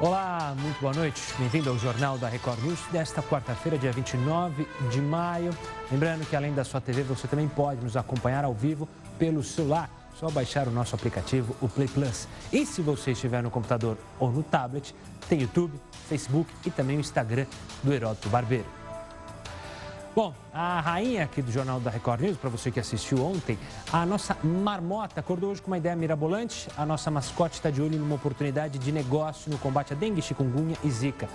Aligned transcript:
Olá, 0.00 0.54
muito 0.56 0.80
boa 0.80 0.94
noite. 0.94 1.20
Bem-vindo 1.36 1.68
ao 1.70 1.76
Jornal 1.76 2.16
da 2.16 2.28
Record 2.28 2.62
News 2.62 2.78
desta 2.92 3.20
quarta-feira, 3.20 3.76
dia 3.76 3.90
29 3.90 4.64
de 4.92 5.00
maio. 5.00 5.50
Lembrando 5.90 6.24
que 6.24 6.36
além 6.36 6.54
da 6.54 6.62
sua 6.62 6.80
TV, 6.80 7.02
você 7.02 7.26
também 7.26 7.48
pode 7.48 7.82
nos 7.82 7.96
acompanhar 7.96 8.44
ao 8.44 8.54
vivo 8.54 8.88
pelo 9.18 9.42
celular. 9.42 9.90
Só 10.14 10.30
baixar 10.30 10.68
o 10.68 10.70
nosso 10.70 10.94
aplicativo, 10.94 11.56
o 11.60 11.68
Play 11.68 11.88
Plus. 11.88 12.28
E 12.52 12.64
se 12.64 12.80
você 12.80 13.10
estiver 13.10 13.42
no 13.42 13.50
computador 13.50 13.98
ou 14.20 14.30
no 14.30 14.44
tablet, 14.44 14.94
tem 15.28 15.40
YouTube, 15.40 15.80
Facebook 16.08 16.48
e 16.64 16.70
também 16.70 16.96
o 16.96 17.00
Instagram 17.00 17.46
do 17.82 17.92
Heródoto 17.92 18.28
Barbeiro. 18.28 18.66
Bom, 20.18 20.34
a 20.52 20.80
rainha 20.80 21.22
aqui 21.22 21.40
do 21.40 21.52
Jornal 21.52 21.78
da 21.78 21.92
Record 21.92 22.22
News, 22.22 22.36
para 22.36 22.50
você 22.50 22.72
que 22.72 22.80
assistiu 22.80 23.24
ontem, 23.24 23.56
a 23.92 24.04
nossa 24.04 24.36
marmota 24.42 25.20
acordou 25.20 25.52
hoje 25.52 25.62
com 25.62 25.70
uma 25.70 25.78
ideia 25.78 25.94
mirabolante. 25.94 26.68
A 26.76 26.84
nossa 26.84 27.08
mascote 27.08 27.54
está 27.54 27.70
de 27.70 27.80
olho 27.80 27.96
numa 27.96 28.16
oportunidade 28.16 28.80
de 28.80 28.90
negócio 28.90 29.48
no 29.48 29.56
combate 29.58 29.92
a 29.92 29.96
dengue, 29.96 30.20
chikungunya 30.20 30.76
e 30.82 30.90
zika. 30.90 31.28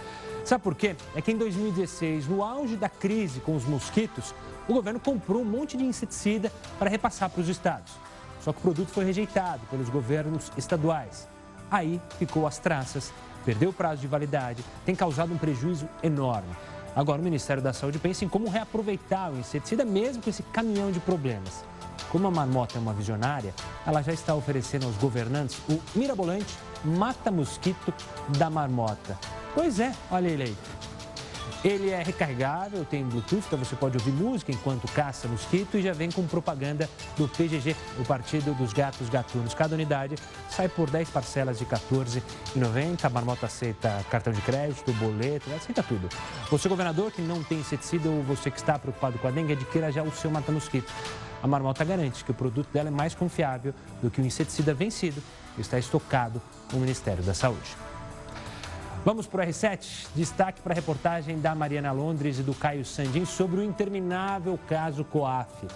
Sabe 0.43 0.65
por 0.65 0.75
quê? 0.75 0.97
É 1.15 1.21
que 1.21 1.31
em 1.31 1.37
2016, 1.37 2.27
no 2.27 2.43
auge 2.43 2.75
da 2.75 2.89
crise 2.89 3.39
com 3.39 3.55
os 3.55 3.63
mosquitos, 3.63 4.35
o 4.67 4.73
governo 4.73 4.99
comprou 4.99 5.43
um 5.43 5.45
monte 5.45 5.77
de 5.77 5.85
inseticida 5.85 6.51
para 6.77 6.89
repassar 6.89 7.29
para 7.29 7.39
os 7.39 7.47
estados. 7.47 7.93
Só 8.41 8.51
que 8.51 8.59
o 8.59 8.61
produto 8.61 8.89
foi 8.89 9.05
rejeitado 9.05 9.61
pelos 9.67 9.87
governos 9.87 10.51
estaduais. 10.57 11.25
Aí 11.71 12.01
ficou 12.19 12.45
às 12.45 12.57
traças, 12.57 13.13
perdeu 13.45 13.69
o 13.69 13.73
prazo 13.73 14.01
de 14.01 14.07
validade, 14.07 14.61
tem 14.85 14.93
causado 14.93 15.33
um 15.33 15.37
prejuízo 15.37 15.87
enorme. 16.03 16.53
Agora, 16.95 17.19
o 17.19 17.23
Ministério 17.23 17.61
da 17.61 17.73
Saúde 17.73 17.97
pensa 17.97 18.23
em 18.23 18.29
como 18.29 18.49
reaproveitar 18.49 19.31
o 19.31 19.37
inseticida, 19.39 19.83
mesmo 19.83 20.21
com 20.21 20.29
esse 20.29 20.43
caminhão 20.43 20.91
de 20.91 20.99
problemas. 20.99 21.63
Como 22.11 22.27
a 22.27 22.31
marmota 22.31 22.77
é 22.77 22.81
uma 22.81 22.93
visionária, 22.93 23.53
ela 23.85 24.01
já 24.03 24.13
está 24.13 24.35
oferecendo 24.35 24.85
aos 24.85 24.95
governantes 24.97 25.57
o 25.67 25.81
mirabolante 25.95 26.55
mata-mosquito 26.83 27.93
da 28.37 28.49
marmota. 28.49 29.17
Pois 29.55 29.79
é, 29.79 29.93
olha 30.11 30.27
ele 30.27 30.43
aí. 30.43 30.57
Ele 31.63 31.89
é 31.89 32.03
recarregável, 32.03 32.83
tem 32.83 33.03
Bluetooth, 33.03 33.43
então 33.47 33.57
você 33.57 33.75
pode 33.75 33.97
ouvir 33.97 34.11
música 34.11 34.51
enquanto 34.51 34.85
caça 34.91 35.27
mosquito 35.27 35.77
e 35.77 35.81
já 35.81 35.93
vem 35.93 36.11
com 36.11 36.27
propaganda 36.27 36.89
do 37.15 37.27
PGG, 37.27 37.75
o 37.99 38.05
Partido 38.05 38.53
dos 38.53 38.73
Gatos 38.73 39.07
Gatunos. 39.09 39.53
Cada 39.53 39.73
unidade 39.73 40.15
sai 40.49 40.67
por 40.67 40.89
10 40.89 41.09
parcelas 41.09 41.57
de 41.57 41.63
R$ 41.63 41.71
14,90. 41.71 43.05
A 43.05 43.09
marmota 43.09 43.45
aceita 43.45 44.05
cartão 44.09 44.33
de 44.33 44.41
crédito, 44.41 44.91
boleto, 44.93 45.49
aceita 45.53 45.81
tudo. 45.81 46.09
Você, 46.49 46.67
governador, 46.67 47.11
que 47.11 47.21
não 47.21 47.41
tem 47.43 47.59
inseticida 47.59 48.09
ou 48.09 48.21
você 48.23 48.51
que 48.51 48.57
está 48.57 48.77
preocupado 48.77 49.17
com 49.17 49.27
a 49.27 49.31
dengue, 49.31 49.53
adquira 49.53 49.91
já 49.91 50.03
o 50.03 50.11
seu 50.11 50.29
mata-mosquito. 50.29 50.91
A 51.41 51.47
marmota 51.47 51.83
garante 51.83 52.23
que 52.23 52.31
o 52.31 52.33
produto 52.33 52.69
dela 52.71 52.87
é 52.87 52.91
mais 52.91 53.13
confiável 53.13 53.73
do 54.01 54.09
que 54.09 54.21
o 54.21 54.25
inseticida 54.25 54.73
vencido 54.73 55.21
e 55.57 55.61
está 55.61 55.77
estocado 55.77 56.41
no 56.71 56.79
Ministério 56.79 57.23
da 57.23 57.33
Saúde. 57.33 57.75
Vamos 59.05 59.27
para 59.27 59.43
o 59.43 59.45
R7. 59.45 60.07
Destaque 60.15 60.61
para 60.61 60.71
a 60.71 60.75
reportagem 60.75 61.37
da 61.37 61.53
Mariana 61.53 61.91
Londres 61.91 62.39
e 62.39 62.41
do 62.41 62.53
Caio 62.53 62.85
Sandin 62.85 63.25
sobre 63.25 63.59
o 63.59 63.63
interminável 63.63 64.57
caso 64.69 65.03
COAF. 65.03 65.67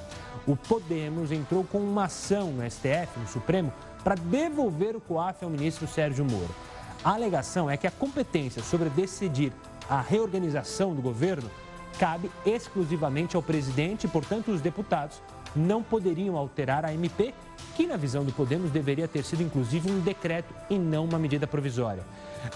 O 0.48 0.56
Podemos 0.56 1.30
entrou 1.30 1.66
com 1.66 1.80
uma 1.80 2.06
ação 2.06 2.52
no 2.52 2.64
STF, 2.70 3.20
no 3.20 3.28
Supremo, 3.28 3.74
para 4.02 4.16
devolver 4.16 4.96
o 4.96 5.02
COAF 5.02 5.44
ao 5.44 5.50
ministro 5.50 5.86
Sérgio 5.88 6.24
Moro. 6.24 6.56
A 7.04 7.16
alegação 7.16 7.70
é 7.70 7.76
que 7.76 7.86
a 7.86 7.92
competência 7.92 8.64
sobre 8.64 8.90
decidir 8.90 9.52
a 9.90 10.00
reorganização 10.00 10.96
do 10.96 11.02
governo 11.02 11.52
cabe 12.00 12.32
exclusivamente 12.46 13.36
ao 13.36 13.44
presidente 13.44 14.06
e, 14.06 14.10
portanto, 14.10 14.52
os 14.52 14.62
deputados 14.62 15.22
não 15.54 15.84
poderiam 15.84 16.38
alterar 16.38 16.86
a 16.86 16.94
MP, 16.94 17.34
que, 17.76 17.86
na 17.86 17.98
visão 17.98 18.24
do 18.24 18.32
Podemos, 18.32 18.72
deveria 18.72 19.08
ter 19.08 19.24
sido 19.24 19.44
inclusive 19.44 19.92
um 19.92 20.00
decreto 20.00 20.54
e 20.70 20.80
não 20.80 21.04
uma 21.04 21.20
medida 21.20 21.46
provisória. 21.46 22.04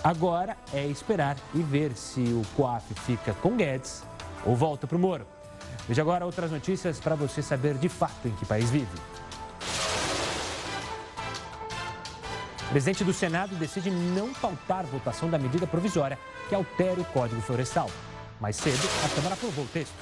Agora 0.04 0.58
é 0.74 0.86
esperar 0.86 1.38
e 1.54 1.62
ver 1.62 1.94
se 1.94 2.22
o 2.22 2.42
COAF 2.56 2.94
fica 2.94 3.34
com 3.36 3.56
Guedes 3.56 4.04
ou 4.46 4.56
volta 4.56 4.88
para 4.88 4.98
o 4.98 5.00
Moro. 5.00 5.26
Veja 5.88 6.02
agora 6.02 6.26
outras 6.26 6.52
notícias 6.52 7.00
para 7.00 7.16
você 7.16 7.42
saber 7.42 7.76
de 7.76 7.90
fato 7.90 8.28
em 8.28 8.32
que 8.32 8.46
país 8.46 8.70
vive. 8.70 8.98
O 12.64 12.72
presidente 12.72 13.04
do 13.04 13.12
Senado 13.12 13.54
decide 13.56 13.92
não 13.92 14.34
pautar 14.34 14.86
votação 14.86 15.30
da 15.30 15.38
medida 15.38 15.68
provisória 15.68 16.18
que 16.48 16.56
altera 16.56 17.02
o 17.02 17.06
Código 17.06 17.42
Florestal. 17.42 17.90
Mais 18.40 18.56
cedo, 18.56 18.82
a 19.06 19.10
Câmara 19.16 19.36
aprovou 19.36 19.66
o 19.66 19.68
texto. 19.68 19.94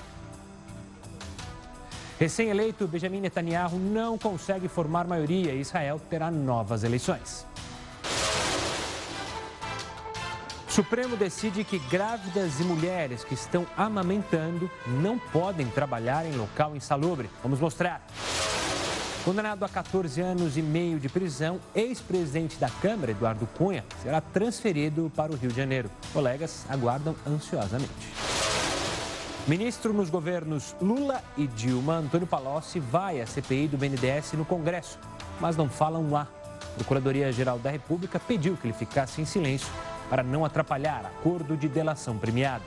Recém-eleito, 2.20 2.88
Benjamin 2.88 3.22
Netanyahu 3.22 3.80
não 3.80 4.18
consegue 4.18 4.68
formar 4.68 5.08
maioria 5.08 5.54
e 5.54 5.62
Israel 5.62 6.00
terá 6.10 6.30
novas 6.30 6.84
eleições. 6.84 7.46
Supremo 10.70 11.18
decide 11.18 11.64
que 11.64 11.80
grávidas 11.80 12.60
e 12.60 12.64
mulheres 12.64 13.24
que 13.24 13.34
estão 13.34 13.66
amamentando 13.76 14.70
não 14.86 15.18
podem 15.18 15.66
trabalhar 15.66 16.28
em 16.28 16.32
local 16.34 16.76
insalubre. 16.76 17.28
Vamos 17.42 17.60
mostrar. 17.60 18.06
Condenado 19.26 19.66
a 19.66 19.70
14 19.70 20.22
anos 20.22 20.58
e 20.58 20.62
meio 20.62 21.00
de 21.00 21.10
prisão, 21.10 21.60
ex-presidente 21.74 22.58
da 22.58 22.70
Câmara, 22.70 23.12
Eduardo 23.12 23.48
Cunha, 23.58 23.84
será 24.02 24.22
transferido 24.22 25.12
para 25.16 25.32
o 25.32 25.36
Rio 25.36 25.50
de 25.50 25.58
Janeiro. 25.58 25.90
Colegas 26.14 26.66
aguardam 26.70 27.16
ansiosamente. 27.28 27.90
Ministro 29.48 29.92
nos 29.92 30.12
governos 30.12 30.76
Lula 30.80 31.24
e 31.36 31.48
Dilma, 31.48 31.96
Antônio 31.96 32.28
Palocci, 32.28 32.80
vai 32.80 33.20
à 33.20 33.26
CPI 33.26 33.68
do 33.68 33.78
BNDES 33.78 34.34
no 34.34 34.46
Congresso, 34.46 35.00
mas 35.40 35.58
não 35.58 35.68
falam 35.68 36.12
lá. 36.12 36.28
A 36.52 36.76
Procuradoria-Geral 36.76 37.58
da 37.58 37.72
República 37.72 38.20
pediu 38.20 38.56
que 38.56 38.68
ele 38.68 38.74
ficasse 38.74 39.20
em 39.20 39.26
silêncio 39.26 39.68
para 40.10 40.24
não 40.24 40.44
atrapalhar 40.44 41.06
acordo 41.06 41.56
de 41.56 41.68
delação 41.68 42.18
premiada. 42.18 42.66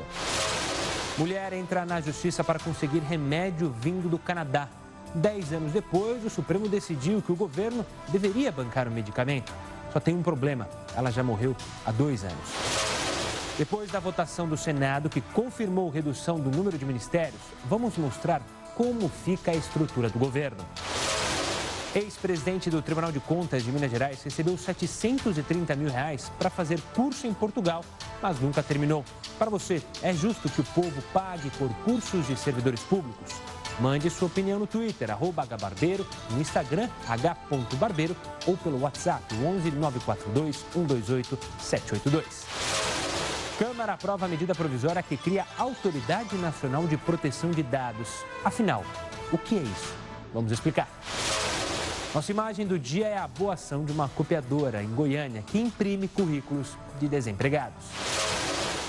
Mulher 1.18 1.52
entra 1.52 1.84
na 1.84 2.00
justiça 2.00 2.42
para 2.42 2.58
conseguir 2.58 3.00
remédio 3.00 3.74
vindo 3.80 4.08
do 4.08 4.18
Canadá. 4.18 4.68
Dez 5.14 5.52
anos 5.52 5.72
depois, 5.72 6.24
o 6.24 6.30
Supremo 6.30 6.68
decidiu 6.68 7.20
que 7.20 7.32
o 7.32 7.36
governo 7.36 7.84
deveria 8.08 8.50
bancar 8.50 8.88
o 8.88 8.90
medicamento. 8.90 9.52
Só 9.92 10.00
tem 10.00 10.16
um 10.16 10.22
problema: 10.22 10.66
ela 10.96 11.10
já 11.10 11.22
morreu 11.22 11.54
há 11.84 11.92
dois 11.92 12.24
anos. 12.24 12.82
Depois 13.58 13.90
da 13.90 14.00
votação 14.00 14.48
do 14.48 14.56
Senado, 14.56 15.10
que 15.10 15.20
confirmou 15.20 15.90
redução 15.90 16.40
do 16.40 16.50
número 16.50 16.78
de 16.78 16.86
ministérios, 16.86 17.40
vamos 17.66 17.98
mostrar 17.98 18.40
como 18.74 19.08
fica 19.08 19.50
a 19.50 19.54
estrutura 19.54 20.08
do 20.08 20.18
governo. 20.18 20.64
Ex-presidente 21.94 22.70
do 22.70 22.80
Tribunal 22.80 23.12
de 23.12 23.20
Contas 23.20 23.62
de 23.62 23.70
Minas 23.70 23.90
Gerais 23.90 24.22
recebeu 24.22 24.56
730 24.56 25.76
mil 25.76 25.90
reais 25.90 26.32
para 26.38 26.48
fazer 26.48 26.80
curso 26.94 27.26
em 27.26 27.34
Portugal, 27.34 27.84
mas 28.22 28.40
nunca 28.40 28.62
terminou. 28.62 29.04
Para 29.38 29.50
você, 29.50 29.82
é 30.02 30.12
justo 30.14 30.48
que 30.48 30.62
o 30.62 30.64
povo 30.64 31.02
pague 31.12 31.50
por 31.50 31.68
cursos 31.84 32.26
de 32.26 32.34
servidores 32.34 32.80
públicos? 32.80 33.34
Mande 33.78 34.08
sua 34.08 34.28
opinião 34.28 34.58
no 34.58 34.66
Twitter, 34.66 35.10
arroba 35.10 35.42
hbarbeiro, 35.42 36.06
no 36.30 36.40
Instagram, 36.40 36.88
h.barbeiro 37.06 38.16
ou 38.46 38.56
pelo 38.56 38.80
WhatsApp, 38.80 39.22
11 39.34 39.70
942 39.72 40.64
128 40.72 41.38
782. 41.60 42.46
Câmara 43.58 43.92
aprova 43.92 44.24
a 44.24 44.28
medida 44.28 44.54
provisória 44.54 45.02
que 45.02 45.16
cria 45.16 45.46
Autoridade 45.58 46.36
Nacional 46.36 46.86
de 46.86 46.96
Proteção 46.96 47.50
de 47.50 47.62
Dados. 47.62 48.08
Afinal, 48.42 48.82
o 49.30 49.36
que 49.36 49.58
é 49.58 49.62
isso? 49.62 49.94
Vamos 50.32 50.50
explicar. 50.52 50.88
Nossa 52.14 52.30
imagem 52.30 52.66
do 52.66 52.78
dia 52.78 53.06
é 53.06 53.16
a 53.16 53.26
boa 53.26 53.54
ação 53.54 53.86
de 53.86 53.92
uma 53.92 54.06
copiadora 54.06 54.82
em 54.82 54.88
Goiânia 54.88 55.42
que 55.46 55.58
imprime 55.58 56.06
currículos 56.06 56.76
de 57.00 57.08
desempregados. 57.08 57.82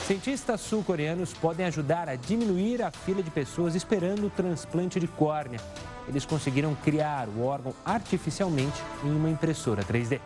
Cientistas 0.05 0.59
sul-coreanos 0.59 1.33
podem 1.33 1.65
ajudar 1.65 2.09
a 2.09 2.17
diminuir 2.17 2.83
a 2.83 2.91
fila 2.91 3.23
de 3.23 3.31
pessoas 3.31 3.75
esperando 3.75 4.27
o 4.27 4.29
transplante 4.29 4.99
de 4.99 5.07
córnea. 5.07 5.61
Eles 6.05 6.25
conseguiram 6.25 6.75
criar 6.75 7.29
o 7.29 7.45
órgão 7.45 7.73
artificialmente 7.85 8.83
em 9.05 9.15
uma 9.15 9.29
impressora 9.29 9.85
3D. 9.85 10.19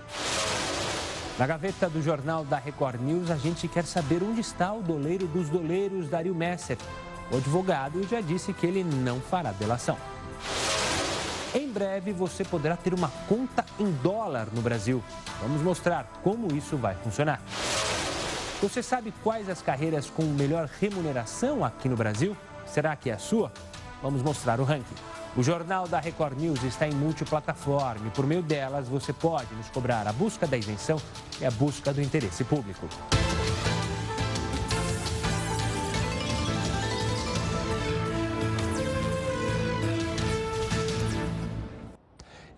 Na 1.38 1.46
gaveta 1.46 1.88
do 1.88 2.02
jornal 2.02 2.44
da 2.44 2.58
Record 2.58 3.00
News, 3.00 3.30
a 3.30 3.36
gente 3.36 3.68
quer 3.68 3.86
saber 3.86 4.24
onde 4.24 4.42
está 4.42 4.74
o 4.74 4.82
doleiro 4.82 5.28
dos 5.28 5.50
doleiros, 5.50 6.10
Dario 6.10 6.34
Messer. 6.34 6.80
O 7.32 7.38
advogado 7.38 8.02
já 8.10 8.22
disse 8.22 8.54
que 8.54 8.66
ele 8.66 8.84
não 8.84 9.22
fará 9.22 9.52
delação. 9.52 9.98
Em 11.58 11.68
breve 11.72 12.14
você 12.14 12.44
poderá 12.44 12.78
ter 12.78 12.94
uma 12.94 13.10
conta 13.28 13.66
em 13.80 13.92
dólar 14.04 14.48
no 14.54 14.62
Brasil. 14.62 15.04
Vamos 15.42 15.60
mostrar 15.64 16.08
como 16.22 16.56
isso 16.56 16.78
vai 16.78 16.94
funcionar. 16.94 17.42
Você 18.62 18.84
sabe 18.84 19.12
quais 19.24 19.50
as 19.50 19.60
carreiras 19.60 20.08
com 20.08 20.22
melhor 20.22 20.70
remuneração 20.80 21.66
aqui 21.66 21.90
no 21.90 21.96
Brasil? 21.96 22.38
Será 22.68 22.96
que 22.96 23.10
é 23.10 23.14
a 23.14 23.18
sua? 23.18 23.52
Vamos 24.04 24.22
mostrar 24.22 24.60
o 24.60 24.64
ranking. 24.64 24.94
O 25.36 25.42
Jornal 25.42 25.88
da 25.88 26.00
Record 26.00 26.38
News 26.38 26.62
está 26.62 26.88
em 26.88 26.94
multiplataforma 26.94 28.06
e 28.06 28.12
por 28.12 28.28
meio 28.28 28.44
delas 28.44 28.88
você 28.88 29.12
pode 29.12 29.52
nos 29.56 29.68
cobrar 29.72 30.08
a 30.08 30.14
busca 30.14 30.46
da 30.46 30.58
isenção 30.58 31.02
e 31.42 31.46
a 31.46 31.50
busca 31.50 31.92
do 31.92 32.04
interesse 32.04 32.44
público. 32.44 32.88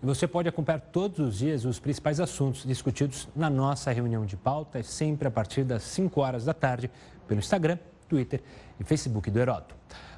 E 0.02 0.06
você 0.06 0.26
pode 0.26 0.48
acompanhar 0.48 0.80
todos 0.80 1.18
os 1.18 1.38
dias 1.38 1.66
os 1.66 1.78
principais 1.78 2.20
assuntos 2.20 2.64
discutidos 2.64 3.28
na 3.36 3.50
nossa 3.50 3.92
reunião 3.92 4.24
de 4.24 4.34
pauta, 4.34 4.82
sempre 4.82 5.28
a 5.28 5.30
partir 5.30 5.62
das 5.62 5.82
5 5.82 6.18
horas 6.20 6.46
da 6.46 6.54
tarde, 6.54 6.90
pelo 7.28 7.38
Instagram, 7.38 7.78
Twitter 8.08 8.42
e 8.78 8.84
Facebook 8.84 9.30
do 9.30 9.38
Heródoto. 9.38 9.74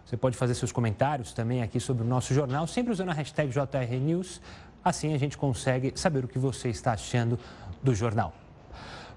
Você 0.07 0.17
pode 0.17 0.37
fazer 0.37 0.55
seus 0.55 0.71
comentários 0.71 1.33
também 1.33 1.63
aqui 1.63 1.81
sobre 1.81 2.05
o 2.05 2.07
nosso 2.07 2.33
jornal, 2.33 2.67
sempre 2.69 2.93
usando 2.93 3.09
a 3.09 3.13
hashtag 3.13 3.51
JRNews. 3.51 4.41
Assim 4.85 5.15
a 5.15 5.19
gente 5.19 5.37
consegue 5.37 5.93
saber 5.97 6.25
o 6.25 6.29
que 6.29 6.39
você 6.39 6.69
está 6.69 6.93
achando 6.93 7.37
do 7.83 7.93
jornal. 7.93 8.33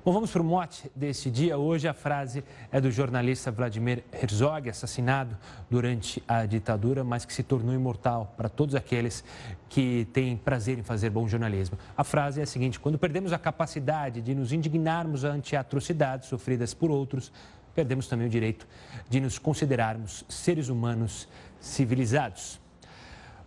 Bom, 0.06 0.12
vamos 0.12 0.30
para 0.30 0.40
o 0.44 0.46
mote 0.46 0.92
desse 0.96 1.31
dia. 1.31 1.57
Hoje 1.57 1.88
a 1.88 1.94
frase 1.94 2.44
é 2.72 2.80
do 2.80 2.92
jornalista 2.92 3.50
Vladimir 3.50 4.04
Herzog, 4.13 4.69
assassinado 4.69 5.36
durante 5.68 6.22
a 6.28 6.46
ditadura, 6.46 7.04
mas 7.04 7.25
que 7.25 7.34
se 7.34 7.42
tornou 7.42 7.74
imortal 7.74 8.31
para 8.38 8.48
todos 8.48 8.75
aqueles 8.75 9.24
que 9.68 10.07
têm 10.13 10.38
prazer 10.38 10.78
em 10.78 10.84
fazer 10.84 11.10
bom 11.10 11.28
jornalismo. 11.28 11.75
A 11.98 12.04
frase 12.04 12.40
é 12.40 12.44
a 12.44 12.46
seguinte: 12.46 12.80
quando 12.80 13.00
perdemos 13.00 13.34
a 13.34 13.40
capacidade 13.40 14.22
de 14.22 14.36
nos 14.36 14.54
indignarmos 14.54 15.24
ante 15.24 15.56
atrocidades 15.56 16.30
sofridas 16.30 16.72
por 16.72 16.92
outros, 16.92 17.31
perdemos 17.74 18.07
também 18.07 18.28
o 18.28 18.30
direito 18.30 18.68
de 19.10 19.19
nos 19.19 19.40
considerarmos 19.40 20.24
seres 20.30 20.69
humanos 20.69 21.28
civilizados. 21.60 22.62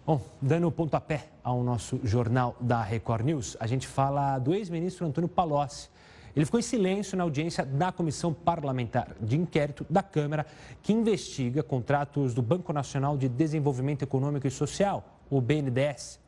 Bom, 0.04 0.20
dando 0.42 0.66
o 0.66 0.72
pontapé 0.72 1.28
ao 1.40 1.62
nosso 1.62 2.00
jornal 2.02 2.56
da 2.60 2.82
Record 2.82 3.24
News, 3.24 3.56
a 3.60 3.66
gente 3.68 3.86
fala 3.86 4.40
do 4.40 4.52
ex-ministro 4.52 5.06
Antônio 5.06 5.28
Palocci 5.28 5.88
ele 6.34 6.44
ficou 6.44 6.60
em 6.60 6.62
silêncio 6.62 7.16
na 7.16 7.24
audiência 7.24 7.64
da 7.64 7.90
Comissão 7.90 8.32
Parlamentar 8.32 9.14
de 9.20 9.36
Inquérito 9.36 9.84
da 9.88 10.02
Câmara, 10.02 10.46
que 10.82 10.92
investiga 10.92 11.62
contratos 11.62 12.34
do 12.34 12.42
Banco 12.42 12.72
Nacional 12.72 13.16
de 13.16 13.28
Desenvolvimento 13.28 14.02
Econômico 14.02 14.46
e 14.46 14.50
Social, 14.50 15.04
o 15.30 15.40
BNDES. 15.40 16.20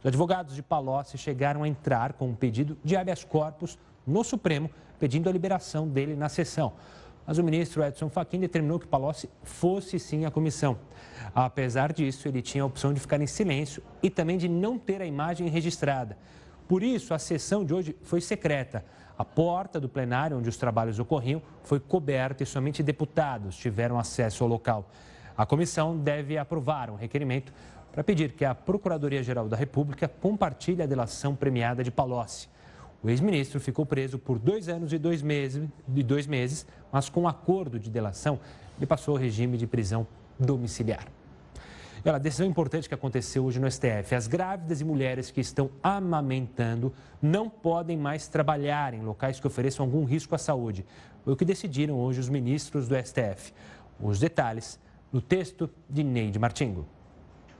Os 0.00 0.06
advogados 0.06 0.54
de 0.54 0.62
Palocci 0.62 1.18
chegaram 1.18 1.62
a 1.62 1.68
entrar 1.68 2.12
com 2.12 2.28
um 2.28 2.34
pedido 2.34 2.78
de 2.84 2.96
habeas 2.96 3.24
corpus 3.24 3.78
no 4.06 4.22
Supremo, 4.22 4.70
pedindo 4.98 5.28
a 5.28 5.32
liberação 5.32 5.88
dele 5.88 6.14
na 6.14 6.28
sessão. 6.28 6.72
Mas 7.26 7.36
o 7.36 7.44
ministro 7.44 7.84
Edson 7.84 8.08
Fachin 8.08 8.40
determinou 8.40 8.78
que 8.78 8.86
Palocci 8.86 9.28
fosse 9.42 9.98
sim 9.98 10.24
à 10.24 10.30
comissão. 10.30 10.78
Apesar 11.34 11.92
disso, 11.92 12.26
ele 12.26 12.40
tinha 12.40 12.62
a 12.62 12.66
opção 12.66 12.94
de 12.94 13.00
ficar 13.00 13.20
em 13.20 13.26
silêncio 13.26 13.82
e 14.02 14.08
também 14.08 14.38
de 14.38 14.48
não 14.48 14.78
ter 14.78 15.02
a 15.02 15.06
imagem 15.06 15.46
registrada. 15.48 16.16
Por 16.66 16.82
isso, 16.82 17.12
a 17.12 17.18
sessão 17.18 17.64
de 17.64 17.74
hoje 17.74 17.96
foi 18.02 18.22
secreta. 18.22 18.84
A 19.18 19.24
porta 19.24 19.80
do 19.80 19.88
plenário 19.88 20.38
onde 20.38 20.48
os 20.48 20.56
trabalhos 20.56 21.00
ocorriam 21.00 21.42
foi 21.64 21.80
coberta 21.80 22.44
e 22.44 22.46
somente 22.46 22.84
deputados 22.84 23.56
tiveram 23.56 23.98
acesso 23.98 24.44
ao 24.44 24.48
local. 24.48 24.88
A 25.36 25.44
comissão 25.44 25.98
deve 25.98 26.38
aprovar 26.38 26.88
um 26.88 26.94
requerimento 26.94 27.52
para 27.90 28.04
pedir 28.04 28.32
que 28.32 28.44
a 28.44 28.54
Procuradoria-Geral 28.54 29.48
da 29.48 29.56
República 29.56 30.06
compartilhe 30.06 30.82
a 30.82 30.86
delação 30.86 31.34
premiada 31.34 31.82
de 31.82 31.90
Palocci. 31.90 32.48
O 33.02 33.10
ex-ministro 33.10 33.58
ficou 33.58 33.84
preso 33.84 34.20
por 34.20 34.38
dois 34.38 34.68
anos 34.68 34.92
e 34.92 34.98
dois 34.98 35.20
meses, 35.20 35.68
de 35.86 36.02
dois 36.04 36.26
meses, 36.26 36.64
mas 36.92 37.08
com 37.08 37.22
um 37.22 37.28
acordo 37.28 37.78
de 37.78 37.90
delação, 37.90 38.38
ele 38.76 38.86
passou 38.86 39.16
ao 39.16 39.20
regime 39.20 39.56
de 39.56 39.66
prisão 39.66 40.06
domiciliar. 40.38 41.17
Olha, 42.04 42.18
decisão 42.18 42.46
importante 42.46 42.88
que 42.88 42.94
aconteceu 42.94 43.44
hoje 43.44 43.58
no 43.58 43.70
STF. 43.70 44.14
As 44.14 44.26
grávidas 44.26 44.80
e 44.80 44.84
mulheres 44.84 45.30
que 45.30 45.40
estão 45.40 45.70
amamentando 45.82 46.92
não 47.20 47.48
podem 47.48 47.96
mais 47.96 48.28
trabalhar 48.28 48.94
em 48.94 49.02
locais 49.02 49.40
que 49.40 49.46
ofereçam 49.46 49.84
algum 49.84 50.04
risco 50.04 50.34
à 50.34 50.38
saúde. 50.38 50.86
Foi 51.24 51.32
o 51.32 51.36
que 51.36 51.44
decidiram 51.44 51.96
hoje 51.96 52.20
os 52.20 52.28
ministros 52.28 52.86
do 52.88 52.94
STF. 52.94 53.52
Os 54.00 54.20
detalhes 54.20 54.78
no 55.12 55.20
texto 55.20 55.68
de 55.88 56.04
Neide 56.04 56.38
Martingo. 56.38 56.86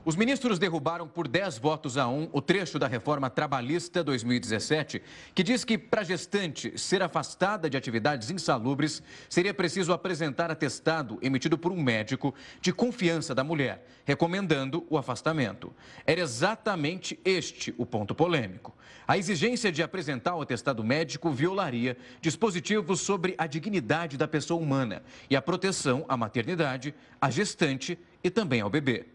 Os 0.05 0.15
ministros 0.15 0.57
derrubaram 0.57 1.09
por 1.09 1.27
10 1.27 1.57
votos 1.57 1.97
a 1.97 2.07
1 2.07 2.29
o 2.31 2.41
trecho 2.41 2.79
da 2.79 2.87
reforma 2.87 3.29
trabalhista 3.29 4.01
2017, 4.01 5.01
que 5.35 5.43
diz 5.43 5.65
que 5.65 5.77
para 5.77 6.03
gestante 6.03 6.79
ser 6.79 7.03
afastada 7.03 7.69
de 7.69 7.75
atividades 7.75 8.31
insalubres, 8.31 9.03
seria 9.29 9.53
preciso 9.53 9.91
apresentar 9.91 10.49
atestado 10.49 11.19
emitido 11.21 11.57
por 11.57 11.73
um 11.73 11.83
médico 11.83 12.33
de 12.61 12.71
confiança 12.71 13.35
da 13.35 13.43
mulher, 13.43 13.85
recomendando 14.05 14.87
o 14.89 14.97
afastamento. 14.97 15.73
Era 16.07 16.21
exatamente 16.21 17.19
este 17.25 17.75
o 17.77 17.85
ponto 17.85 18.15
polêmico. 18.15 18.73
A 19.05 19.17
exigência 19.17 19.69
de 19.69 19.83
apresentar 19.83 20.33
o 20.35 20.41
atestado 20.41 20.81
médico 20.81 21.29
violaria 21.29 21.97
dispositivos 22.21 23.01
sobre 23.01 23.35
a 23.37 23.45
dignidade 23.45 24.17
da 24.17 24.29
pessoa 24.29 24.61
humana 24.61 25.03
e 25.29 25.35
a 25.35 25.41
proteção 25.41 26.05
à 26.07 26.15
maternidade, 26.15 26.95
à 27.19 27.29
gestante 27.29 27.99
e 28.23 28.29
também 28.29 28.61
ao 28.61 28.69
bebê. 28.69 29.05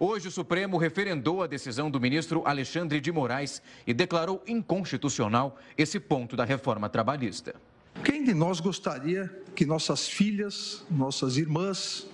Hoje, 0.00 0.28
o 0.28 0.30
Supremo 0.30 0.76
referendou 0.76 1.42
a 1.42 1.48
decisão 1.48 1.90
do 1.90 2.00
ministro 2.00 2.42
Alexandre 2.46 3.00
de 3.00 3.10
Moraes 3.10 3.60
e 3.84 3.92
declarou 3.92 4.40
inconstitucional 4.46 5.58
esse 5.76 5.98
ponto 5.98 6.36
da 6.36 6.44
reforma 6.44 6.88
trabalhista. 6.88 7.56
Quem 8.04 8.22
de 8.22 8.32
nós 8.32 8.60
gostaria 8.60 9.28
que 9.56 9.66
nossas 9.66 10.08
filhas, 10.08 10.84
nossas 10.88 11.36
irmãs, 11.36 12.06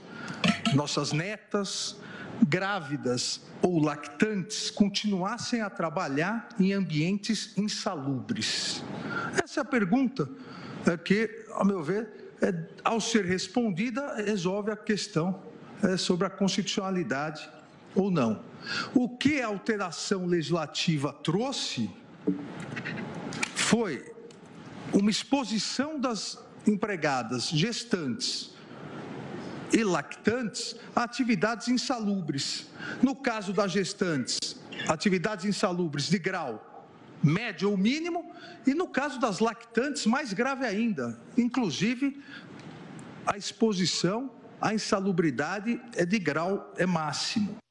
nossas 0.74 1.12
netas, 1.12 2.00
grávidas 2.48 3.42
ou 3.60 3.78
lactantes 3.78 4.70
continuassem 4.70 5.60
a 5.60 5.68
trabalhar 5.68 6.48
em 6.58 6.72
ambientes 6.72 7.52
insalubres? 7.54 8.82
Essa 9.42 9.60
é 9.60 9.62
a 9.62 9.64
pergunta 9.64 10.26
é, 10.86 10.96
que, 10.96 11.44
ao 11.50 11.66
meu 11.66 11.82
ver, 11.82 12.32
é, 12.40 12.54
ao 12.82 12.98
ser 12.98 13.26
respondida, 13.26 14.14
resolve 14.24 14.70
a 14.70 14.76
questão 14.76 15.42
é, 15.82 15.98
sobre 15.98 16.26
a 16.26 16.30
constitucionalidade 16.30 17.46
ou 17.94 18.10
não. 18.10 18.42
O 18.94 19.08
que 19.08 19.40
a 19.40 19.46
alteração 19.46 20.26
legislativa 20.26 21.12
trouxe 21.12 21.90
foi 23.54 24.12
uma 24.92 25.10
exposição 25.10 25.98
das 25.98 26.38
empregadas 26.66 27.48
gestantes 27.48 28.52
e 29.72 29.82
lactantes 29.82 30.76
a 30.94 31.02
atividades 31.02 31.68
insalubres. 31.68 32.70
No 33.02 33.14
caso 33.14 33.52
das 33.52 33.72
gestantes, 33.72 34.38
atividades 34.88 35.44
insalubres 35.44 36.08
de 36.08 36.18
grau 36.18 36.70
médio 37.22 37.70
ou 37.70 37.76
mínimo, 37.76 38.30
e 38.66 38.74
no 38.74 38.86
caso 38.86 39.18
das 39.18 39.38
lactantes, 39.38 40.04
mais 40.04 40.34
grave 40.34 40.66
ainda, 40.66 41.18
inclusive 41.38 42.22
a 43.26 43.38
exposição 43.38 44.30
à 44.60 44.74
insalubridade 44.74 45.80
é 45.94 46.04
de 46.04 46.18
grau 46.18 46.72
é 46.76 46.84
máximo. 46.84 47.63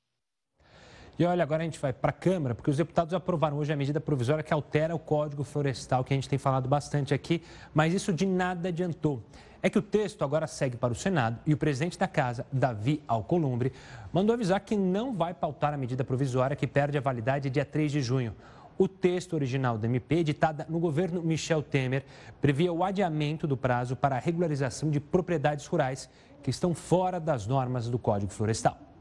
E 1.17 1.25
olha, 1.25 1.43
agora 1.43 1.61
a 1.61 1.65
gente 1.65 1.79
vai 1.79 1.93
para 1.93 2.09
a 2.09 2.13
Câmara, 2.13 2.55
porque 2.55 2.71
os 2.71 2.77
deputados 2.77 3.13
aprovaram 3.13 3.57
hoje 3.57 3.71
a 3.71 3.75
medida 3.75 4.01
provisória 4.01 4.43
que 4.43 4.51
altera 4.51 4.95
o 4.95 4.99
Código 4.99 5.43
Florestal, 5.43 6.03
que 6.03 6.11
a 6.11 6.17
gente 6.17 6.27
tem 6.27 6.39
falado 6.39 6.67
bastante 6.67 7.13
aqui, 7.13 7.43
mas 7.71 7.93
isso 7.93 8.11
de 8.11 8.25
nada 8.25 8.69
adiantou. 8.69 9.21
É 9.61 9.69
que 9.69 9.77
o 9.77 9.81
texto 9.81 10.23
agora 10.23 10.47
segue 10.47 10.75
para 10.75 10.91
o 10.91 10.95
Senado 10.95 11.39
e 11.45 11.53
o 11.53 11.57
presidente 11.57 11.99
da 11.99 12.07
Casa, 12.07 12.45
Davi 12.51 13.01
Alcolumbre, 13.07 13.71
mandou 14.11 14.33
avisar 14.33 14.59
que 14.59 14.75
não 14.75 15.13
vai 15.13 15.35
pautar 15.35 15.73
a 15.73 15.77
medida 15.77 16.03
provisória 16.03 16.55
que 16.55 16.65
perde 16.65 16.97
a 16.97 17.01
validade 17.01 17.49
dia 17.49 17.63
3 17.63 17.91
de 17.91 18.01
junho. 18.01 18.35
O 18.75 18.87
texto 18.87 19.33
original 19.33 19.77
da 19.77 19.87
MP, 19.87 20.15
editada 20.15 20.65
no 20.67 20.79
governo 20.79 21.21
Michel 21.21 21.61
Temer, 21.61 22.03
previa 22.41 22.73
o 22.73 22.83
adiamento 22.83 23.45
do 23.45 23.55
prazo 23.55 23.95
para 23.95 24.15
a 24.15 24.19
regularização 24.19 24.89
de 24.89 24.99
propriedades 24.99 25.67
rurais 25.67 26.09
que 26.41 26.49
estão 26.49 26.73
fora 26.73 27.19
das 27.19 27.45
normas 27.45 27.87
do 27.87 27.99
Código 27.99 28.31
Florestal. 28.31 28.92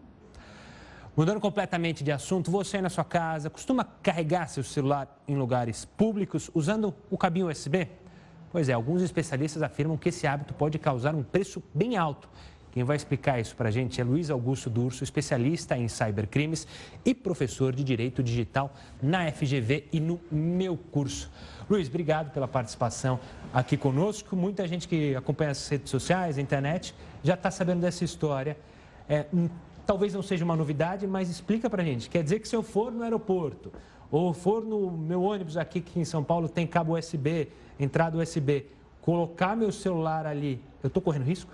Mudando 1.14 1.40
completamente 1.40 2.02
de 2.02 2.10
assunto, 2.10 2.50
você 2.50 2.80
na 2.80 2.88
sua 2.88 3.04
casa 3.04 3.50
costuma 3.50 3.84
carregar 3.84 4.48
seu 4.48 4.64
celular 4.64 5.22
em 5.28 5.36
lugares 5.36 5.84
públicos 5.84 6.50
usando 6.54 6.94
o 7.10 7.18
cabinho 7.18 7.50
USB? 7.50 7.86
Pois 8.50 8.70
é, 8.70 8.72
alguns 8.72 9.02
especialistas 9.02 9.62
afirmam 9.62 9.98
que 9.98 10.08
esse 10.08 10.26
hábito 10.26 10.54
pode 10.54 10.78
causar 10.78 11.14
um 11.14 11.22
preço 11.22 11.62
bem 11.74 11.98
alto. 11.98 12.30
Quem 12.70 12.82
vai 12.82 12.96
explicar 12.96 13.38
isso 13.38 13.54
para 13.54 13.68
a 13.68 13.70
gente 13.70 14.00
é 14.00 14.04
Luiz 14.04 14.30
Augusto 14.30 14.70
Durso, 14.70 15.04
especialista 15.04 15.76
em 15.76 15.86
cybercrimes 15.86 16.66
e 17.04 17.14
professor 17.14 17.74
de 17.74 17.84
Direito 17.84 18.22
Digital 18.22 18.74
na 19.02 19.30
FGV 19.30 19.88
e 19.92 20.00
no 20.00 20.18
meu 20.30 20.78
curso. 20.78 21.30
Luiz, 21.68 21.88
obrigado 21.88 22.32
pela 22.32 22.48
participação 22.48 23.20
aqui 23.52 23.76
conosco. 23.76 24.34
Muita 24.34 24.66
gente 24.66 24.88
que 24.88 25.14
acompanha 25.14 25.50
as 25.50 25.68
redes 25.68 25.90
sociais, 25.90 26.38
a 26.38 26.40
internet, 26.40 26.94
já 27.22 27.34
está 27.34 27.50
sabendo 27.50 27.82
dessa 27.82 28.02
história. 28.02 28.56
É, 29.06 29.26
talvez 29.86 30.14
não 30.14 30.22
seja 30.22 30.44
uma 30.44 30.56
novidade, 30.56 31.06
mas 31.06 31.28
explica 31.28 31.68
para 31.68 31.82
gente. 31.84 32.08
Quer 32.08 32.22
dizer 32.22 32.40
que 32.40 32.48
se 32.48 32.56
eu 32.56 32.62
for 32.62 32.92
no 32.92 33.02
aeroporto 33.02 33.72
ou 34.10 34.32
for 34.32 34.64
no 34.64 34.90
meu 34.90 35.22
ônibus 35.22 35.56
aqui, 35.56 35.80
que 35.80 35.98
em 35.98 36.04
São 36.04 36.22
Paulo 36.22 36.48
tem 36.48 36.66
cabo 36.66 36.98
USB, 36.98 37.48
entrada 37.78 38.18
USB, 38.18 38.66
colocar 39.00 39.56
meu 39.56 39.72
celular 39.72 40.26
ali, 40.26 40.62
eu 40.82 40.88
estou 40.88 41.02
correndo 41.02 41.24
risco? 41.24 41.52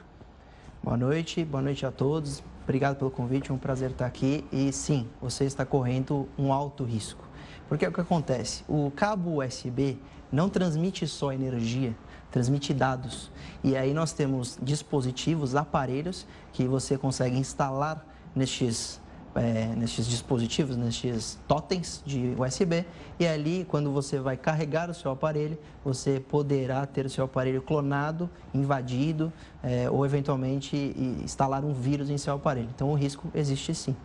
Boa 0.83 0.97
noite, 0.97 1.45
boa 1.45 1.63
noite 1.63 1.85
a 1.85 1.91
todos. 1.91 2.43
Obrigado 2.65 2.97
pelo 2.97 3.11
convite, 3.11 3.51
é 3.51 3.55
um 3.55 3.59
prazer 3.59 3.91
estar 3.91 4.07
aqui. 4.07 4.45
E 4.53 4.71
sim, 4.73 5.09
você 5.21 5.45
está 5.45 5.65
correndo 5.65 6.29
um 6.39 6.53
alto 6.53 6.85
risco. 6.85 7.25
Porque 7.69 7.85
é 7.85 7.89
o 7.89 7.93
que 7.93 8.01
acontece? 8.01 8.63
O 8.69 8.91
cabo 8.95 9.43
USB 9.43 9.99
não 10.31 10.49
transmite 10.49 11.07
só 11.07 11.33
energia, 11.33 11.97
transmite 12.31 12.75
dados. 12.75 13.31
E 13.65 13.77
aí 13.77 13.93
nós 13.93 14.13
temos 14.13 14.59
dispositivos, 14.63 15.55
aparelhos 15.55 16.27
que 16.53 16.67
você 16.67 16.99
consegue 16.99 17.39
instalar 17.39 18.07
nestes 18.35 19.01
é, 19.35 19.75
nestes 19.77 20.07
dispositivos, 20.07 20.77
nestes 20.77 21.39
totens 21.47 22.03
de 22.05 22.35
USB, 22.39 22.85
e 23.19 23.27
ali, 23.27 23.65
quando 23.69 23.93
você 23.93 24.19
vai 24.19 24.37
carregar 24.37 24.91
o 24.91 24.95
seu 24.95 25.11
aparelho, 25.11 25.59
você 25.85 26.21
poderá 26.21 26.85
ter 26.87 27.07
o 27.07 27.11
seu 27.11 27.25
aparelho 27.25 27.63
clonado, 27.63 28.29
invadido, 28.53 29.33
é, 29.63 29.89
ou 29.91 30.05
eventualmente 30.05 30.77
instalar 31.23 31.65
um 31.65 31.73
vírus 31.73 32.11
em 32.11 32.19
seu 32.19 32.35
aparelho. 32.35 32.69
Então, 32.75 32.91
o 32.91 32.95
risco 32.95 33.29
existe 33.35 33.75
sim. 33.75 33.97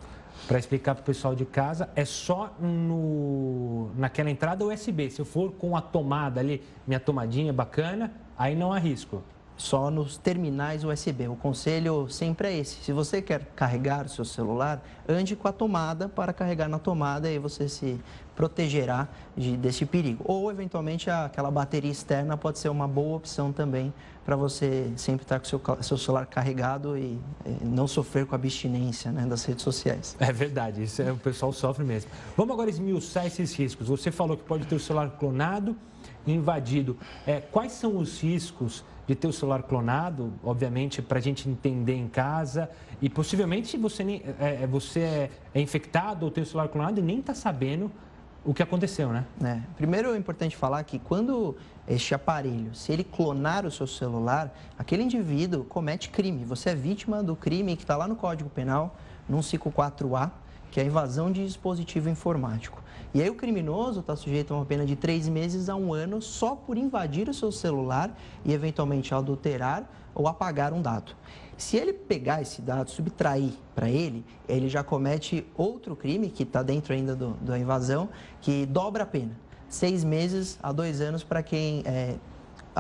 Para 0.48 0.58
explicar 0.58 0.96
para 0.96 1.03
o 1.03 1.06
pessoal 1.06 1.36
de 1.36 1.46
casa, 1.46 1.89
é 1.96 2.03
só 2.03 2.53
no, 2.60 3.92
naquela 3.96 4.30
entrada 4.30 4.65
USB. 4.65 5.10
Se 5.10 5.22
eu 5.22 5.25
for 5.25 5.51
com 5.53 5.77
a 5.77 5.82
tomada 5.82 6.39
ali, 6.39 6.62
minha 6.88 7.00
tomadinha 7.00 7.53
bacana, 7.53 8.12
aí 8.38 8.56
não 8.56 8.74
há 8.74 8.80
risco 8.80 9.22
só 9.55 9.89
nos 9.91 10.17
terminais 10.17 10.83
USB. 10.83 11.27
O 11.27 11.36
conselho 11.36 12.07
sempre 12.10 12.48
é 12.48 12.57
esse. 12.57 12.83
Se 12.83 12.91
você 12.91 13.22
quer 13.22 13.45
carregar 13.55 14.05
o 14.05 14.10
seu 14.10 14.25
celular, 14.25 14.83
ande 15.07 15.36
com 15.36 15.48
a 15.48 15.51
tomada 15.51 16.10
para 16.10 16.33
carregar 16.33 16.67
na 16.67 16.79
tomada 16.79 17.29
e 17.29 17.38
você 17.38 17.69
se 17.69 18.00
protegerá 18.36 19.07
de, 19.38 19.55
desse 19.55 19.86
perigo. 19.86 20.24
Ou, 20.27 20.51
eventualmente, 20.51 21.10
aquela 21.10 21.51
bateria 21.51 21.91
externa 21.91 22.36
pode 22.36 22.60
ser 22.60 22.69
uma 22.69 22.88
boa 22.88 23.17
opção 23.17 23.51
também 23.51 23.93
para 24.25 24.36
você 24.36 24.91
sempre 24.95 25.24
estar 25.24 25.39
com 25.39 25.45
o 25.45 25.48
seu, 25.48 25.62
seu 25.81 25.98
celular 25.98 26.25
carregado 26.25 26.98
e, 26.98 27.19
e, 27.45 27.65
não 27.65 27.88
sofrer 27.88 28.25
com 28.25 28.33
a 28.33 28.38
abstinência 28.38 29.12
né, 29.12 29.25
das 29.25 29.43
redes 29.43 29.63
sociais. 29.63 30.15
É 30.19 30.31
verdade, 30.31 30.83
isso 30.83 31.01
é, 31.01 31.12
o 31.12 31.17
pessoal 31.17 31.51
sofre 31.51 31.83
mesmo. 31.83 32.10
Vamos 32.36 32.53
agora 32.53 32.69
esmiuçar 32.69 33.25
esses 33.25 33.53
riscos. 33.53 33.88
Você 33.88 34.12
falou 34.12 34.38
que 34.38 34.43
pode 34.43 34.65
ter 34.65 34.75
o 34.75 34.79
celular 34.79 35.12
clonado 35.19 35.75
invadido. 36.25 36.98
É, 37.27 37.41
quais 37.41 37.74
são 37.74 37.98
os 37.98 38.22
riscos 38.22 38.83
de 39.07 39.15
ter 39.15 39.27
o 39.27 39.33
celular 39.33 39.63
clonado, 39.63 40.33
obviamente, 40.43 41.01
para 41.01 41.19
a 41.19 41.22
gente 41.22 41.50
entender 41.50 41.95
em 41.95 42.07
casa 42.07 42.69
e 43.01 43.10
possivelmente 43.10 43.77
você, 43.77 44.03
nem, 44.03 44.24
é, 44.39 44.63
é, 44.63 44.67
você 44.67 45.00
é, 45.00 45.31
é 45.53 45.62
infectado 45.62 46.25
ou 46.25 46.31
tem 46.31 46.43
o 46.43 46.48
celular 46.48 46.69
clonado 46.69 47.00
e 47.00 47.03
nem 47.03 47.19
está 47.19 47.33
sabendo 47.33 47.91
o 48.45 48.53
que 48.53 48.62
aconteceu, 48.62 49.10
né? 49.10 49.25
É. 49.41 49.60
Primeiro 49.77 50.13
é 50.13 50.17
importante 50.17 50.55
falar 50.55 50.83
que 50.83 51.00
quando 51.00 51.55
este 51.88 52.13
aparelho, 52.13 52.74
se 52.75 52.91
ele 52.91 53.03
clonar 53.03 53.65
o 53.65 53.72
seu 53.72 53.88
celular, 53.88 54.53
aquele 54.77 55.03
indivíduo 55.03 55.63
comete 55.63 56.10
crime. 56.10 56.43
Você 56.45 56.69
é 56.69 56.75
vítima 56.75 57.24
do 57.24 57.36
crime 57.36 57.75
que 57.75 57.83
está 57.83 57.95
lá 57.95 58.07
no 58.07 58.15
Código 58.15 58.50
Penal, 58.50 58.95
no 59.27 59.39
54A, 59.39 60.31
que 60.72 60.79
é 60.79 60.83
a 60.83 60.86
invasão 60.86 61.31
de 61.31 61.45
dispositivo 61.45 62.10
informático. 62.10 62.83
E 63.13 63.22
aí 63.22 63.29
o 63.29 63.36
criminoso 63.36 64.00
está 64.00 64.15
sujeito 64.15 64.53
a 64.53 64.58
uma 64.58 64.65
pena 64.65 64.86
de 64.88 64.96
três 64.96 65.29
meses 65.29 65.70
a 65.70 65.75
um 65.75 65.93
ano 65.93 66.20
só 66.20 66.55
por 66.55 66.77
invadir 66.77 67.29
o 67.29 67.34
seu 67.34 67.51
celular 67.51 68.17
e 68.43 68.51
eventualmente 68.51 69.13
adulterar 69.13 69.88
ou 70.15 70.27
apagar 70.27 70.74
um 70.74 70.82
dado. 70.82 71.15
Se 71.55 71.77
ele 71.77 71.93
pegar 71.93 72.41
esse 72.41 72.60
dado, 72.60 72.89
subtrair 72.89 73.53
para 73.75 73.88
ele, 73.88 74.25
ele 74.50 74.67
já 74.67 74.84
comete 74.84 75.46
outro 75.55 75.96
crime 75.96 76.27
que 76.27 76.41
está 76.41 76.63
dentro 76.63 76.91
ainda 76.91 77.15
do, 77.15 77.36
da 77.36 77.60
invasão, 77.60 78.10
que 78.41 78.65
dobra 78.65 79.03
a 79.03 79.05
pena. 79.05 79.38
Seis 79.70 80.03
meses 80.03 80.58
a 80.62 80.72
dois 80.72 81.00
anos 81.00 81.24
para 81.24 81.43
quem 81.43 81.84
é, 81.86 82.15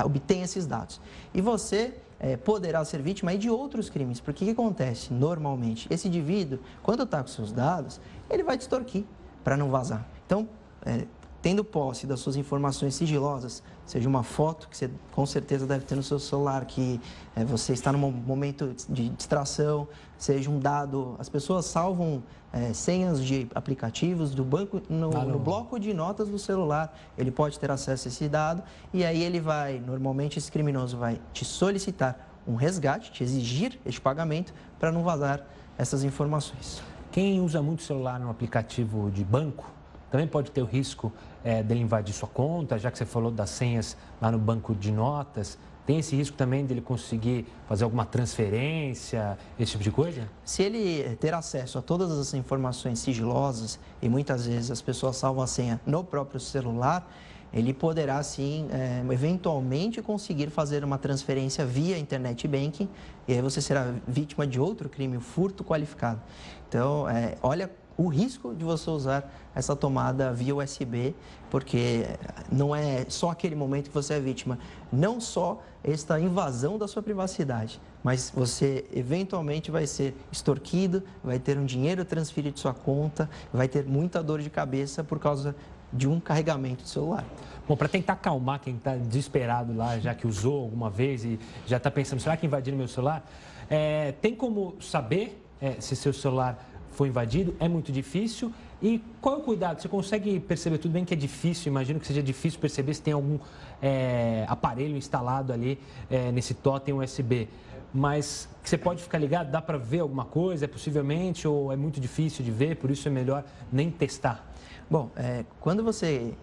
obtém 0.03 0.41
esses 0.41 0.65
dados. 0.65 0.99
E 1.31 1.41
você 1.41 1.93
é, 2.19 2.37
poderá 2.37 2.83
ser 2.83 3.03
vítima 3.03 3.37
de 3.37 3.51
outros 3.51 3.87
crimes. 3.87 4.19
Porque 4.19 4.43
o 4.43 4.47
que 4.47 4.53
acontece 4.53 5.13
normalmente? 5.13 5.87
Esse 5.91 6.07
indivíduo, 6.07 6.57
quando 6.81 7.03
está 7.03 7.21
com 7.21 7.27
seus 7.27 7.51
dados, 7.51 8.01
ele 8.29 8.41
vai 8.41 8.57
te 8.57 8.61
extorquir 8.61 9.03
para 9.43 9.55
não 9.55 9.69
vazar. 9.69 10.12
Então, 10.25 10.47
é, 10.85 11.05
tendo 11.43 11.61
posse 11.61 12.07
das 12.07 12.21
suas 12.21 12.37
informações 12.37 12.95
sigilosas, 12.95 13.61
seja 13.85 14.07
uma 14.07 14.23
foto 14.23 14.69
que 14.69 14.77
você 14.77 14.89
com 15.11 15.25
certeza 15.25 15.67
deve 15.67 15.83
ter 15.83 15.93
no 15.93 16.01
seu 16.01 16.17
celular, 16.17 16.63
que 16.63 17.01
é, 17.35 17.43
você 17.43 17.73
está 17.73 17.91
num 17.91 18.09
momento 18.09 18.73
de 18.87 19.09
distração, 19.09 19.85
seja 20.17 20.49
um 20.49 20.57
dado. 20.57 21.17
As 21.19 21.27
pessoas 21.27 21.65
salvam 21.65 22.23
é, 22.53 22.71
senhas 22.71 23.21
de 23.21 23.49
aplicativos 23.53 24.33
do 24.33 24.45
banco 24.45 24.81
no, 24.89 25.09
no, 25.09 25.37
bloco 25.37 25.77
de 25.77 25.93
notas 25.93 26.29
do 26.29 26.39
celular. 26.39 26.97
Ele 27.17 27.29
pode 27.29 27.59
ter 27.59 27.69
acesso 27.69 28.07
a 28.07 28.09
esse 28.09 28.29
dado 28.29 28.63
e 28.93 29.03
aí 29.03 29.21
ele 29.21 29.41
vai, 29.41 29.79
normalmente 29.85 30.39
esse 30.39 30.49
criminoso 30.49 30.97
vai 30.97 31.19
te 31.33 31.43
solicitar 31.43 32.29
um 32.47 32.55
resgate, 32.55 33.11
te 33.11 33.21
exigir 33.21 33.77
este 33.85 33.99
pagamento 33.99 34.53
para 34.79 34.93
não 34.93 35.03
vazar 35.03 35.45
essas 35.77 36.05
informações. 36.05 36.81
Quem 37.11 37.41
usa 37.41 37.61
muito 37.61 37.83
celular 37.83 38.17
no 38.17 38.29
aplicativo 38.29 39.11
de 39.11 39.25
banco 39.25 39.65
também 40.13 40.27
pode 40.27 40.51
ter 40.51 40.61
o 40.61 40.65
risco 40.65 41.11
é, 41.43 41.63
dele 41.63 41.81
invadir 41.81 42.13
sua 42.13 42.29
conta, 42.29 42.77
já 42.77 42.91
que 42.91 42.99
você 42.99 43.03
falou 43.03 43.31
das 43.31 43.49
senhas 43.49 43.97
lá 44.21 44.31
no 44.31 44.37
banco 44.37 44.75
de 44.75 44.91
notas. 44.91 45.57
Tem 45.87 45.97
esse 45.97 46.15
risco 46.15 46.37
também 46.37 46.63
dele 46.67 46.81
conseguir 46.81 47.47
fazer 47.67 47.83
alguma 47.83 48.05
transferência, 48.05 49.35
esse 49.57 49.71
tipo 49.71 49.83
de 49.83 49.89
coisa? 49.89 50.29
Se 50.45 50.61
ele 50.61 51.15
ter 51.15 51.33
acesso 51.33 51.79
a 51.79 51.81
todas 51.81 52.11
as 52.11 52.31
informações 52.35 52.99
sigilosas, 52.99 53.79
e 54.03 54.07
muitas 54.07 54.45
vezes 54.45 54.69
as 54.69 54.83
pessoas 54.83 55.17
salvam 55.17 55.43
a 55.43 55.47
senha 55.47 55.81
no 55.83 56.03
próprio 56.03 56.39
celular, 56.39 57.11
ele 57.51 57.73
poderá 57.73 58.21
sim, 58.21 58.67
é, 58.71 59.03
eventualmente, 59.11 59.99
conseguir 59.99 60.51
fazer 60.51 60.83
uma 60.83 60.99
transferência 60.99 61.65
via 61.65 61.97
internet 61.97 62.47
banking 62.47 62.87
e 63.27 63.33
aí 63.33 63.41
você 63.41 63.61
será 63.61 63.93
vítima 64.07 64.45
de 64.45 64.59
outro 64.59 64.89
crime, 64.89 65.19
furto 65.19 65.63
qualificado. 65.63 66.21
Então, 66.67 67.07
é, 67.07 67.35
olha 67.43 67.69
o 67.97 68.07
risco 68.07 68.53
de 68.53 68.63
você 68.63 68.89
usar 68.89 69.31
essa 69.53 69.75
tomada 69.75 70.33
via 70.33 70.55
USB, 70.55 71.15
porque 71.49 72.05
não 72.51 72.75
é 72.75 73.05
só 73.07 73.29
aquele 73.29 73.55
momento 73.55 73.89
que 73.89 73.93
você 73.93 74.15
é 74.15 74.19
vítima, 74.19 74.57
não 74.91 75.21
só 75.21 75.61
esta 75.83 76.19
invasão 76.19 76.77
da 76.77 76.87
sua 76.87 77.03
privacidade, 77.03 77.79
mas 78.03 78.31
você 78.33 78.85
eventualmente 78.93 79.69
vai 79.69 79.85
ser 79.85 80.15
extorquido, 80.31 81.03
vai 81.23 81.37
ter 81.37 81.57
um 81.57 81.65
dinheiro 81.65 82.03
transferido 82.03 82.55
de 82.55 82.59
sua 82.59 82.73
conta, 82.73 83.29
vai 83.51 83.67
ter 83.67 83.85
muita 83.85 84.23
dor 84.23 84.41
de 84.41 84.49
cabeça 84.49 85.03
por 85.03 85.19
causa 85.19 85.55
de 85.91 86.07
um 86.07 86.19
carregamento 86.19 86.83
de 86.83 86.89
celular. 86.89 87.23
Bom, 87.67 87.77
para 87.77 87.87
tentar 87.87 88.13
acalmar 88.13 88.59
quem 88.59 88.75
está 88.75 88.95
desesperado 88.95 89.73
lá, 89.75 89.99
já 89.99 90.15
que 90.15 90.27
usou 90.27 90.63
alguma 90.63 90.89
vez 90.89 91.23
e 91.23 91.39
já 91.67 91.77
está 91.77 91.91
pensando, 91.91 92.19
será 92.19 92.35
que 92.35 92.45
invadiram 92.45 92.77
meu 92.77 92.87
celular? 92.87 93.23
É, 93.69 94.11
tem 94.13 94.35
como 94.35 94.75
saber 94.81 95.41
é, 95.61 95.79
se 95.79 95.95
seu 95.95 96.11
celular 96.11 96.72
foi 96.93 97.09
invadido? 97.09 97.55
É 97.59 97.67
muito 97.67 97.91
difícil. 97.91 98.51
E 98.81 99.01
qual 99.21 99.35
é 99.35 99.37
o 99.37 99.41
cuidado? 99.41 99.81
Você 99.81 99.87
consegue 99.87 100.39
perceber, 100.39 100.77
tudo 100.77 100.91
bem 100.91 101.05
que 101.05 101.13
é 101.13 101.17
difícil, 101.17 101.71
imagino 101.71 101.99
que 101.99 102.07
seja 102.07 102.21
difícil 102.21 102.59
perceber 102.59 102.93
se 102.93 103.01
tem 103.01 103.13
algum 103.13 103.39
é, 103.81 104.45
aparelho 104.47 104.97
instalado 104.97 105.53
ali 105.53 105.79
é, 106.09 106.31
nesse 106.31 106.53
totem 106.53 106.93
USB. 106.93 107.47
Mas 107.93 108.49
você 108.63 108.77
pode 108.77 109.01
ficar 109.03 109.19
ligado, 109.19 109.51
dá 109.51 109.61
para 109.61 109.77
ver 109.77 109.99
alguma 109.99 110.25
coisa, 110.25 110.65
é 110.65 110.67
possivelmente, 110.67 111.47
ou 111.47 111.71
é 111.71 111.75
muito 111.75 112.01
difícil 112.01 112.43
de 112.43 112.51
ver, 112.51 112.75
por 112.75 112.89
isso 112.89 113.07
é 113.07 113.11
melhor 113.11 113.45
nem 113.71 113.89
testar? 113.91 114.45
Bom, 114.89 115.11
é, 115.15 115.45
quando 115.59 115.83
você 115.83 116.33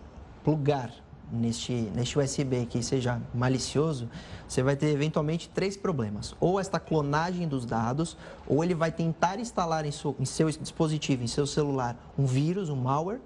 plugar 0.42 0.90
neste, 1.32 1.72
neste 1.94 2.18
USB 2.18 2.66
que 2.66 2.82
seja 2.82 3.20
malicioso, 3.34 4.08
você 4.48 4.62
vai 4.62 4.76
ter 4.76 4.88
eventualmente 4.88 5.48
três 5.48 5.76
problemas. 5.76 6.34
Ou 6.40 6.58
esta 6.58 6.78
clonagem 6.80 7.46
dos 7.48 7.64
dados, 7.64 8.16
ou 8.46 8.62
ele 8.62 8.74
vai 8.74 8.90
tentar 8.90 9.38
instalar 9.38 9.84
em 9.84 9.90
seu, 9.90 10.14
em 10.18 10.24
seu 10.24 10.50
dispositivo, 10.50 11.22
em 11.22 11.26
seu 11.26 11.46
celular, 11.46 11.96
um 12.18 12.26
vírus, 12.26 12.68
um 12.68 12.76
malware, 12.76 13.20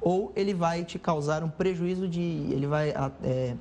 ou 0.00 0.32
ele 0.34 0.54
vai 0.54 0.82
te 0.82 0.98
causar 0.98 1.44
um 1.44 1.50
prejuízo 1.50 2.08
de. 2.08 2.20
Ele 2.20 2.66
vai. 2.66 2.94
É, 3.22 3.54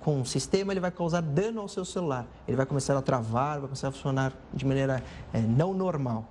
com 0.00 0.20
o 0.20 0.24
sistema, 0.24 0.72
ele 0.72 0.80
vai 0.80 0.90
causar 0.90 1.20
dano 1.20 1.60
ao 1.60 1.68
seu 1.68 1.84
celular. 1.84 2.26
Ele 2.48 2.56
vai 2.56 2.64
começar 2.64 2.96
a 2.96 3.02
travar, 3.02 3.58
vai 3.58 3.68
começar 3.68 3.88
a 3.88 3.92
funcionar 3.92 4.32
de 4.54 4.64
maneira 4.64 5.02
é, 5.32 5.40
não 5.40 5.74
normal 5.74 6.26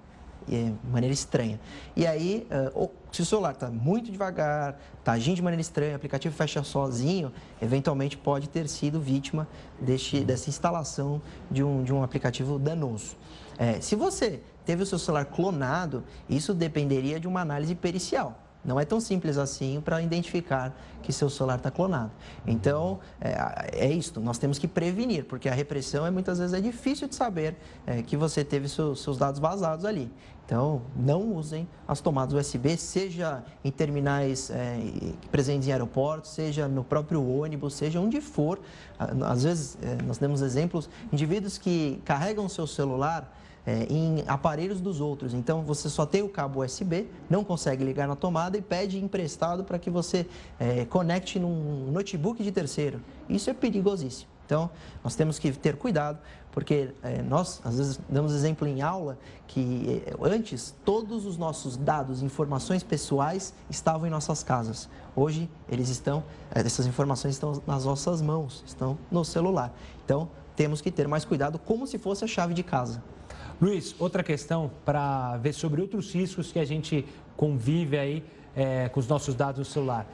de 0.48 0.74
maneira 0.90 1.14
estranha. 1.14 1.60
E 1.96 2.06
aí, 2.06 2.48
uh, 2.76 2.90
se 3.12 3.22
o 3.22 3.26
celular 3.26 3.52
está 3.52 3.70
muito 3.70 4.12
devagar, 4.12 4.80
está 5.00 5.14
agindo 5.14 5.36
de 5.36 5.42
maneira 5.42 5.62
estranha, 5.62 5.94
o 5.94 5.96
aplicativo 5.96 6.36
fecha 6.36 6.64
sozinho, 6.64 7.32
eventualmente 7.62 8.18
pode 8.18 8.50
ter 8.50 8.68
sido 8.68 9.00
vítima 9.00 9.48
deste, 9.80 10.22
dessa 10.24 10.50
instalação 10.50 11.22
de 11.50 11.64
um, 11.64 11.84
de 11.84 11.94
um 11.94 12.04
aplicativo 12.04 12.58
danoso. 12.58 13.16
É, 13.58 13.80
se 13.80 13.96
você 13.96 14.42
teve 14.66 14.84
o 14.84 14.86
seu 14.86 14.98
celular 14.98 15.26
clonado, 15.26 16.04
isso 16.30 16.54
dependeria 16.54 17.20
de 17.20 17.28
uma 17.28 17.42
análise 17.42 17.76
pericial. 17.76 18.40
Não 18.64 18.80
é 18.80 18.86
tão 18.86 19.00
simples 19.00 19.38
assim 19.38 19.82
para 19.82 20.02
identificar 20.02 20.76
que 21.02 21.12
seu 21.12 21.30
celular 21.30 21.58
está 21.58 21.72
clonado. 21.72 22.12
Então, 22.46 23.00
é, 23.20 23.86
é 23.86 23.92
isso, 23.92 24.20
nós 24.20 24.38
temos 24.38 24.60
que 24.60 24.68
prevenir, 24.68 25.26
porque 25.26 25.50
a 25.50 25.54
repressão 25.54 26.06
é 26.06 26.12
muitas 26.12 26.38
vezes 26.38 26.54
é 26.54 26.62
difícil 26.62 27.08
de 27.08 27.16
saber 27.16 27.56
é, 27.88 28.02
que 28.04 28.16
você 28.16 28.44
teve 28.44 28.70
seu, 28.70 28.96
seus 28.96 29.18
dados 29.18 29.40
vazados 29.40 29.84
ali. 29.84 30.12
Então, 30.46 30.82
não 30.96 31.34
usem 31.34 31.68
as 31.88 32.02
tomadas 32.02 32.34
USB, 32.34 32.76
seja 32.76 33.42
em 33.64 33.72
terminais 33.72 34.50
é, 34.50 34.80
presentes 35.32 35.68
em 35.68 35.72
aeroportos, 35.72 36.32
seja 36.32 36.68
no 36.68 36.84
próprio 36.84 37.26
ônibus, 37.26 37.74
seja 37.74 38.02
onde 38.02 38.20
for. 38.20 38.60
Às 39.00 39.44
vezes, 39.44 39.78
é, 39.82 40.04
nós 40.04 40.18
temos 40.18 40.42
exemplos, 40.42 40.90
indivíduos 41.12 41.58
que 41.58 42.02
carregam 42.04 42.50
seu 42.50 42.68
celular 42.68 43.34
é, 43.66 43.86
em 43.90 44.24
aparelhos 44.28 44.82
dos 44.82 45.00
outros. 45.00 45.34
Então 45.34 45.62
você 45.64 45.90
só 45.90 46.06
tem 46.06 46.22
o 46.22 46.30
cabo 46.30 46.64
USB, 46.64 47.08
não 47.30 47.44
consegue 47.44 47.84
ligar 47.84 48.08
na 48.08 48.16
tomada 48.16 48.58
e 48.58 48.62
pede 48.62 49.04
emprestado 49.04 49.64
para 49.64 49.78
que 49.78 49.90
você 49.90 50.26
é, 50.60 50.86
conecte 50.86 51.40
num 51.40 51.92
notebook 51.92 52.44
de 52.44 52.52
terceiro. 52.52 53.02
Isso 53.30 53.50
é 53.50 53.54
perigosíssimo. 53.54 54.32
Então, 54.52 54.70
nós 55.02 55.16
temos 55.16 55.40
que 55.40 55.50
ter 55.54 55.78
cuidado, 55.78 56.20
porque 56.52 56.90
é, 57.02 57.22
nós, 57.22 57.62
às 57.64 57.78
vezes, 57.78 58.00
damos 58.10 58.34
exemplo 58.34 58.68
em 58.68 58.82
aula 58.82 59.18
que 59.48 60.04
é, 60.06 60.14
antes 60.28 60.76
todos 60.84 61.26
os 61.26 61.38
nossos 61.38 61.78
dados, 61.78 62.22
informações 62.22 62.84
pessoais 62.84 63.54
estavam 63.70 64.08
em 64.08 64.10
nossas 64.10 64.44
casas. 64.44 64.90
Hoje, 65.16 65.50
eles 65.70 65.88
estão, 65.88 66.22
é, 66.54 66.60
essas 66.60 66.86
informações 66.86 67.36
estão 67.36 67.64
nas 67.66 67.86
nossas 67.86 68.22
mãos, 68.22 68.62
estão 68.68 68.98
no 69.10 69.24
celular. 69.24 69.74
Então, 70.04 70.30
temos 70.54 70.82
que 70.82 70.92
ter 70.92 71.08
mais 71.08 71.24
cuidado, 71.24 71.58
como 71.58 71.88
se 71.88 71.98
fosse 71.98 72.26
a 72.26 72.28
chave 72.28 72.54
de 72.54 72.62
casa. 72.62 73.02
Luiz, 73.62 73.94
outra 74.00 74.24
questão 74.24 74.72
para 74.84 75.38
ver 75.38 75.54
sobre 75.54 75.82
outros 75.82 76.12
riscos 76.16 76.52
que 76.52 76.58
a 76.58 76.66
gente 76.66 77.06
convive 77.38 77.96
aí 77.96 78.24
é, 78.56 78.90
com 78.90 79.00
os 79.00 79.08
nossos 79.08 79.36
dados 79.36 79.60
no 79.60 79.66
celular. 79.66 80.08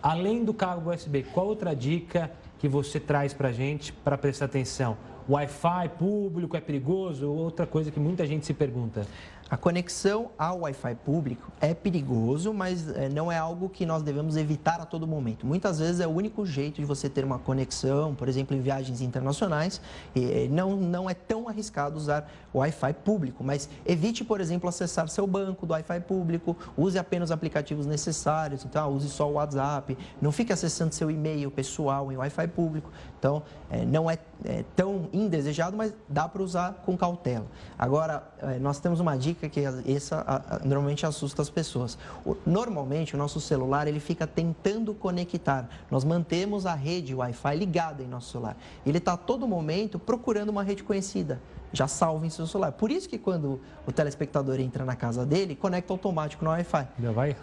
Além 0.00 0.44
do 0.44 0.54
cabo 0.54 0.88
USB, 0.88 1.24
qual 1.24 1.48
outra 1.48 1.74
dica 1.74 2.30
que 2.60 2.68
você 2.68 3.00
traz 3.00 3.34
para 3.34 3.48
a 3.48 3.52
gente 3.52 3.92
para 3.92 4.16
prestar 4.16 4.44
atenção? 4.44 4.96
Wi-Fi 5.28 5.88
público 5.98 6.56
é 6.56 6.60
perigoso? 6.60 7.28
Outra 7.28 7.66
coisa 7.66 7.90
que 7.90 7.98
muita 7.98 8.24
gente 8.24 8.46
se 8.46 8.54
pergunta. 8.54 9.04
A 9.52 9.56
conexão 9.58 10.30
ao 10.38 10.60
Wi-Fi 10.60 10.94
público 11.04 11.52
é 11.60 11.74
perigoso, 11.74 12.54
mas 12.54 12.88
eh, 12.88 13.10
não 13.10 13.30
é 13.30 13.36
algo 13.36 13.68
que 13.68 13.84
nós 13.84 14.02
devemos 14.02 14.34
evitar 14.34 14.80
a 14.80 14.86
todo 14.86 15.06
momento. 15.06 15.46
Muitas 15.46 15.78
vezes 15.78 16.00
é 16.00 16.06
o 16.06 16.10
único 16.10 16.46
jeito 16.46 16.76
de 16.76 16.86
você 16.86 17.06
ter 17.06 17.22
uma 17.22 17.38
conexão, 17.38 18.14
por 18.14 18.30
exemplo, 18.30 18.56
em 18.56 18.62
viagens 18.62 19.02
internacionais. 19.02 19.78
E 20.16 20.48
não, 20.48 20.74
não 20.74 21.10
é 21.10 21.12
tão 21.12 21.50
arriscado 21.50 21.98
usar 21.98 22.26
Wi-Fi 22.54 22.94
público, 23.04 23.44
mas 23.44 23.68
evite, 23.84 24.24
por 24.24 24.40
exemplo, 24.40 24.70
acessar 24.70 25.06
seu 25.10 25.26
banco 25.26 25.66
do 25.66 25.72
Wi-Fi 25.72 26.00
público, 26.00 26.56
use 26.74 26.98
apenas 26.98 27.28
os 27.28 27.32
aplicativos 27.32 27.84
necessários, 27.84 28.64
então 28.64 28.90
use 28.90 29.10
só 29.10 29.28
o 29.28 29.34
WhatsApp, 29.34 29.98
não 30.18 30.32
fique 30.32 30.50
acessando 30.50 30.94
seu 30.94 31.10
e-mail 31.10 31.50
pessoal 31.50 32.10
em 32.10 32.16
Wi-Fi 32.16 32.48
público. 32.48 32.90
Então, 33.18 33.42
é, 33.70 33.84
não 33.84 34.10
é, 34.10 34.18
é, 34.44 34.64
tão 34.76 35.08
indesejado, 35.12 35.76
mas 35.76 35.94
dá 36.08 36.28
para 36.28 36.42
usar 36.42 36.82
com 36.84 36.96
cautela. 36.96 37.46
Agora, 37.78 38.22
é, 38.40 38.58
nós 38.58 38.78
temos 38.78 39.00
uma 39.00 39.16
dica 39.16 39.48
que 39.48 39.60
essa 39.60 40.18
a, 40.26 40.56
a, 40.56 40.58
normalmente 40.60 41.06
assusta 41.06 41.42
as 41.42 41.50
pessoas. 41.50 41.98
O, 42.24 42.36
normalmente, 42.46 43.14
o 43.14 43.18
nosso 43.18 43.40
celular 43.40 43.86
ele 43.86 44.00
fica 44.00 44.26
tentando 44.26 44.94
conectar. 44.94 45.68
Nós 45.90 46.04
mantemos 46.04 46.66
a 46.66 46.74
rede 46.74 47.14
Wi-Fi 47.14 47.56
ligada 47.56 48.02
em 48.02 48.06
nosso 48.06 48.30
celular. 48.30 48.56
Ele 48.84 48.98
está 48.98 49.14
a 49.14 49.16
todo 49.16 49.46
momento 49.46 49.98
procurando 49.98 50.48
uma 50.48 50.62
rede 50.62 50.82
conhecida 50.82 51.40
já 51.72 51.88
salva 51.88 52.26
em 52.26 52.30
seu 52.30 52.46
celular. 52.46 52.72
Por 52.72 52.90
isso 52.90 53.08
que 53.08 53.18
quando 53.18 53.60
o 53.86 53.92
telespectador 53.92 54.60
entra 54.60 54.84
na 54.84 54.94
casa 54.94 55.24
dele, 55.24 55.56
conecta 55.56 55.92
automático 55.92 56.44
no 56.44 56.50
Wi-Fi. 56.50 56.86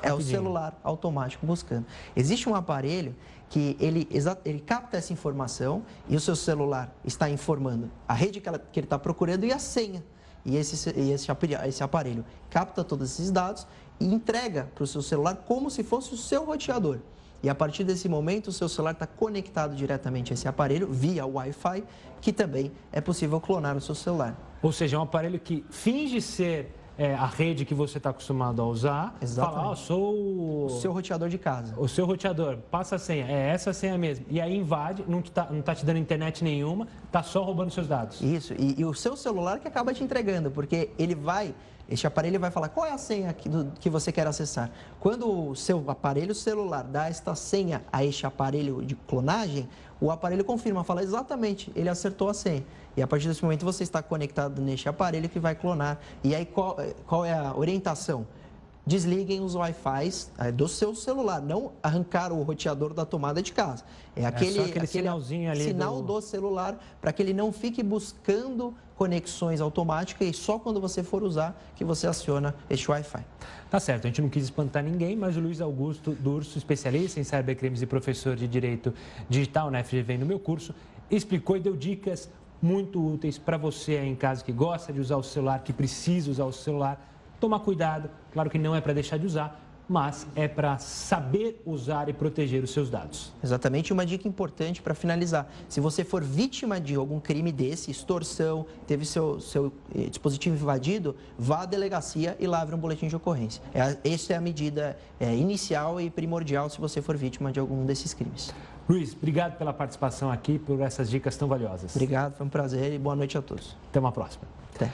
É 0.02 0.14
o 0.14 0.22
celular 0.22 0.80
automático 0.84 1.46
buscando. 1.46 1.86
Existe 2.16 2.48
um 2.48 2.56
aparelho 2.56 3.16
que 3.50 3.76
ele, 3.80 4.08
ele 4.46 4.60
capta 4.60 4.98
essa 4.98 5.12
informação 5.12 5.84
e 6.08 6.16
o 6.16 6.20
seu 6.20 6.36
celular 6.36 6.96
está 7.04 7.30
informando 7.30 7.90
a 8.08 8.14
rede 8.14 8.40
que, 8.40 8.48
ela, 8.48 8.60
que 8.60 8.80
ele 8.80 8.86
está 8.86 9.00
procurando 9.00 9.44
e 9.44 9.52
a 9.52 9.60
senha. 9.60 10.04
E 10.46 10.56
esse, 10.56 10.90
esse, 10.90 11.28
esse 11.68 11.84
aparelho 11.84 12.24
capta 12.50 12.84
todos 12.84 13.12
esses 13.12 13.32
dados 13.32 13.68
e 14.00 14.06
entrega 14.06 14.70
para 14.74 14.84
o 14.84 14.88
seu 14.88 15.02
celular 15.02 15.36
como 15.48 15.70
se 15.70 15.84
fosse 15.84 16.14
o 16.14 16.18
seu 16.18 16.46
roteador. 16.46 17.00
E 17.42 17.50
a 17.50 17.56
partir 17.56 17.84
desse 17.84 18.08
momento, 18.08 18.48
o 18.48 18.52
seu 18.52 18.68
celular 18.70 18.92
está 18.92 19.08
conectado 19.08 19.76
diretamente 19.76 20.32
a 20.32 20.36
esse 20.36 20.48
aparelho 20.48 20.88
via 20.92 21.26
Wi-Fi, 21.26 21.84
que 22.22 22.34
também 22.34 22.72
é 22.92 23.00
possível 23.00 23.40
clonar 23.40 23.74
no 23.74 23.82
seu 23.82 23.96
celular. 23.96 24.38
Ou 24.62 24.72
seja, 24.72 24.98
é 24.98 25.00
um 25.00 25.04
aparelho 25.04 25.40
que 25.40 25.66
finge 25.70 26.22
ser 26.22 26.76
é, 27.00 27.16
a 27.16 27.26
rede 27.26 27.64
que 27.64 27.74
você 27.74 27.98
está 27.98 28.10
acostumado 28.10 28.62
a 28.62 28.66
usar, 28.66 29.16
Exatamente. 29.22 29.56
falar, 29.56 29.72
oh, 29.72 29.76
sou 29.78 30.66
o 30.66 30.70
seu 30.82 30.92
roteador 30.92 31.30
de 31.30 31.38
casa. 31.38 31.74
O 31.78 31.88
seu 31.88 32.06
roteador, 32.06 32.58
passa 32.70 32.98
a 32.98 33.00
senha, 33.00 33.26
é 33.26 33.52
essa 33.52 33.72
senha 33.72 33.98
mesmo. 33.98 34.26
E 34.30 34.42
aí 34.42 34.54
invade, 34.54 35.06
não 35.08 35.22
está 35.22 35.48
não 35.50 35.62
tá 35.62 35.74
te 35.74 35.86
dando 35.86 35.98
internet 35.98 36.44
nenhuma, 36.44 36.90
está 37.06 37.24
só 37.24 37.42
roubando 37.42 37.72
seus 37.72 37.88
dados. 37.88 38.20
Isso, 38.22 38.54
e, 38.60 38.76
e 38.78 38.84
o 38.84 38.94
seu 38.94 39.16
celular 39.16 39.60
que 39.60 39.68
acaba 39.68 39.94
te 39.94 40.04
entregando, 40.04 40.52
porque 40.52 40.90
ele 41.00 41.16
vai 41.16 41.56
este 41.90 42.06
aparelho 42.06 42.40
vai 42.40 42.52
falar 42.52 42.70
qual 42.70 42.86
é 42.86 42.92
a 42.92 42.98
senha 42.98 43.34
que, 43.34 43.50
do, 43.50 43.72
que 43.80 43.90
você 43.90 44.12
quer 44.12 44.28
acessar. 44.28 44.70
Quando 45.00 45.50
o 45.50 45.56
seu 45.56 45.84
aparelho 45.90 46.36
celular 46.36 46.84
dá 46.84 47.08
esta 47.08 47.34
senha 47.36 47.82
a 47.92 48.06
este 48.06 48.26
aparelho 48.26 48.84
de 48.86 48.96
clonagem, 48.96 49.68
o 50.00 50.12
aparelho 50.12 50.46
confirma, 50.46 50.84
fala 50.84 51.02
exatamente, 51.04 51.72
ele 51.76 51.90
acertou 51.90 52.30
a 52.30 52.34
senha. 52.34 52.64
E 52.96 53.02
a 53.02 53.08
partir 53.08 53.28
desse 53.28 53.44
momento 53.44 53.66
você 53.66 53.84
está 53.84 54.02
conectado 54.02 54.62
neste 54.62 54.88
aparelho 54.88 55.28
que 55.28 55.40
vai 55.40 55.56
clonar. 55.56 56.00
E 56.24 56.36
aí 56.36 56.46
qual, 56.46 56.78
qual 57.08 57.26
é 57.26 57.34
a 57.34 57.56
orientação? 57.56 58.26
Desliguem 58.90 59.40
os 59.40 59.54
Wi-Fi 59.54 60.10
é, 60.40 60.52
do 60.52 60.68
seu 60.68 60.96
celular, 60.96 61.40
não 61.40 61.74
arrancar 61.84 62.32
o 62.32 62.42
roteador 62.42 62.92
da 62.92 63.06
tomada 63.06 63.40
de 63.40 63.54
casa. 63.54 63.84
É 64.16 64.26
aquele, 64.26 64.50
é 64.58 64.62
aquele, 64.62 64.70
aquele 64.72 64.88
sinalzinho 64.88 65.52
ali 65.52 65.66
sinal 65.66 66.02
do, 66.02 66.16
do 66.16 66.22
celular 66.22 66.76
para 67.00 67.14
que 67.14 67.22
ele 67.22 67.32
não 67.32 67.52
fique 67.52 67.84
buscando 67.84 68.74
conexões 68.96 69.62
automáticas 69.62 70.28
e 70.28 70.34
só 70.34 70.58
quando 70.58 70.82
você 70.82 71.04
for 71.04 71.22
usar 71.22 71.56
que 71.76 71.86
você 71.86 72.08
aciona 72.08 72.56
este 72.68 72.90
Wi-Fi. 72.90 73.24
Tá 73.70 73.80
certo, 73.80 74.06
a 74.06 74.08
gente 74.08 74.24
não 74.24 74.28
quis 74.28 74.46
espantar 74.46 74.84
ninguém, 74.84 75.16
mas 75.16 75.38
o 75.38 75.40
Luiz 75.40 75.62
Augusto 75.62 76.18
Durso, 76.20 76.58
especialista 76.58 77.20
em 77.20 77.24
cybercrimes 77.24 77.84
e 77.84 77.86
professor 77.86 78.36
de 78.36 78.48
Direito 78.48 78.92
Digital 79.30 79.70
na 79.70 79.84
FGV 79.84 80.18
no 80.18 80.26
meu 80.26 80.40
curso, 80.40 80.74
explicou 81.12 81.56
e 81.56 81.60
deu 81.60 81.76
dicas 81.76 82.28
muito 82.60 83.06
úteis 83.06 83.38
para 83.38 83.56
você 83.56 83.98
aí 83.98 84.10
em 84.10 84.16
casa 84.16 84.44
que 84.44 84.52
gosta 84.52 84.92
de 84.92 85.00
usar 85.00 85.18
o 85.18 85.24
celular, 85.24 85.60
que 85.60 85.72
precisa 85.72 86.32
usar 86.32 86.46
o 86.46 86.52
celular. 86.52 87.06
Tomar 87.40 87.60
cuidado, 87.60 88.10
claro 88.32 88.50
que 88.50 88.58
não 88.58 88.76
é 88.76 88.82
para 88.82 88.94
deixar 88.94 89.18
de 89.18 89.26
usar, 89.26 89.60
mas 89.90 90.28
é 90.36 90.48
para 90.48 90.78
saber 90.78 91.62
usar 91.66 92.08
e 92.08 92.14
proteger 92.14 92.64
os 92.64 92.70
seus 92.70 92.92
dados. 92.92 93.34
Exatamente, 93.44 93.92
uma 93.92 94.06
dica 94.06 94.28
importante 94.28 94.84
para 94.84 94.94
finalizar. 94.94 95.50
Se 95.68 95.82
você 95.82 96.04
for 96.04 96.24
vítima 96.24 96.80
de 96.80 96.94
algum 96.94 97.20
crime 97.20 97.52
desse, 97.52 97.90
extorsão, 97.90 98.68
teve 98.86 99.04
seu, 99.04 99.40
seu 99.40 99.74
eh, 99.96 100.06
dispositivo 100.06 100.56
invadido, 100.56 101.16
vá 101.38 101.64
à 101.64 101.66
delegacia 101.66 102.38
e 102.40 102.46
lavre 102.46 102.76
um 102.76 102.78
boletim 102.78 103.08
de 103.08 103.16
ocorrência. 103.16 103.64
É, 103.74 103.98
essa 104.14 104.34
é 104.34 104.36
a 104.36 104.42
medida 104.42 104.96
é, 105.20 105.34
inicial 105.36 106.00
e 106.00 106.10
primordial 106.12 106.70
se 106.70 106.80
você 106.80 107.02
for 107.02 107.18
vítima 107.18 107.52
de 107.52 107.60
algum 107.60 107.84
desses 107.84 108.14
crimes. 108.14 108.54
Luiz, 108.88 109.14
obrigado 109.14 109.58
pela 109.58 109.74
participação 109.74 110.32
aqui, 110.32 110.60
por 110.60 110.80
essas 110.82 111.10
dicas 111.10 111.36
tão 111.36 111.48
valiosas. 111.48 111.96
Obrigado, 111.96 112.36
foi 112.36 112.46
um 112.46 112.50
prazer 112.50 112.94
e 112.94 113.00
boa 113.00 113.16
noite 113.16 113.38
a 113.38 113.42
todos. 113.42 113.76
Até 113.90 114.00
uma 114.00 114.12
próxima. 114.12 114.44
Até. 114.76 114.92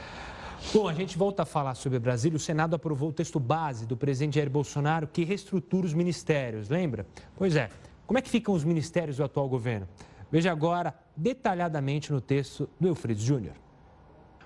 Bom, 0.74 0.90
a 0.90 0.94
gente 0.94 1.18
volta 1.18 1.44
a 1.44 1.46
falar 1.46 1.76
sobre 1.76 2.00
Brasília. 2.00 2.36
O 2.36 2.40
Senado 2.40 2.76
aprovou 2.76 3.10
o 3.10 3.14
texto 3.14 3.40
base 3.40 3.86
do 3.86 3.96
presidente 3.96 4.36
Jair 4.36 4.50
Bolsonaro 4.50 5.08
que 5.08 5.24
reestrutura 5.24 5.86
os 5.86 5.94
ministérios, 5.94 6.70
lembra? 6.70 7.06
Pois 7.38 7.56
é. 7.56 7.70
Como 8.06 8.20
é 8.20 8.22
que 8.22 8.30
ficam 8.30 8.54
os 8.54 8.64
ministérios 8.64 9.18
do 9.18 9.24
atual 9.24 9.48
governo? 9.48 9.88
Veja 10.32 10.52
agora 10.52 10.94
detalhadamente 11.16 12.12
no 12.12 12.20
texto 12.20 12.70
do 12.80 12.88
Eufrides 12.88 13.24
Júnior. 13.24 13.56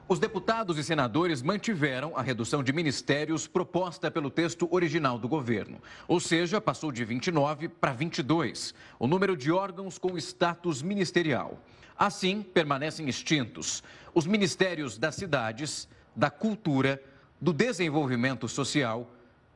Os 0.08 0.18
deputados 0.18 0.78
e 0.78 0.84
senadores 0.84 1.42
mantiveram 1.42 2.18
a 2.18 2.22
redução 2.22 2.64
de 2.64 2.74
ministérios 2.74 3.48
proposta 3.48 4.10
pelo 4.10 4.32
texto 4.32 4.68
original 4.72 5.20
do 5.20 5.28
governo. 5.28 5.80
Ou 6.08 6.20
seja, 6.20 6.60
passou 6.60 6.92
de 6.92 7.06
29 7.06 7.70
para 7.70 7.94
22, 7.94 8.74
o 8.98 9.08
número 9.08 9.38
de 9.38 9.52
órgãos 9.52 9.98
com 10.00 10.18
status 10.18 10.82
ministerial. 10.82 11.60
Assim, 11.98 12.42
permanecem 12.42 13.08
extintos 13.08 13.84
os 14.14 14.26
ministérios 14.26 14.98
das 14.98 15.16
cidades, 15.16 15.88
da 16.20 16.30
cultura, 16.30 17.02
do 17.40 17.54
desenvolvimento 17.54 18.46
social, 18.50 19.10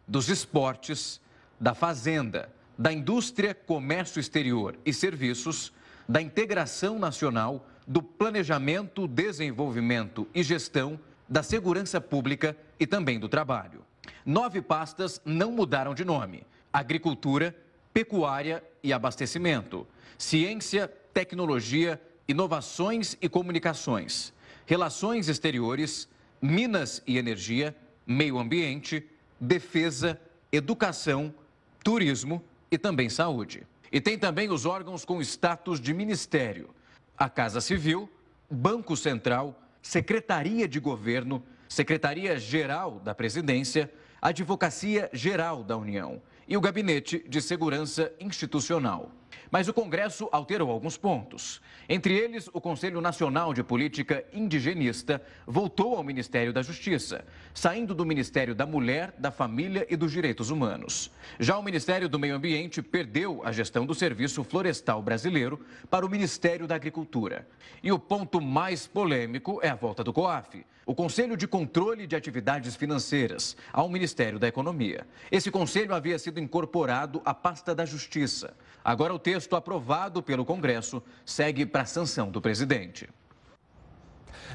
dos 0.08 0.30
esportes, 0.30 1.20
da 1.60 1.76
fazenda, 1.76 2.50
da 2.78 2.92
indústria, 2.94 3.54
comércio 3.54 4.18
exterior 4.18 4.78
e 4.86 4.94
serviços, 4.94 5.74
da 6.08 6.22
integração 6.22 6.98
nacional, 6.98 7.68
do 7.86 8.02
planejamento, 8.02 9.10
desenvolvimento 9.10 10.26
e 10.34 10.42
gestão, 10.42 10.98
da 11.28 11.44
segurança 11.44 12.00
pública 12.00 12.56
e 12.80 12.88
também 12.88 13.20
do 13.20 13.28
trabalho. 13.28 13.84
Nove 14.26 14.62
pastas 14.62 15.20
não 15.26 15.52
mudaram 15.52 15.94
de 15.94 16.06
nome: 16.06 16.48
agricultura, 16.72 17.54
pecuária 17.94 18.64
e 18.82 18.94
abastecimento, 18.94 19.86
ciência, 20.18 20.88
tecnologia, 21.14 22.02
inovações 22.26 23.18
e 23.22 23.28
comunicações, 23.28 24.32
relações 24.66 25.28
exteriores, 25.28 26.08
Minas 26.44 27.02
e 27.08 27.18
Energia, 27.18 27.74
Meio 28.06 28.38
Ambiente, 28.38 29.10
Defesa, 29.40 30.20
Educação, 30.52 31.34
Turismo 31.82 32.44
e 32.70 32.78
também 32.78 33.08
Saúde. 33.08 33.66
E 33.90 34.02
tem 34.02 34.20
também 34.20 34.52
os 34.52 34.66
órgãos 34.66 35.06
com 35.06 35.22
status 35.22 35.80
de 35.80 35.94
ministério: 35.94 36.72
a 37.18 37.30
Casa 37.30 37.62
Civil, 37.62 38.10
Banco 38.52 38.98
Central, 38.98 39.58
Secretaria 39.82 40.68
de 40.68 40.82
Governo, 40.82 41.42
Secretaria 41.70 42.38
Geral 42.38 43.00
da 43.00 43.16
Presidência, 43.16 43.90
Advocacia 44.22 45.10
Geral 45.14 45.64
da 45.64 45.78
União 45.78 46.22
e 46.46 46.58
o 46.58 46.62
Gabinete 46.62 47.24
de 47.26 47.42
Segurança 47.42 48.12
Institucional. 48.20 49.14
Mas 49.52 49.68
o 49.68 49.74
Congresso 49.74 50.28
alterou 50.32 50.70
alguns 50.70 50.98
pontos. 50.98 51.62
Entre 51.88 52.14
eles, 52.14 52.50
o 52.54 52.62
Conselho 52.62 53.02
Nacional 53.02 53.54
de 53.54 53.64
Política 53.64 54.24
Indigenista 54.34 55.22
voltou 55.46 55.96
ao 55.96 56.04
Ministério 56.04 56.54
da 56.54 56.62
Justiça, 56.62 57.26
saindo 57.54 57.94
do 57.94 58.06
Ministério 58.06 58.56
da 58.56 58.66
Mulher, 58.66 59.14
da 59.18 59.32
Família 59.32 59.86
e 59.90 59.96
dos 59.96 60.12
Direitos 60.12 60.50
Humanos. 60.50 61.12
Já 61.40 61.58
o 61.58 61.64
Ministério 61.64 62.08
do 62.08 62.20
Meio 62.20 62.36
Ambiente 62.36 62.82
perdeu 62.82 63.42
a 63.44 63.52
gestão 63.52 63.86
do 63.86 63.94
Serviço 63.94 64.44
Florestal 64.44 65.02
Brasileiro 65.02 65.60
para 65.90 66.06
o 66.06 66.10
Ministério 66.10 66.68
da 66.68 66.76
Agricultura. 66.76 67.48
E 67.82 67.92
o 67.92 68.00
ponto 68.00 68.40
mais 68.42 68.88
polêmico 68.88 69.60
é 69.62 69.70
a 69.70 69.76
volta 69.76 70.04
do 70.04 70.14
COAF, 70.14 70.66
o 70.86 70.94
Conselho 70.94 71.38
de 71.38 71.48
Controle 71.48 72.06
de 72.06 72.16
Atividades 72.16 72.76
Financeiras, 72.76 73.56
ao 73.72 73.90
Ministério 73.90 74.38
da 74.38 74.48
Economia. 74.48 75.06
Esse 75.32 75.50
conselho 75.50 75.94
havia 75.94 76.20
sido 76.20 76.40
incorporado 76.40 77.22
à 77.24 77.34
pasta 77.34 77.74
da 77.74 77.86
Justiça. 77.86 78.54
Agora, 78.84 79.14
o 79.14 79.20
texto 79.20 79.43
aprovado 79.52 80.22
pelo 80.22 80.46
Congresso 80.46 81.02
segue 81.26 81.66
para 81.66 81.82
a 81.82 81.86
sanção 81.86 82.30
do 82.30 82.42
presidente. 82.42 83.10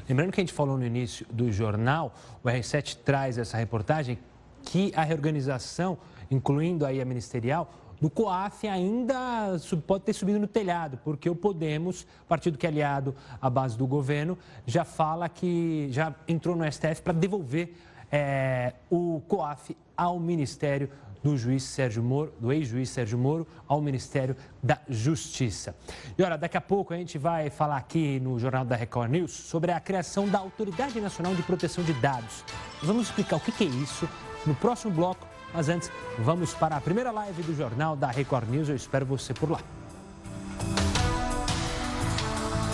Lembrando 0.07 0.31
que 0.31 0.39
a 0.39 0.43
gente 0.43 0.53
falou 0.53 0.77
no 0.77 0.85
início 0.85 1.25
do 1.29 1.51
jornal, 1.51 2.13
o 2.43 2.47
R7 2.47 2.97
traz 3.03 3.37
essa 3.37 3.57
reportagem 3.57 4.17
que 4.63 4.91
a 4.95 5.03
reorganização, 5.03 5.97
incluindo 6.29 6.85
aí 6.85 7.01
a 7.01 7.05
ministerial, 7.05 7.71
do 7.99 8.09
COAF 8.09 8.67
ainda 8.67 9.57
pode 9.85 10.05
ter 10.05 10.13
subido 10.13 10.39
no 10.39 10.47
telhado, 10.47 10.99
porque 11.03 11.29
o 11.29 11.35
Podemos, 11.35 12.07
partido 12.27 12.57
que 12.57 12.65
é 12.65 12.69
aliado 12.69 13.13
à 13.41 13.49
base 13.49 13.77
do 13.77 13.85
governo, 13.85 14.37
já 14.65 14.85
fala 14.85 15.27
que 15.27 15.87
já 15.91 16.15
entrou 16.27 16.55
no 16.55 16.69
STF 16.71 17.01
para 17.01 17.13
devolver 17.13 17.75
é, 18.11 18.73
o 18.89 19.21
COAF 19.27 19.75
ao 19.97 20.19
Ministério 20.19 20.89
do 21.23 21.37
juiz 21.37 21.63
Sérgio 21.63 22.03
Moro, 22.03 22.33
do 22.39 22.51
ex-juiz 22.51 22.89
Sérgio 22.89 23.17
Moro, 23.17 23.47
ao 23.67 23.81
Ministério 23.81 24.35
da 24.61 24.79
Justiça. 24.87 25.75
E 26.17 26.23
olha, 26.23 26.37
daqui 26.37 26.57
a 26.57 26.61
pouco 26.61 26.93
a 26.93 26.97
gente 26.97 27.17
vai 27.17 27.49
falar 27.49 27.77
aqui 27.77 28.19
no 28.19 28.39
Jornal 28.39 28.65
da 28.65 28.75
Record 28.75 29.11
News 29.11 29.31
sobre 29.31 29.71
a 29.71 29.79
criação 29.79 30.27
da 30.27 30.39
Autoridade 30.39 30.99
Nacional 30.99 31.35
de 31.35 31.43
Proteção 31.43 31.83
de 31.83 31.93
Dados. 31.93 32.43
Nós 32.77 32.87
vamos 32.87 33.07
explicar 33.07 33.37
o 33.37 33.39
que 33.39 33.63
é 33.63 33.67
isso 33.67 34.07
no 34.45 34.55
próximo 34.55 34.93
bloco, 34.93 35.27
mas 35.53 35.69
antes 35.69 35.91
vamos 36.19 36.53
para 36.53 36.77
a 36.77 36.81
primeira 36.81 37.11
live 37.11 37.43
do 37.43 37.55
Jornal 37.55 37.95
da 37.95 38.07
Record 38.07 38.49
News. 38.49 38.69
Eu 38.69 38.75
espero 38.75 39.05
você 39.05 39.33
por 39.33 39.51
lá 39.51 39.59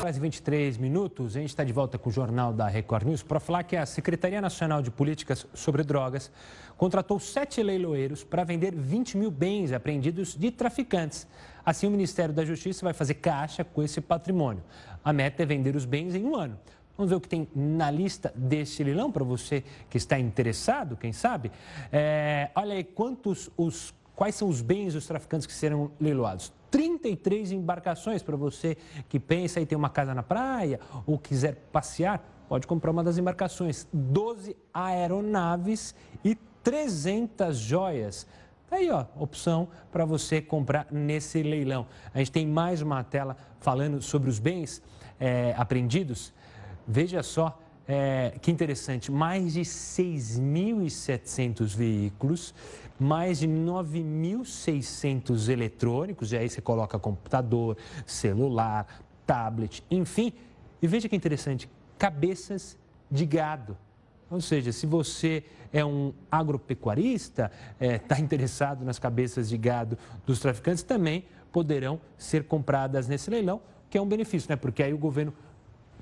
horas 0.06 0.18
e 0.18 0.20
23 0.20 0.78
minutos, 0.78 1.36
a 1.36 1.40
gente 1.40 1.50
está 1.50 1.64
de 1.64 1.74
volta 1.74 1.98
com 1.98 2.12
o 2.12 2.14
Jornal 2.14 2.54
da 2.54 2.68
Record 2.68 3.08
News 3.08 3.24
para 3.24 3.40
falar 3.40 3.64
que 3.64 3.76
a 3.76 3.88
Secretaria 3.88 4.40
Nacional 4.40 4.80
de 4.80 4.92
Políticas 4.92 5.48
sobre 5.52 5.84
Drogas 5.84 6.32
contratou 6.78 7.20
sete 7.20 7.64
leiloeiros 7.64 8.24
para 8.24 8.44
vender 8.44 8.76
20 8.76 9.18
mil 9.18 9.32
bens 9.32 9.72
apreendidos 9.72 10.36
de 10.36 10.52
traficantes. 10.52 11.28
Assim, 11.66 11.88
o 11.88 11.90
Ministério 11.90 12.36
da 12.36 12.46
Justiça 12.46 12.86
vai 12.86 12.94
fazer 12.94 13.16
caixa 13.16 13.64
com 13.64 13.82
esse 13.82 14.00
patrimônio. 14.00 14.62
A 15.04 15.12
meta 15.12 15.42
é 15.42 15.46
vender 15.46 15.76
os 15.76 15.86
bens 15.86 16.14
em 16.14 16.24
um 16.24 16.36
ano. 16.36 16.56
Vamos 16.96 17.10
ver 17.10 17.16
o 17.16 17.20
que 17.20 17.28
tem 17.28 17.48
na 17.56 17.90
lista 17.90 18.32
deste 18.36 18.84
leilão 18.84 19.12
para 19.12 19.24
você 19.24 19.64
que 19.90 19.98
está 19.98 20.20
interessado, 20.20 20.96
quem 20.96 21.14
sabe? 21.14 21.52
É, 21.92 22.52
olha 22.54 22.76
aí 22.76 22.84
quantos 22.84 23.50
os 23.58 23.92
Quais 24.16 24.34
são 24.36 24.48
os 24.48 24.62
bens 24.62 24.94
dos 24.94 25.06
traficantes 25.06 25.46
que 25.46 25.52
serão 25.52 25.92
leiloados? 26.00 26.54
33 26.76 27.54
embarcações 27.54 28.22
para 28.22 28.36
você 28.36 28.76
que 29.08 29.18
pensa 29.18 29.62
em 29.62 29.66
ter 29.66 29.78
uma 29.78 29.90
casa 29.90 30.14
na 30.14 30.22
praia 30.22 30.82
ou 31.06 31.18
quiser 31.18 31.56
passear, 31.72 32.22
pode 32.50 32.68
comprar 32.68 32.92
uma 32.92 33.02
das 33.02 33.18
embarcações. 33.18 33.88
12 33.94 34.58
aeronaves 34.74 35.96
e 36.22 36.36
300 36.62 37.56
joias. 37.56 38.28
Tá 38.70 38.76
aí, 38.76 38.92
ó, 38.92 39.06
opção 39.16 39.70
para 39.90 40.04
você 40.04 40.42
comprar 40.42 40.88
nesse 40.92 41.42
leilão. 41.42 41.88
A 42.14 42.18
gente 42.18 42.34
tem 42.34 42.46
mais 42.46 42.82
uma 42.82 43.02
tela 43.06 43.38
falando 43.62 44.02
sobre 44.02 44.30
os 44.30 44.38
bens 44.38 44.84
é, 45.18 45.56
apreendidos. 45.58 46.34
Veja 46.86 47.24
só 47.24 47.58
é, 47.88 48.34
que 48.42 48.52
interessante, 48.52 49.14
mais 49.14 49.54
de 49.54 49.62
6.700 49.62 51.74
veículos 51.74 52.54
mais 53.00 53.40
de 53.40 53.48
9.600 53.48 55.50
eletrônicos, 55.50 56.32
e 56.32 56.38
aí 56.38 56.50
você 56.50 56.62
coloca 56.62 56.98
computador, 56.98 57.78
celular, 58.06 58.88
tablet, 59.26 59.84
enfim. 59.90 60.34
E 60.82 60.88
veja 60.88 61.10
que 61.10 61.16
interessante, 61.16 61.70
cabeças 61.98 62.78
de 63.10 63.26
gado. 63.26 63.78
Ou 64.30 64.42
seja, 64.42 64.72
se 64.72 64.86
você 64.86 65.44
é 65.72 65.86
um 65.86 66.14
agropecuarista, 66.32 67.52
está 67.80 67.86
é, 67.86 67.98
tá 67.98 68.20
interessado 68.20 68.84
nas 68.84 68.98
cabeças 68.98 69.50
de 69.50 69.58
gado 69.58 69.98
dos 70.26 70.40
traficantes, 70.40 70.84
também 70.84 71.26
poderão 71.52 72.00
ser 72.18 72.46
compradas 72.46 73.08
nesse 73.08 73.30
leilão, 73.30 73.62
que 73.90 73.98
é 73.98 74.02
um 74.02 74.08
benefício, 74.08 74.50
né? 74.50 74.56
Porque 74.56 74.82
aí 74.82 74.94
o 74.94 74.98
governo 74.98 75.34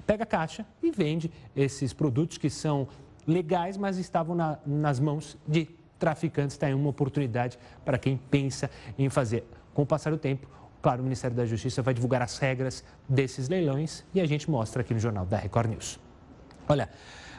pega 0.06 0.24
a 0.24 0.28
caixa 0.28 0.66
e 0.82 0.92
vende 0.92 1.32
esses 1.56 1.94
produtos 1.94 2.38
que 2.38 2.50
são 2.50 2.88
legais, 3.26 3.78
mas 3.78 3.98
estavam 3.98 4.36
na, 4.36 4.58
nas 4.66 5.00
mãos 5.00 5.38
de 5.48 5.70
traficantes 6.04 6.62
aí 6.62 6.74
uma 6.74 6.90
oportunidade 6.90 7.58
para 7.86 7.98
quem 7.98 8.18
pensa 8.18 8.70
em 9.00 9.10
fazer. 9.10 9.46
Com 9.74 9.84
o 9.84 9.86
passar 9.86 10.12
do 10.12 10.18
tempo, 10.18 10.50
claro, 10.82 11.00
o 11.00 11.04
Ministério 11.04 11.34
da 11.34 11.46
Justiça 11.46 11.82
vai 11.82 11.94
divulgar 11.94 12.22
as 12.22 12.38
regras 12.40 12.84
desses 13.08 13.48
leilões 13.48 14.04
e 14.14 14.20
a 14.20 14.26
gente 14.26 14.52
mostra 14.52 14.82
aqui 14.82 14.94
no 14.94 15.00
Jornal 15.00 15.26
da 15.26 15.38
Record 15.38 15.70
News. 15.70 15.98
Olha, 16.68 16.90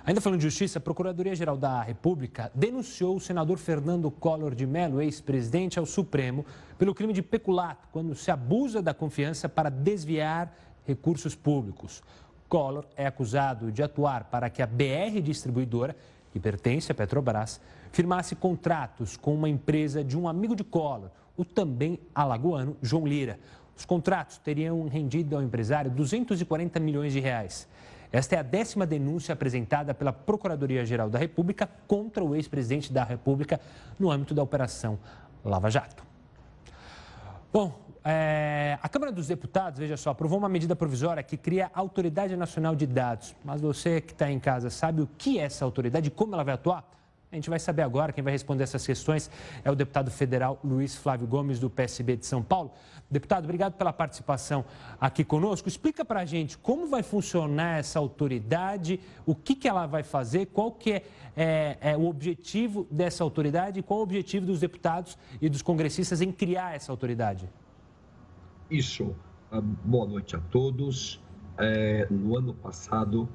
ainda 0.02 0.18
falando 0.18 0.38
de 0.38 0.44
justiça, 0.44 0.78
a 0.78 0.80
Procuradoria-Geral 0.80 1.58
da 1.58 1.82
República 1.82 2.50
denunciou 2.54 3.16
o 3.16 3.20
senador 3.20 3.58
Fernando 3.58 4.10
Collor 4.10 4.54
de 4.54 4.66
Mello, 4.66 5.02
ex-presidente, 5.02 5.78
ao 5.78 5.84
Supremo 5.84 6.46
pelo 6.78 6.94
crime 6.94 7.12
de 7.12 7.20
peculato, 7.20 7.86
quando 7.92 8.14
se 8.14 8.30
abusa 8.30 8.80
da 8.80 8.94
confiança 8.94 9.46
para 9.46 9.68
desviar 9.68 10.50
recursos 10.86 11.34
públicos. 11.34 12.02
Collor 12.48 12.86
é 12.96 13.06
acusado 13.06 13.70
de 13.70 13.82
atuar 13.82 14.24
para 14.24 14.48
que 14.48 14.62
a 14.62 14.66
BR 14.66 15.20
Distribuidora, 15.22 15.94
que 16.32 16.40
pertence 16.40 16.90
à 16.90 16.94
Petrobras, 16.94 17.60
firmasse 17.94 18.34
contratos 18.34 19.16
com 19.16 19.32
uma 19.34 19.48
empresa 19.48 20.02
de 20.02 20.18
um 20.18 20.26
amigo 20.26 20.56
de 20.56 20.64
Collor, 20.64 21.10
o 21.36 21.44
também 21.44 22.00
alagoano 22.12 22.76
João 22.82 23.06
Lira. 23.06 23.38
Os 23.76 23.84
contratos 23.84 24.38
teriam 24.38 24.86
rendido 24.88 25.36
ao 25.36 25.42
empresário 25.42 25.90
240 25.92 26.80
milhões 26.80 27.12
de 27.12 27.20
reais. 27.20 27.68
Esta 28.10 28.36
é 28.36 28.38
a 28.38 28.42
décima 28.42 28.84
denúncia 28.84 29.32
apresentada 29.32 29.94
pela 29.94 30.12
Procuradoria-Geral 30.12 31.08
da 31.08 31.18
República 31.18 31.68
contra 31.86 32.22
o 32.22 32.34
ex-presidente 32.34 32.92
da 32.92 33.04
República 33.04 33.60
no 33.98 34.10
âmbito 34.10 34.34
da 34.34 34.42
Operação 34.42 34.98
Lava 35.44 35.70
Jato. 35.70 36.04
Bom, 37.52 37.80
é, 38.04 38.76
a 38.82 38.88
Câmara 38.88 39.12
dos 39.12 39.28
Deputados, 39.28 39.78
veja 39.78 39.96
só, 39.96 40.10
aprovou 40.10 40.38
uma 40.38 40.48
medida 40.48 40.74
provisória 40.74 41.22
que 41.22 41.36
cria 41.36 41.70
a 41.72 41.78
Autoridade 41.78 42.36
Nacional 42.36 42.74
de 42.74 42.86
Dados. 42.86 43.34
Mas 43.44 43.60
você 43.60 44.00
que 44.00 44.12
está 44.12 44.30
em 44.30 44.40
casa 44.40 44.68
sabe 44.68 45.00
o 45.00 45.08
que 45.18 45.38
é 45.38 45.44
essa 45.44 45.64
autoridade 45.64 46.08
e 46.08 46.10
como 46.10 46.34
ela 46.34 46.42
vai 46.42 46.54
atuar? 46.54 46.88
A 47.34 47.36
gente 47.36 47.50
vai 47.50 47.58
saber 47.58 47.82
agora, 47.82 48.12
quem 48.12 48.22
vai 48.22 48.32
responder 48.32 48.62
essas 48.62 48.86
questões 48.86 49.28
é 49.64 49.68
o 49.68 49.74
deputado 49.74 50.08
federal 50.08 50.60
Luiz 50.62 50.94
Flávio 50.94 51.26
Gomes, 51.26 51.58
do 51.58 51.68
PSB 51.68 52.16
de 52.16 52.26
São 52.26 52.40
Paulo. 52.44 52.70
Deputado, 53.10 53.42
obrigado 53.42 53.72
pela 53.72 53.92
participação 53.92 54.64
aqui 55.00 55.24
conosco. 55.24 55.66
Explica 55.66 56.04
para 56.04 56.20
a 56.20 56.24
gente 56.24 56.56
como 56.56 56.86
vai 56.86 57.02
funcionar 57.02 57.80
essa 57.80 57.98
autoridade, 57.98 59.00
o 59.26 59.34
que, 59.34 59.56
que 59.56 59.66
ela 59.66 59.84
vai 59.84 60.04
fazer, 60.04 60.46
qual 60.46 60.70
que 60.70 60.92
é, 60.92 61.02
é, 61.36 61.78
é 61.80 61.96
o 61.96 62.06
objetivo 62.06 62.86
dessa 62.88 63.24
autoridade 63.24 63.80
e 63.80 63.82
qual 63.82 63.98
o 63.98 64.02
objetivo 64.04 64.46
dos 64.46 64.60
deputados 64.60 65.18
e 65.42 65.48
dos 65.48 65.60
congressistas 65.60 66.20
em 66.20 66.30
criar 66.30 66.76
essa 66.76 66.92
autoridade. 66.92 67.48
Isso. 68.70 69.12
Ah, 69.50 69.60
boa 69.60 70.06
noite 70.06 70.36
a 70.36 70.40
todos. 70.52 71.20
É, 71.58 72.06
no 72.08 72.38
ano 72.38 72.54
passado 72.54 73.28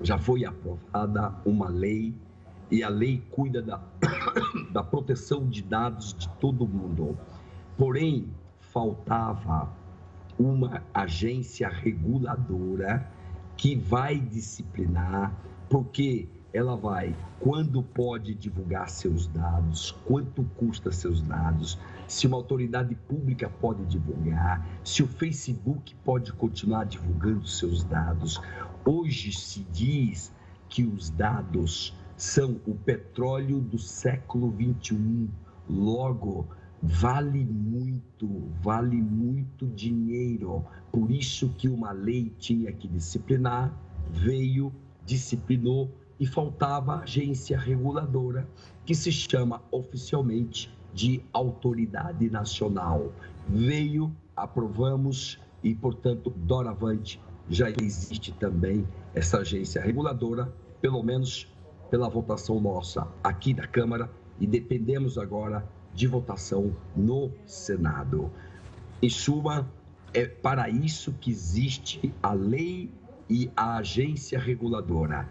já 0.00 0.18
foi 0.18 0.44
aprovada 0.44 1.32
uma 1.44 1.68
lei 1.68 2.12
e 2.70 2.82
a 2.82 2.88
lei 2.88 3.22
cuida 3.30 3.60
da, 3.60 3.80
da 4.72 4.82
proteção 4.82 5.48
de 5.48 5.62
dados 5.62 6.14
de 6.14 6.28
todo 6.40 6.66
mundo. 6.66 7.18
Porém, 7.76 8.28
faltava 8.60 9.72
uma 10.38 10.82
agência 10.94 11.68
reguladora 11.68 13.10
que 13.56 13.76
vai 13.76 14.18
disciplinar, 14.18 15.34
porque 15.68 16.28
ela 16.52 16.76
vai 16.76 17.14
quando 17.38 17.82
pode 17.82 18.34
divulgar 18.34 18.88
seus 18.88 19.26
dados, 19.26 19.92
quanto 20.04 20.42
custa 20.56 20.90
seus 20.90 21.22
dados, 21.22 21.78
se 22.08 22.26
uma 22.26 22.36
autoridade 22.36 22.94
pública 22.94 23.48
pode 23.48 23.84
divulgar, 23.86 24.66
se 24.84 25.02
o 25.02 25.06
Facebook 25.06 25.94
pode 26.04 26.32
continuar 26.32 26.84
divulgando 26.84 27.46
seus 27.46 27.84
dados. 27.84 28.40
Hoje 28.84 29.32
se 29.32 29.60
diz 29.70 30.32
que 30.68 30.84
os 30.84 31.10
dados 31.10 31.96
são 32.20 32.60
o 32.66 32.74
petróleo 32.74 33.60
do 33.60 33.78
século 33.78 34.50
21. 34.50 35.26
Logo, 35.70 36.46
vale 36.82 37.42
muito, 37.42 38.28
vale 38.60 39.00
muito 39.00 39.66
dinheiro. 39.68 40.62
Por 40.92 41.10
isso 41.10 41.48
que 41.56 41.66
uma 41.66 41.92
lei 41.92 42.30
tinha 42.38 42.70
que 42.72 42.86
disciplinar, 42.86 43.72
veio, 44.10 44.70
disciplinou 45.06 45.90
e 46.18 46.26
faltava 46.26 46.96
agência 46.96 47.58
reguladora, 47.58 48.46
que 48.84 48.94
se 48.94 49.10
chama 49.10 49.62
oficialmente 49.70 50.70
de 50.92 51.22
Autoridade 51.32 52.28
Nacional. 52.28 53.14
Veio, 53.48 54.14
aprovamos 54.36 55.40
e, 55.64 55.74
portanto, 55.74 56.28
doravante 56.36 57.18
já 57.48 57.70
existe 57.70 58.30
também 58.32 58.86
essa 59.14 59.38
agência 59.38 59.80
reguladora, 59.80 60.52
pelo 60.82 61.02
menos 61.02 61.48
pela 61.90 62.08
votação 62.08 62.60
nossa 62.60 63.06
aqui 63.22 63.52
da 63.52 63.66
Câmara, 63.66 64.10
e 64.38 64.46
dependemos 64.46 65.18
agora 65.18 65.68
de 65.94 66.06
votação 66.06 66.74
no 66.96 67.30
Senado. 67.44 68.30
Em 69.02 69.10
suma, 69.10 69.68
é 70.14 70.24
para 70.24 70.68
isso 70.68 71.12
que 71.20 71.30
existe 71.30 72.12
a 72.22 72.32
lei 72.32 72.90
e 73.28 73.50
a 73.56 73.76
agência 73.76 74.38
reguladora. 74.38 75.28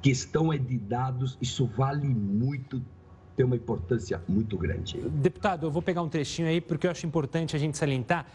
Questão 0.00 0.52
é 0.52 0.58
de 0.58 0.78
dados, 0.78 1.38
isso 1.40 1.66
vale 1.66 2.08
muito, 2.08 2.82
tem 3.36 3.46
uma 3.46 3.56
importância 3.56 4.20
muito 4.28 4.56
grande. 4.56 4.98
Deputado, 4.98 5.66
eu 5.66 5.70
vou 5.70 5.82
pegar 5.82 6.02
um 6.02 6.08
trechinho 6.08 6.48
aí 6.48 6.60
porque 6.60 6.86
eu 6.86 6.90
acho 6.90 7.06
importante 7.06 7.54
a 7.54 7.58
gente 7.58 7.78
salientar. 7.78 8.26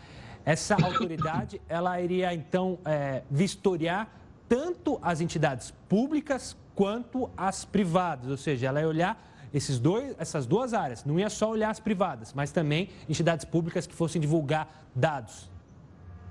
Essa 0.45 0.75
autoridade, 0.81 1.61
ela 1.67 1.99
iria 2.01 2.33
então 2.33 2.79
é, 2.85 3.23
vistoriar 3.29 4.09
tanto 4.47 4.99
as 5.01 5.21
entidades 5.21 5.71
públicas 5.89 6.55
quanto 6.75 7.29
as 7.35 7.65
privadas, 7.65 8.29
ou 8.29 8.37
seja, 8.37 8.67
ela 8.67 8.81
ia 8.81 8.87
olhar 8.87 9.27
esses 9.53 9.79
dois, 9.79 10.15
essas 10.19 10.45
duas 10.45 10.73
áreas. 10.73 11.03
Não 11.03 11.19
ia 11.19 11.29
só 11.29 11.49
olhar 11.49 11.69
as 11.69 11.79
privadas, 11.79 12.33
mas 12.33 12.51
também 12.51 12.89
entidades 13.09 13.45
públicas 13.45 13.87
que 13.87 13.93
fossem 13.93 14.21
divulgar 14.21 14.85
dados. 14.95 15.49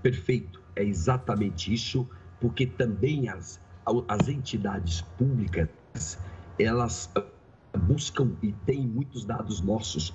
Perfeito, 0.02 0.62
é 0.76 0.84
exatamente 0.84 1.72
isso, 1.72 2.08
porque 2.40 2.66
também 2.66 3.28
as, 3.28 3.60
as 4.08 4.28
entidades 4.28 5.00
públicas, 5.18 5.68
elas 6.58 7.10
buscam 7.76 8.32
e 8.42 8.52
têm 8.52 8.86
muitos 8.86 9.24
dados 9.24 9.60
nossos. 9.60 10.14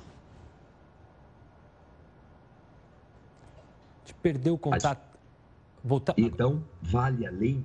Te 4.05 4.13
perdeu 4.15 4.53
o 4.53 4.57
contato. 4.57 5.11
Voltar... 5.84 6.13
Então, 6.17 6.63
vale 6.82 7.26
a 7.26 7.32
lei 7.32 7.63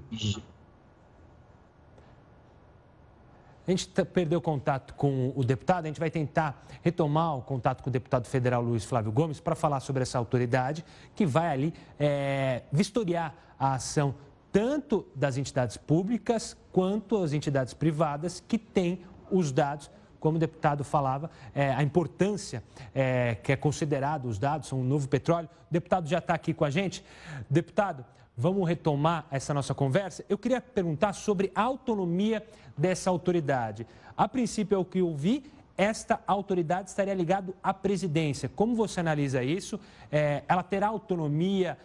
A 3.67 3.71
gente 3.71 3.89
perdeu 4.05 4.41
contato 4.41 4.95
com 4.95 5.33
o 5.35 5.43
deputado, 5.43 5.87
a 5.87 5.89
gente 5.89 5.99
vai 5.99 6.11
tentar 6.11 6.65
retomar 6.83 7.37
o 7.37 7.43
contato 7.43 7.83
com 7.83 7.91
o 7.91 7.93
deputado 7.93 8.27
federal 8.27 8.63
Luiz 8.63 8.85
Flávio 8.85 9.11
Gomes 9.11 9.41
para 9.41 9.57
falar 9.57 9.81
sobre 9.81 10.03
essa 10.03 10.19
autoridade 10.19 10.85
que 11.17 11.27
vai 11.27 11.49
ali 11.51 11.75
é, 11.99 12.63
vistoriar 12.71 13.35
a 13.59 13.75
ação 13.75 14.15
tanto 14.53 15.05
das 15.15 15.37
entidades 15.37 15.77
públicas 15.77 16.57
quanto 16.71 17.23
as 17.23 17.33
entidades 17.33 17.75
privadas 17.75 18.41
que 18.47 18.57
têm 18.57 19.01
os 19.31 19.51
dados 19.51 19.91
como 20.27 20.39
o 20.39 20.41
deputado 20.41 20.83
falava, 20.83 21.31
é, 21.55 21.73
a 21.73 21.85
importância 21.85 22.61
é, 22.93 23.37
que 23.37 23.53
é 23.53 23.57
considerado 23.57 24.25
os 24.25 24.41
dados, 24.41 24.69
são 24.69 24.81
um 24.81 24.83
novo 24.83 25.07
petróleo. 25.07 25.49
O 25.71 25.73
deputado 25.73 26.09
já 26.09 26.19
está 26.19 26.35
aqui 26.35 26.53
com 26.53 26.65
a 26.65 26.71
gente. 26.71 27.05
Deputado, 27.49 28.05
vamos 28.37 28.69
retomar 28.69 29.25
essa 29.31 29.55
nossa 29.55 29.73
conversa. 29.73 30.25
Eu 30.29 30.37
queria 30.37 30.61
perguntar 30.61 31.13
sobre 31.13 31.53
a 31.55 31.63
autonomia 31.63 32.45
dessa 32.77 33.09
autoridade. 33.09 33.87
A 34.17 34.27
princípio, 34.27 34.75
é 34.75 34.79
o 34.79 34.85
que 34.85 34.99
eu 34.99 35.15
vi, 35.15 35.45
esta 35.79 36.19
autoridade 36.27 36.89
estaria 36.89 37.15
ligada 37.15 37.55
à 37.63 37.73
presidência. 37.73 38.49
Como 38.49 38.75
você 38.75 38.99
analisa 38.99 39.45
isso? 39.45 39.79
É, 40.11 40.43
ela 40.49 40.65
terá 40.65 40.89
autonomia 40.89 41.79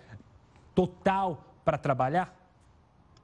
total 0.74 1.46
para 1.64 1.78
trabalhar? 1.78 2.36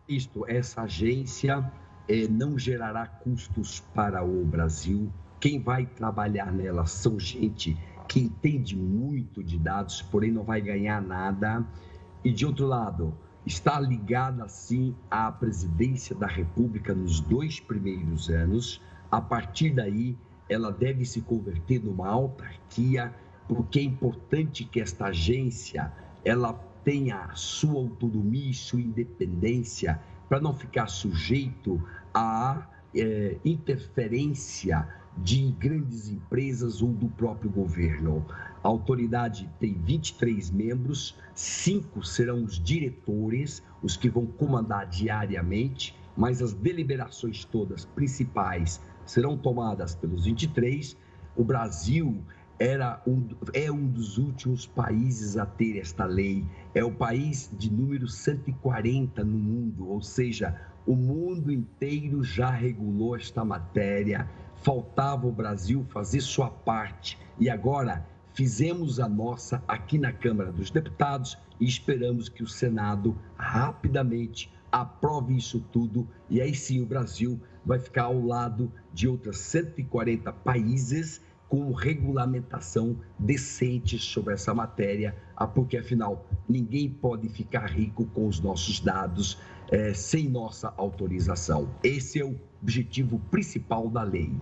Isto, 0.07 0.45
essa 0.47 0.83
agência 0.83 1.65
é, 2.07 2.27
não 2.27 2.57
gerará 2.57 3.05
custos 3.05 3.79
para 3.93 4.23
o 4.23 4.45
Brasil. 4.45 5.11
Quem 5.39 5.61
vai 5.61 5.85
trabalhar 5.85 6.51
nela 6.51 6.85
são 6.85 7.19
gente 7.19 7.77
que 8.07 8.21
entende 8.21 8.75
muito 8.75 9.43
de 9.43 9.57
dados, 9.57 10.01
porém 10.01 10.31
não 10.31 10.43
vai 10.43 10.61
ganhar 10.61 11.01
nada. 11.01 11.65
E 12.23 12.31
de 12.31 12.45
outro 12.45 12.65
lado, 12.65 13.13
está 13.45 13.79
ligada 13.79 14.47
sim 14.47 14.95
à 15.11 15.31
presidência 15.31 16.15
da 16.15 16.27
República 16.27 16.93
nos 16.93 17.19
dois 17.19 17.59
primeiros 17.59 18.29
anos. 18.29 18.81
A 19.11 19.21
partir 19.21 19.71
daí, 19.71 20.17
ela 20.49 20.71
deve 20.71 21.05
se 21.05 21.21
converter 21.21 21.83
numa 21.83 22.07
autarquia, 22.07 23.13
porque 23.47 23.79
é 23.79 23.83
importante 23.83 24.65
que 24.65 24.79
esta 24.79 25.07
agência 25.07 25.91
ela 26.23 26.53
tenha 26.83 27.29
sua 27.35 27.75
autonomia 27.75 28.49
e 28.49 28.53
sua 28.53 28.81
independência 28.81 29.99
para 30.27 30.39
não 30.41 30.53
ficar 30.53 30.87
sujeito 30.87 31.81
à 32.13 32.67
é, 32.95 33.37
interferência 33.43 34.87
de 35.17 35.51
grandes 35.51 36.09
empresas 36.09 36.81
ou 36.81 36.93
do 36.93 37.07
próprio 37.09 37.49
governo. 37.49 38.25
A 38.63 38.67
autoridade 38.67 39.49
tem 39.59 39.73
23 39.73 40.51
membros, 40.51 41.17
cinco 41.33 42.03
serão 42.03 42.43
os 42.43 42.59
diretores, 42.59 43.63
os 43.81 43.97
que 43.97 44.09
vão 44.09 44.25
comandar 44.25 44.87
diariamente, 44.87 45.97
mas 46.15 46.41
as 46.41 46.53
deliberações 46.53 47.45
todas 47.45 47.85
principais 47.85 48.81
serão 49.05 49.37
tomadas 49.37 49.95
pelos 49.95 50.25
23. 50.25 50.97
O 51.35 51.43
Brasil 51.43 52.23
era 52.59 53.01
um, 53.05 53.27
é 53.53 53.71
um 53.71 53.85
dos 53.87 54.17
últimos 54.17 54.65
países 54.65 55.37
a 55.37 55.45
ter 55.45 55.77
esta 55.77 56.05
lei. 56.05 56.43
É 56.73 56.83
o 56.83 56.91
país 56.91 57.49
de 57.57 57.71
número 57.71 58.07
140 58.07 59.23
no 59.23 59.37
mundo, 59.37 59.87
ou 59.89 60.01
seja, 60.01 60.59
o 60.87 60.95
mundo 60.95 61.51
inteiro 61.51 62.23
já 62.23 62.49
regulou 62.49 63.15
esta 63.15 63.43
matéria. 63.43 64.27
Faltava 64.63 65.27
o 65.27 65.31
Brasil 65.31 65.85
fazer 65.89 66.21
sua 66.21 66.49
parte. 66.49 67.19
E 67.37 67.49
agora 67.49 68.07
fizemos 68.33 68.99
a 68.99 69.07
nossa 69.07 69.61
aqui 69.67 69.99
na 69.99 70.13
Câmara 70.13 70.51
dos 70.51 70.71
Deputados 70.71 71.37
e 71.59 71.65
esperamos 71.65 72.29
que 72.29 72.41
o 72.41 72.47
Senado 72.47 73.17
rapidamente 73.35 74.49
aprove 74.71 75.35
isso 75.35 75.59
tudo. 75.73 76.07
E 76.29 76.39
aí 76.41 76.55
sim 76.55 76.81
o 76.81 76.85
Brasil 76.85 77.39
vai 77.65 77.79
ficar 77.79 78.03
ao 78.03 78.25
lado 78.25 78.71
de 78.93 79.09
outras 79.09 79.39
140 79.39 80.31
países 80.31 81.21
com 81.49 81.71
regulamentação 81.71 82.97
decente 83.17 83.97
sobre 83.97 84.33
essa 84.33 84.53
matéria, 84.53 85.15
porque 85.53 85.77
afinal 85.77 86.25
ninguém 86.47 86.89
pode 86.89 87.29
ficar 87.29 87.67
rico 87.67 88.05
com 88.07 88.27
os 88.27 88.39
nossos 88.39 88.79
dados 88.79 89.37
é, 89.71 89.93
sem 89.93 90.27
nossa 90.29 90.73
autorização. 90.77 91.69
Esse 91.83 92.19
é 92.19 92.25
o 92.25 92.35
objetivo 92.61 93.19
principal 93.31 93.89
da 93.89 94.03
lei. 94.03 94.33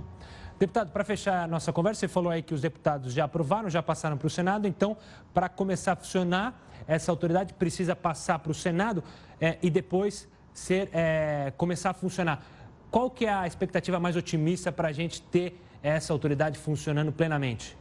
Deputado, 0.58 0.92
para 0.92 1.04
fechar 1.04 1.44
a 1.44 1.48
nossa 1.48 1.74
conversa, 1.74 2.02
você 2.02 2.08
falou 2.08 2.32
aí 2.32 2.42
que 2.42 2.54
os 2.54 2.62
deputados 2.62 3.12
já 3.12 3.26
aprovaram, 3.26 3.70
já 3.70 3.84
passaram 3.84 4.18
para 4.18 4.28
o 4.28 4.30
Senado, 4.30 4.68
então, 4.68 4.96
para 5.34 5.50
começar 5.50 5.94
a 5.94 5.96
funcionar, 5.98 6.62
essa 6.88 7.12
autoridade 7.12 7.54
precisa 7.54 7.96
passar 7.96 8.40
para 8.40 8.52
o 8.52 8.56
Senado 8.56 9.04
é, 9.40 9.58
e 9.62 9.70
depois 9.70 10.30
ser, 10.54 10.90
é, 10.94 11.52
começar 11.58 11.90
a 11.90 11.94
funcionar. 11.94 12.46
Qual 12.90 13.12
que 13.12 13.26
é 13.26 13.34
a 13.34 13.46
expectativa 13.46 14.00
mais 14.00 14.16
otimista 14.16 14.72
para 14.72 14.88
a 14.88 14.92
gente 14.94 15.22
ter 15.22 15.62
essa 15.84 16.14
autoridade 16.14 16.58
funcionando 16.58 17.12
plenamente? 17.12 17.78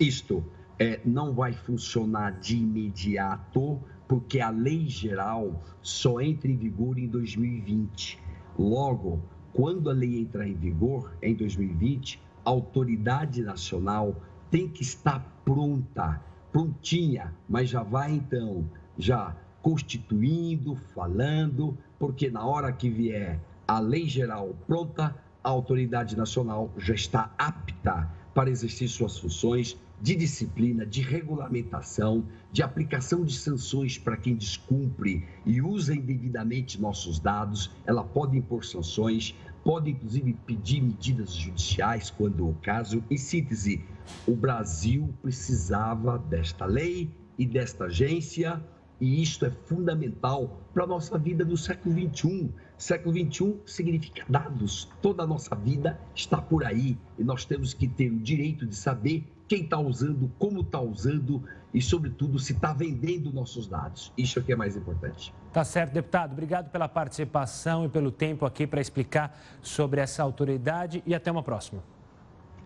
Isto 0.00 0.44
é, 0.78 1.00
não 1.04 1.32
vai 1.32 1.52
funcionar 1.52 2.32
de 2.40 2.56
imediato, 2.56 3.80
porque 4.12 4.42
a 4.42 4.50
lei 4.50 4.86
geral 4.90 5.58
só 5.80 6.20
entra 6.20 6.46
em 6.46 6.56
vigor 6.58 6.98
em 6.98 7.08
2020. 7.08 8.18
Logo, 8.58 9.22
quando 9.54 9.88
a 9.88 9.94
lei 9.94 10.20
entrar 10.20 10.46
em 10.46 10.52
vigor, 10.52 11.14
em 11.22 11.34
2020, 11.34 12.20
a 12.44 12.50
autoridade 12.50 13.40
nacional 13.40 14.14
tem 14.50 14.68
que 14.68 14.82
estar 14.82 15.40
pronta, 15.46 16.20
prontinha, 16.52 17.32
mas 17.48 17.70
já 17.70 17.82
vai 17.82 18.12
então, 18.12 18.68
já 18.98 19.34
constituindo, 19.62 20.76
falando, 20.94 21.74
porque 21.98 22.28
na 22.28 22.44
hora 22.44 22.70
que 22.70 22.90
vier 22.90 23.40
a 23.66 23.80
lei 23.80 24.06
geral 24.06 24.54
pronta, 24.66 25.16
a 25.42 25.48
autoridade 25.48 26.18
nacional 26.18 26.70
já 26.76 26.92
está 26.92 27.32
apta 27.38 28.10
para 28.34 28.50
exercer 28.50 28.88
suas 28.88 29.18
funções 29.18 29.74
de 30.02 30.16
disciplina, 30.16 30.84
de 30.84 31.00
regulamentação, 31.00 32.26
de 32.50 32.60
aplicação 32.60 33.24
de 33.24 33.34
sanções 33.34 33.96
para 33.96 34.16
quem 34.16 34.34
descumpre 34.34 35.24
e 35.46 35.62
usa 35.62 35.94
indevidamente 35.94 36.80
nossos 36.80 37.20
dados. 37.20 37.70
Ela 37.86 38.02
pode 38.02 38.36
impor 38.36 38.64
sanções, 38.64 39.32
pode 39.62 39.92
inclusive 39.92 40.32
pedir 40.44 40.82
medidas 40.82 41.32
judiciais 41.32 42.10
quando 42.10 42.48
o 42.48 42.54
caso. 42.54 43.02
Em 43.08 43.16
síntese, 43.16 43.84
o 44.26 44.34
Brasil 44.34 45.14
precisava 45.22 46.18
desta 46.18 46.66
lei 46.66 47.08
e 47.38 47.46
desta 47.46 47.84
agência, 47.84 48.60
e 49.00 49.22
isto 49.22 49.46
é 49.46 49.50
fundamental 49.50 50.60
para 50.74 50.82
a 50.82 50.86
nossa 50.86 51.16
vida 51.16 51.44
no 51.44 51.56
século 51.56 51.94
XXI. 51.94 52.50
Século 52.76 53.16
XXI 53.16 53.56
significa 53.66 54.24
dados. 54.28 54.88
Toda 55.00 55.22
a 55.22 55.26
nossa 55.26 55.54
vida 55.54 56.00
está 56.14 56.42
por 56.42 56.64
aí 56.64 56.98
e 57.16 57.22
nós 57.22 57.44
temos 57.44 57.72
que 57.72 57.86
ter 57.86 58.10
o 58.10 58.18
direito 58.18 58.66
de 58.66 58.74
saber 58.74 59.24
quem 59.52 59.64
está 59.64 59.78
usando, 59.78 60.32
como 60.38 60.62
está 60.62 60.80
usando 60.80 61.44
e, 61.74 61.82
sobretudo, 61.82 62.38
se 62.38 62.54
está 62.54 62.72
vendendo 62.72 63.30
nossos 63.30 63.66
dados. 63.66 64.10
Isso 64.16 64.38
é 64.38 64.42
que 64.42 64.50
é 64.50 64.56
mais 64.56 64.78
importante. 64.78 65.34
Tá 65.52 65.62
certo, 65.62 65.92
deputado. 65.92 66.32
Obrigado 66.32 66.70
pela 66.70 66.88
participação 66.88 67.84
e 67.84 67.88
pelo 67.90 68.10
tempo 68.10 68.46
aqui 68.46 68.66
para 68.66 68.80
explicar 68.80 69.38
sobre 69.60 70.00
essa 70.00 70.22
autoridade 70.22 71.02
e 71.04 71.14
até 71.14 71.30
uma 71.30 71.42
próxima. 71.42 71.82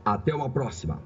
Até 0.04 0.32
uma 0.32 0.48
próxima. 0.48 1.00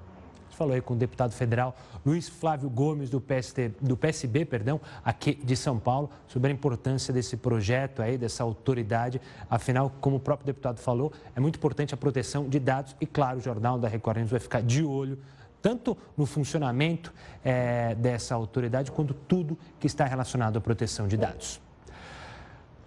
gente 0.44 0.58
falou 0.58 0.74
aí 0.74 0.82
com 0.82 0.92
o 0.92 0.96
deputado 0.98 1.32
federal 1.32 1.74
Luiz 2.04 2.28
Flávio 2.28 2.68
Gomes, 2.68 3.08
do, 3.08 3.18
PST, 3.18 3.76
do 3.80 3.96
PSB, 3.96 4.44
perdão, 4.44 4.82
aqui 5.02 5.34
de 5.34 5.56
São 5.56 5.78
Paulo, 5.78 6.10
sobre 6.28 6.50
a 6.50 6.52
importância 6.52 7.10
desse 7.10 7.38
projeto 7.38 8.02
aí, 8.02 8.18
dessa 8.18 8.42
autoridade. 8.42 9.18
Afinal, 9.48 9.90
como 9.98 10.16
o 10.16 10.20
próprio 10.20 10.44
deputado 10.44 10.78
falou, 10.78 11.10
é 11.34 11.40
muito 11.40 11.56
importante 11.56 11.94
a 11.94 11.96
proteção 11.96 12.46
de 12.50 12.58
dados 12.58 12.94
e, 13.00 13.06
claro, 13.06 13.38
o 13.38 13.40
Jornal 13.40 13.78
da 13.78 13.88
Record 13.88 14.18
News 14.18 14.30
vai 14.30 14.40
ficar 14.40 14.60
de 14.60 14.84
olho 14.84 15.18
tanto 15.60 15.96
no 16.16 16.26
funcionamento 16.26 17.12
é, 17.44 17.94
dessa 17.94 18.34
autoridade, 18.34 18.90
quanto 18.90 19.14
tudo 19.14 19.58
que 19.78 19.86
está 19.86 20.04
relacionado 20.04 20.56
à 20.56 20.60
proteção 20.60 21.06
de 21.06 21.16
dados. 21.16 21.60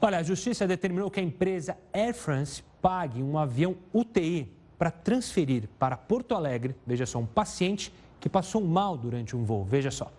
Olha, 0.02 0.18
a 0.18 0.24
Justiça 0.24 0.68
determinou 0.68 1.10
que 1.10 1.20
a 1.20 1.24
empresa 1.24 1.78
Air 1.94 2.14
France 2.14 2.64
pague 2.82 3.24
um 3.24 3.38
avião 3.38 3.76
UTI 3.94 4.52
para 4.78 4.92
transferir 4.92 5.70
para 5.80 5.96
Porto 5.96 6.36
Alegre, 6.36 6.76
veja 6.86 7.06
só, 7.06 7.20
um 7.20 7.26
paciente 7.26 7.94
que 8.20 8.28
passou 8.28 8.62
mal 8.62 8.98
durante 8.98 9.36
um 9.36 9.46
voo. 9.46 9.64
Veja 9.64 9.92
só. 9.92 10.12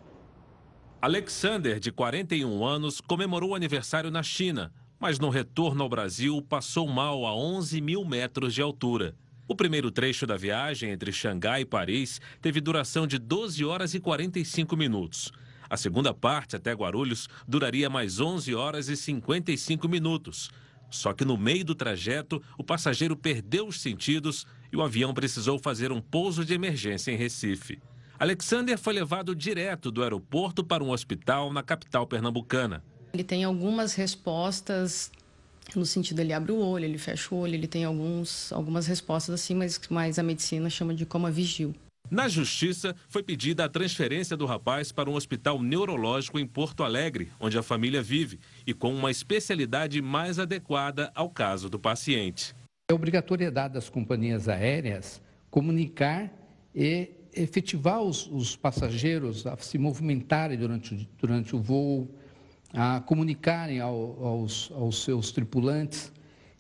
Alexander, 1.03 1.79
de 1.79 1.93
41 1.93 2.65
anos, 2.65 2.99
comemorou 2.99 3.51
o 3.51 3.55
aniversário 3.55 4.11
na 4.11 4.23
China, 4.23 4.73
mas 4.99 5.19
no 5.19 5.29
retorno 5.29 5.83
ao 5.83 5.89
Brasil 5.89 6.41
passou 6.41 6.89
mal 6.89 7.27
a 7.27 7.37
11 7.37 7.79
mil 7.83 8.07
metros 8.07 8.55
de 8.55 8.63
altura. 8.63 9.15
O 9.47 9.55
primeiro 9.55 9.91
trecho 9.91 10.27
da 10.27 10.39
viagem 10.39 10.91
entre 10.91 11.13
Xangai 11.13 11.63
e 11.63 11.67
Paris 11.67 12.19
teve 12.41 12.63
duração 12.63 13.07
de 13.07 13.19
12 13.19 13.63
horas 13.63 13.93
e 13.93 14.01
45 14.01 14.75
minutos. 14.75 15.31
A 15.69 15.77
segunda 15.77 16.15
parte, 16.15 16.57
até 16.57 16.73
Guarulhos, 16.73 17.29
duraria 17.47 17.91
mais 17.91 18.21
11 18.21 18.55
horas 18.55 18.89
e 18.89 18.97
55 18.97 19.87
minutos. 19.87 20.51
Só 20.91 21.13
que 21.13 21.27
no 21.27 21.37
meio 21.37 21.65
do 21.65 21.75
trajeto, 21.75 22.43
o 22.57 22.65
passageiro 22.65 23.15
perdeu 23.17 23.67
os 23.67 23.83
sentidos 23.83 24.47
e 24.73 24.77
o 24.77 24.83
avião 24.83 25.13
precisou 25.13 25.59
fazer 25.59 25.93
um 25.93 26.01
pouso 26.01 26.43
de 26.43 26.55
emergência 26.55 27.11
em 27.11 27.17
Recife. 27.17 27.83
Alexander 28.19 28.79
foi 28.79 28.95
levado 28.95 29.35
direto 29.35 29.91
do 29.91 30.03
aeroporto 30.03 30.65
para 30.65 30.83
um 30.83 30.91
hospital 30.91 31.53
na 31.53 31.63
capital 31.63 32.07
pernambucana. 32.07 32.83
Ele 33.13 33.25
tem 33.25 33.45
algumas 33.45 33.95
respostas 33.95 35.11
no 35.75 35.87
sentido 35.87 36.21
ele 36.21 36.33
abre 36.33 36.53
o 36.53 36.59
olho, 36.59 36.85
ele 36.85 36.99
fecha 36.99 37.35
o 37.35 37.39
olho, 37.39 37.55
ele 37.55 37.67
tem 37.67 37.85
alguns, 37.85 38.53
algumas 38.53 38.87
respostas 38.87 39.35
assim, 39.35 39.55
mas, 39.55 39.81
mas 39.89 40.19
a 40.19 40.23
medicina 40.23 40.69
chama 40.69 40.95
de 40.95 41.07
coma 41.07 41.31
vigil. 41.31 41.75
Na 42.11 42.29
justiça, 42.29 42.95
foi 43.09 43.23
pedida 43.23 43.65
a 43.65 43.69
transferência 43.69 44.37
do 44.37 44.45
rapaz 44.45 44.93
para 44.93 45.09
um 45.09 45.15
hospital 45.15 45.61
neurológico 45.63 46.39
em 46.39 46.47
Porto 46.47 46.85
Alegre, 46.85 47.31
onde 47.41 47.57
a 47.57 47.63
família 47.63 48.03
vive, 48.03 48.39
e 48.67 48.75
com 48.75 48.95
uma 48.95 49.11
especialidade 49.11 50.03
mais 50.03 50.39
adequada 50.39 51.11
ao 51.15 51.31
caso 51.31 51.71
do 51.71 51.79
paciente. 51.79 52.55
É 52.91 52.95
obrigatoriedade 52.95 53.75
das 53.75 53.89
companhias 53.89 54.49
aéreas 54.49 55.23
comunicar 55.51 56.31
e 56.75 57.09
efetivar 57.33 58.03
os, 58.03 58.27
os 58.27 58.55
passageiros 58.55 59.47
a 59.47 59.57
se 59.57 59.79
movimentarem 59.79 60.59
durante, 60.59 61.09
durante 61.19 61.57
o 61.57 61.61
voo, 61.61 62.15
a 62.75 63.01
comunicarem 63.01 63.81
ao, 63.81 64.25
aos, 64.25 64.71
aos 64.73 65.03
seus 65.03 65.31
tripulantes. 65.31 66.13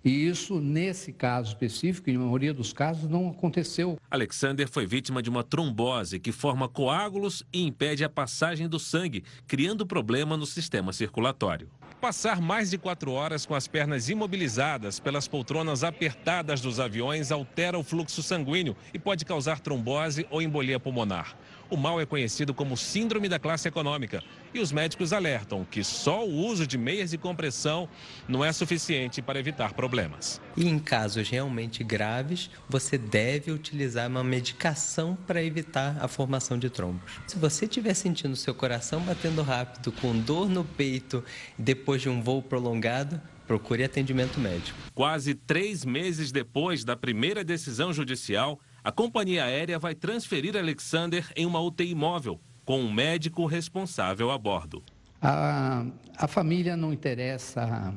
E 0.05 0.11
isso, 0.29 0.61
nesse 0.61 1.13
caso 1.13 1.49
específico, 1.49 2.11
em 2.11 2.19
maioria 2.19 2.53
dos 2.53 2.75
casos, 2.75 3.09
não 3.09 3.31
aconteceu. 3.31 3.99
Alexander 4.11 4.69
foi 4.69 4.87
vítima 4.87 5.23
de 5.23 5.31
uma 5.31 5.43
trombose 5.43 6.21
que 6.21 6.31
forma 6.31 6.69
coágulos 6.69 7.43
e 7.51 7.65
impede 7.65 8.05
a 8.05 8.09
passagem 8.09 8.69
do 8.69 8.79
sangue, 8.79 9.25
criando 9.47 9.87
problema 9.87 10.37
no 10.37 10.45
sistema 10.45 10.93
circulatório. 10.93 11.71
Passar 12.03 12.39
mais 12.39 12.69
de 12.69 12.77
quatro 12.77 13.13
horas 13.13 13.47
com 13.47 13.55
as 13.55 13.67
pernas 13.67 14.11
imobilizadas 14.11 15.01
pelas 15.01 15.27
poltronas 15.27 15.83
apertadas 15.83 16.61
dos 16.61 16.79
aviões 16.79 17.33
altera 17.33 17.79
o 17.79 17.83
fluxo 17.83 18.23
sanguíneo 18.23 18.77
e 18.93 18.99
pode 18.99 19.25
causar 19.25 19.59
trombose 19.59 20.27
ou 20.31 20.43
embolia 20.43 20.79
pulmonar. 20.79 21.35
O 21.71 21.77
mal 21.77 22.01
é 22.01 22.07
conhecido 22.07 22.53
como 22.53 22.77
síndrome 22.77 23.29
da 23.29 23.39
classe 23.39 23.67
econômica 23.67 24.23
e 24.53 24.61
os 24.61 24.71
médicos 24.71 25.13
alertam 25.13 25.65
que 25.65 25.83
só 25.83 26.25
o 26.25 26.47
uso 26.47 26.67
de 26.67 26.77
meias 26.77 27.11
de 27.11 27.19
compressão 27.19 27.89
não 28.29 28.45
é 28.45 28.53
suficiente 28.53 29.23
para 29.23 29.39
evitar 29.39 29.73
problemas. 29.73 30.41
E 30.57 30.69
em 30.69 30.79
casos 30.79 31.29
realmente 31.29 31.83
graves, 31.83 32.51
você 32.69 32.99
deve 32.99 33.51
utilizar 33.51 34.09
uma 34.09 34.23
medicação 34.23 35.17
para 35.27 35.43
evitar 35.43 35.97
a 36.01 36.07
formação 36.07 36.59
de 36.59 36.69
trombos. 36.69 37.11
Se 37.27 37.39
você 37.39 37.65
estiver 37.65 37.95
sentindo 37.95 38.37
seu 38.37 38.55
coração 38.55 39.01
batendo 39.01 39.43
rápido, 39.43 39.91
com 39.91 40.17
dor 40.19 40.49
no 40.49 40.65
peito, 40.65 41.25
depois 41.59 42.03
de 42.03 42.09
um 42.09 42.23
voo 42.23 42.43
prolongado, 42.43 43.21
procure 43.47 43.85
atendimento 43.85 44.39
médico. 44.39 44.79
Quase 44.95 45.35
três 45.35 45.85
meses 45.85 46.31
depois 46.31 46.85
da 46.85 46.97
primeira 46.97 47.43
decisão 47.43 47.93
judicial, 47.93 48.61
a 48.85 48.93
companhia 48.93 49.45
aérea 49.45 49.79
vai 49.79 49.95
transferir 49.95 50.55
Alexander 50.55 51.33
em 51.35 51.47
uma 51.47 51.59
UTI 51.59 51.95
móvel, 51.95 52.39
com 52.67 52.79
um 52.81 52.93
médico 52.93 53.47
responsável 53.47 54.31
a 54.31 54.37
bordo. 54.37 54.83
A, 55.23 55.87
a 56.19 56.29
família 56.29 56.77
não 56.77 56.93
interessa 56.93 57.95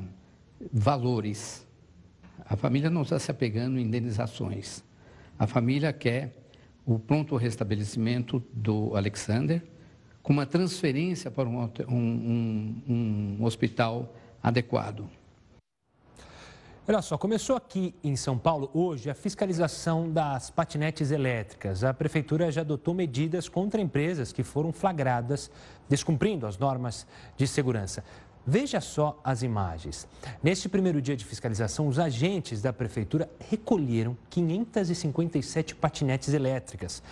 valores. 0.72 1.66
A 2.42 2.56
família 2.56 2.88
não 2.88 3.02
está 3.02 3.18
se 3.18 3.30
apegando 3.30 3.78
em 3.78 3.82
indenizações. 3.82 4.82
A 5.38 5.46
família 5.46 5.92
quer 5.92 6.34
o 6.86 6.98
pronto 6.98 7.36
restabelecimento 7.36 8.42
do 8.50 8.96
Alexander 8.96 9.62
com 10.22 10.32
uma 10.32 10.46
transferência 10.46 11.30
para 11.30 11.46
um, 11.46 11.70
um, 11.86 12.82
um, 12.88 13.36
um 13.40 13.44
hospital 13.44 14.16
adequado. 14.42 15.06
Olha 16.90 17.02
só, 17.02 17.18
começou 17.18 17.54
aqui 17.54 17.94
em 18.02 18.16
São 18.16 18.38
Paulo 18.38 18.70
hoje 18.72 19.10
a 19.10 19.14
fiscalização 19.14 20.10
das 20.10 20.48
patinetes 20.48 21.10
elétricas. 21.10 21.84
A 21.84 21.92
prefeitura 21.92 22.50
já 22.50 22.62
adotou 22.62 22.94
medidas 22.94 23.46
contra 23.46 23.78
empresas 23.78 24.32
que 24.32 24.42
foram 24.42 24.72
flagradas 24.72 25.50
descumprindo 25.86 26.46
as 26.46 26.56
normas 26.56 27.06
de 27.36 27.46
segurança. 27.46 28.02
Veja 28.46 28.80
só 28.80 29.20
as 29.22 29.42
imagens. 29.42 30.08
Neste 30.42 30.66
primeiro 30.66 31.02
dia 31.02 31.14
de 31.14 31.26
fiscalização, 31.26 31.88
os 31.88 31.98
agentes 31.98 32.62
da 32.62 32.72
prefeitura 32.72 33.28
recolheram 33.38 34.16
557 34.30 35.74
patinetes 35.74 36.32
elétricas. 36.32 37.02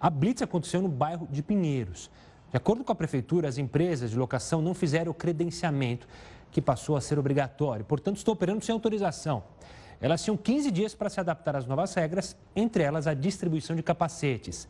A 0.00 0.08
blitz 0.08 0.40
aconteceu 0.40 0.80
no 0.80 0.88
bairro 0.88 1.28
de 1.30 1.42
Pinheiros. 1.42 2.10
De 2.50 2.56
acordo 2.56 2.82
com 2.82 2.92
a 2.92 2.96
prefeitura, 2.96 3.48
as 3.50 3.58
empresas 3.58 4.12
de 4.12 4.16
locação 4.16 4.62
não 4.62 4.72
fizeram 4.72 5.12
o 5.12 5.14
credenciamento 5.14 6.08
que 6.56 6.62
passou 6.62 6.96
a 6.96 7.02
ser 7.02 7.18
obrigatório. 7.18 7.84
Portanto, 7.84 8.16
estou 8.16 8.32
operando 8.32 8.64
sem 8.64 8.72
autorização. 8.72 9.42
Elas 10.00 10.24
tinham 10.24 10.38
15 10.38 10.70
dias 10.70 10.94
para 10.94 11.10
se 11.10 11.20
adaptar 11.20 11.54
às 11.54 11.66
novas 11.66 11.92
regras, 11.92 12.34
entre 12.54 12.82
elas 12.82 13.06
a 13.06 13.12
distribuição 13.12 13.76
de 13.76 13.82
capacetes. 13.82 14.66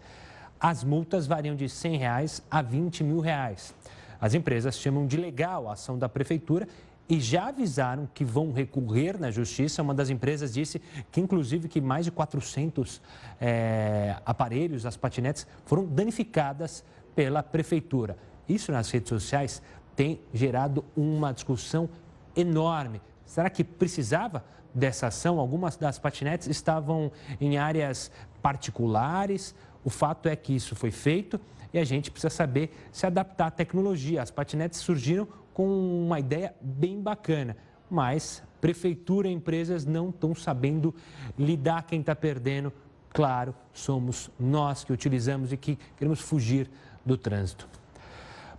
As 0.58 0.82
multas 0.82 1.28
variam 1.28 1.54
de 1.54 1.68
100 1.68 1.96
reais 1.96 2.42
a 2.50 2.60
20 2.60 3.04
mil 3.04 3.20
reais. 3.20 3.72
As 4.20 4.34
empresas 4.34 4.76
chamam 4.76 5.06
de 5.06 5.16
legal 5.16 5.68
a 5.68 5.74
ação 5.74 5.96
da 5.96 6.08
prefeitura 6.08 6.66
e 7.08 7.20
já 7.20 7.50
avisaram 7.50 8.08
que 8.12 8.24
vão 8.24 8.50
recorrer 8.50 9.16
na 9.16 9.30
justiça. 9.30 9.80
Uma 9.80 9.94
das 9.94 10.10
empresas 10.10 10.52
disse 10.52 10.82
que, 11.12 11.20
inclusive, 11.20 11.68
que 11.68 11.80
mais 11.80 12.04
de 12.04 12.10
400 12.10 13.00
é, 13.40 14.16
aparelhos, 14.26 14.84
as 14.84 14.96
patinetes, 14.96 15.46
foram 15.64 15.86
danificadas 15.86 16.82
pela 17.14 17.44
prefeitura. 17.44 18.16
Isso 18.48 18.70
nas 18.70 18.90
redes 18.90 19.08
sociais 19.08 19.60
tem 19.96 20.20
gerado 20.32 20.84
uma 20.94 21.32
discussão 21.32 21.88
enorme. 22.36 23.00
Será 23.24 23.48
que 23.50 23.64
precisava 23.64 24.44
dessa 24.72 25.06
ação? 25.06 25.40
Algumas 25.40 25.76
das 25.76 25.98
patinetes 25.98 26.46
estavam 26.46 27.10
em 27.40 27.56
áreas 27.56 28.12
particulares. 28.42 29.54
O 29.82 29.90
fato 29.90 30.28
é 30.28 30.36
que 30.36 30.54
isso 30.54 30.76
foi 30.76 30.90
feito 30.90 31.40
e 31.72 31.78
a 31.78 31.84
gente 31.84 32.10
precisa 32.10 32.30
saber 32.30 32.70
se 32.92 33.06
adaptar 33.06 33.46
à 33.46 33.50
tecnologia. 33.50 34.22
As 34.22 34.30
patinetes 34.30 34.78
surgiram 34.80 35.26
com 35.52 35.66
uma 36.04 36.20
ideia 36.20 36.54
bem 36.60 37.00
bacana, 37.00 37.56
mas 37.90 38.42
prefeitura 38.60 39.28
e 39.28 39.32
empresas 39.32 39.84
não 39.86 40.10
estão 40.10 40.34
sabendo 40.34 40.94
lidar 41.38 41.84
quem 41.84 42.00
está 42.00 42.14
perdendo. 42.14 42.72
Claro, 43.10 43.54
somos 43.72 44.30
nós 44.38 44.84
que 44.84 44.92
utilizamos 44.92 45.52
e 45.52 45.56
que 45.56 45.78
queremos 45.96 46.20
fugir 46.20 46.70
do 47.04 47.16
trânsito. 47.16 47.66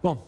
Bom, 0.02 0.26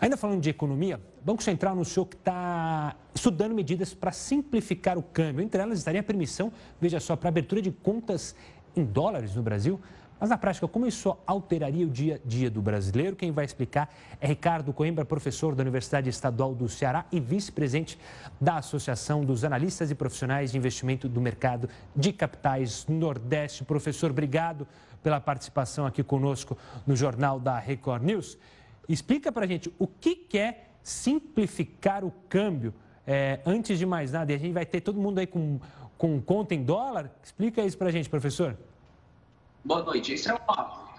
Ainda 0.00 0.16
falando 0.16 0.40
de 0.40 0.50
economia, 0.50 1.00
o 1.22 1.24
Banco 1.24 1.42
Central 1.42 1.72
anunciou 1.72 2.04
que 2.04 2.16
está 2.16 2.94
estudando 3.14 3.54
medidas 3.54 3.94
para 3.94 4.12
simplificar 4.12 4.98
o 4.98 5.02
câmbio. 5.02 5.42
Entre 5.42 5.60
elas 5.62 5.78
estaria 5.78 6.00
a 6.00 6.04
permissão, 6.04 6.52
veja 6.80 7.00
só, 7.00 7.16
para 7.16 7.28
abertura 7.28 7.62
de 7.62 7.70
contas 7.70 8.34
em 8.76 8.84
dólares 8.84 9.34
no 9.34 9.42
Brasil. 9.42 9.80
Mas 10.18 10.30
na 10.30 10.38
prática, 10.38 10.66
como 10.68 10.86
isso 10.86 11.16
alteraria 11.26 11.86
o 11.86 11.90
dia 11.90 12.20
a 12.22 12.28
dia 12.28 12.50
do 12.50 12.62
brasileiro? 12.62 13.16
Quem 13.16 13.32
vai 13.32 13.44
explicar 13.44 13.92
é 14.20 14.26
Ricardo 14.26 14.72
Coimbra, 14.72 15.04
professor 15.04 15.54
da 15.54 15.62
Universidade 15.62 16.08
Estadual 16.08 16.54
do 16.54 16.68
Ceará 16.68 17.04
e 17.10 17.18
vice-presidente 17.20 17.98
da 18.40 18.56
Associação 18.56 19.24
dos 19.24 19.44
Analistas 19.44 19.90
e 19.90 19.94
Profissionais 19.94 20.52
de 20.52 20.58
Investimento 20.58 21.08
do 21.08 21.20
Mercado 21.20 21.68
de 21.94 22.12
Capitais 22.12 22.86
Nordeste. 22.88 23.64
Professor, 23.64 24.10
obrigado 24.10 24.66
pela 25.02 25.20
participação 25.20 25.84
aqui 25.84 26.02
conosco 26.02 26.56
no 26.86 26.96
Jornal 26.96 27.38
da 27.38 27.58
Record 27.58 28.04
News. 28.04 28.38
Explica 28.88 29.30
para 29.30 29.44
a 29.44 29.48
gente 29.48 29.72
o 29.78 29.86
que 29.86 30.26
é 30.38 30.68
simplificar 30.82 32.04
o 32.04 32.12
câmbio. 32.28 32.72
É, 33.06 33.40
antes 33.44 33.78
de 33.78 33.84
mais 33.84 34.12
nada, 34.12 34.32
e 34.32 34.34
a 34.34 34.38
gente 34.38 34.52
vai 34.52 34.64
ter 34.64 34.80
todo 34.80 34.98
mundo 34.98 35.18
aí 35.18 35.26
com, 35.26 35.60
com 35.98 36.20
conta 36.22 36.54
em 36.54 36.62
dólar. 36.62 37.10
Explica 37.22 37.62
isso 37.62 37.76
para 37.76 37.88
a 37.88 37.92
gente, 37.92 38.08
professor. 38.08 38.56
Boa 39.64 39.82
noite. 39.82 40.12
Isso 40.12 40.30
é 40.30 40.34
uma 40.34 40.92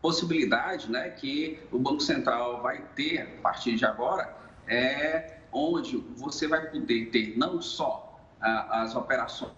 possibilidade 0.00 0.88
né, 0.88 1.10
que 1.10 1.58
o 1.72 1.78
Banco 1.80 2.00
Central 2.00 2.62
vai 2.62 2.80
ter 2.94 3.22
a 3.22 3.42
partir 3.42 3.74
de 3.74 3.84
agora, 3.84 4.32
é 4.68 5.38
onde 5.50 5.96
você 6.14 6.46
vai 6.46 6.70
poder 6.70 7.06
ter 7.06 7.36
não 7.36 7.60
só 7.60 8.16
ah, 8.40 8.82
as 8.82 8.94
operações 8.94 9.52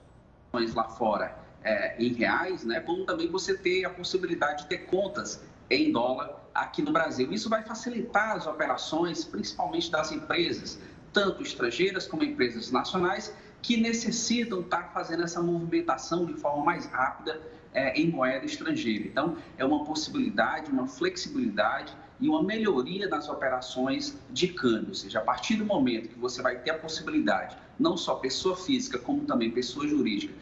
lá 0.75 0.85
fora 0.85 1.37
é, 1.63 1.95
em 2.03 2.15
reais, 2.15 2.65
né, 2.65 2.81
como 2.81 3.05
também 3.05 3.31
você 3.31 3.55
ter 3.55 3.85
a 3.85 3.91
possibilidade 3.91 4.63
de 4.63 4.69
ter 4.71 4.87
contas 4.87 5.45
em 5.69 5.93
dólar 5.93 6.35
aqui 6.55 6.81
no 6.81 6.91
Brasil. 6.91 7.31
Isso 7.35 7.51
vai 7.51 7.63
facilitar 7.65 8.35
as 8.35 8.47
operações, 8.47 9.27
principalmente 9.27 9.91
das 9.91 10.11
empresas, 10.11 10.81
tanto 11.13 11.43
estrangeiras 11.43 12.07
como 12.07 12.25
empresas 12.25 12.71
nacionais, 12.71 13.31
que 13.61 13.77
necessitam 13.77 14.61
estar 14.61 14.91
fazendo 14.95 15.23
essa 15.23 15.43
movimentação 15.43 16.25
de 16.25 16.33
forma 16.33 16.65
mais 16.65 16.87
rápida 16.87 17.43
é, 17.75 18.01
em 18.01 18.11
moeda 18.11 18.47
estrangeira. 18.47 19.05
Então, 19.05 19.37
é 19.59 19.65
uma 19.65 19.85
possibilidade, 19.85 20.71
uma 20.71 20.87
flexibilidade 20.87 21.95
e 22.21 22.29
uma 22.29 22.43
melhoria 22.43 23.09
nas 23.09 23.29
operações 23.29 24.17
de 24.31 24.49
câmbio. 24.49 24.89
Ou 24.91 24.95
seja, 24.95 25.19
a 25.19 25.23
partir 25.23 25.57
do 25.57 25.65
momento 25.67 26.09
que 26.09 26.19
você 26.19 26.41
vai 26.41 26.57
ter 26.59 26.71
a 26.71 26.79
possibilidade, 26.79 27.57
não 27.79 27.97
só 27.97 28.15
pessoa 28.15 28.57
física, 28.57 28.99
como 28.99 29.27
também 29.27 29.51
pessoa 29.51 29.87
jurídica, 29.87 30.33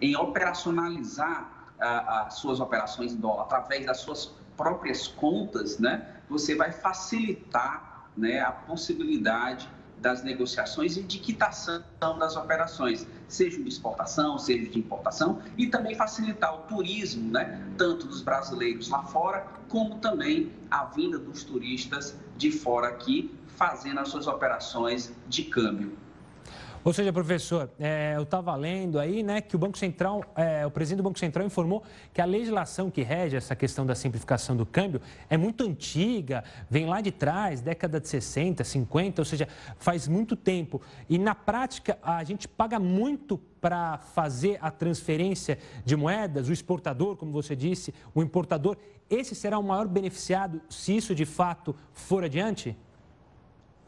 em 0.00 0.16
operacionalizar 0.16 1.58
as 1.80 2.34
suas 2.34 2.60
operações 2.60 3.12
em 3.12 3.16
dólar 3.16 3.42
através 3.42 3.86
das 3.86 3.98
suas 3.98 4.32
próprias 4.56 5.06
contas, 5.06 5.78
né, 5.78 6.16
você 6.28 6.54
vai 6.56 6.72
facilitar 6.72 8.08
né, 8.16 8.40
a 8.40 8.50
possibilidade 8.50 9.68
das 9.98 10.22
negociações 10.22 10.96
e 10.96 11.02
de 11.02 11.18
quitação 11.18 11.82
das 12.18 12.36
operações, 12.36 13.06
seja 13.28 13.62
de 13.62 13.68
exportação, 13.68 14.38
seja 14.38 14.68
de 14.68 14.78
importação, 14.78 15.40
e 15.56 15.66
também 15.66 15.94
facilitar 15.94 16.54
o 16.54 16.62
turismo, 16.62 17.30
né, 17.30 17.62
tanto 17.76 18.06
dos 18.06 18.22
brasileiros 18.22 18.88
lá 18.88 19.02
fora, 19.04 19.46
como 19.68 19.98
também 19.98 20.50
a 20.70 20.86
vinda 20.86 21.18
dos 21.18 21.44
turistas 21.44 22.16
de 22.36 22.50
fora 22.50 22.88
aqui, 22.88 23.30
fazendo 23.46 24.00
as 24.00 24.08
suas 24.08 24.26
operações 24.26 25.12
de 25.28 25.44
câmbio. 25.44 25.96
Ou 26.84 26.92
seja, 26.92 27.12
professor, 27.12 27.68
é, 27.78 28.14
eu 28.16 28.22
estava 28.22 28.54
lendo 28.54 28.98
aí 28.98 29.22
né, 29.22 29.40
que 29.40 29.56
o 29.56 29.58
Banco 29.58 29.76
Central, 29.76 30.24
é, 30.36 30.64
o 30.64 30.70
presidente 30.70 30.98
do 30.98 31.02
Banco 31.02 31.18
Central 31.18 31.44
informou 31.44 31.82
que 32.14 32.20
a 32.20 32.24
legislação 32.24 32.88
que 32.90 33.02
rege 33.02 33.36
essa 33.36 33.56
questão 33.56 33.84
da 33.84 33.94
simplificação 33.94 34.56
do 34.56 34.64
câmbio 34.64 35.00
é 35.28 35.36
muito 35.36 35.64
antiga, 35.64 36.44
vem 36.70 36.86
lá 36.86 37.00
de 37.00 37.10
trás, 37.10 37.60
década 37.60 38.00
de 38.00 38.08
60, 38.08 38.62
50, 38.62 39.20
ou 39.20 39.24
seja, 39.24 39.48
faz 39.76 40.06
muito 40.06 40.36
tempo. 40.36 40.80
E 41.08 41.18
na 41.18 41.34
prática, 41.34 41.98
a 42.00 42.22
gente 42.22 42.46
paga 42.46 42.78
muito 42.78 43.38
para 43.60 43.98
fazer 43.98 44.56
a 44.60 44.70
transferência 44.70 45.58
de 45.84 45.96
moedas, 45.96 46.48
o 46.48 46.52
exportador, 46.52 47.16
como 47.16 47.32
você 47.32 47.56
disse, 47.56 47.92
o 48.14 48.22
importador. 48.22 48.76
Esse 49.10 49.34
será 49.34 49.58
o 49.58 49.62
maior 49.64 49.88
beneficiado 49.88 50.60
se 50.70 50.96
isso 50.96 51.14
de 51.14 51.24
fato 51.24 51.74
for 51.92 52.22
adiante? 52.22 52.76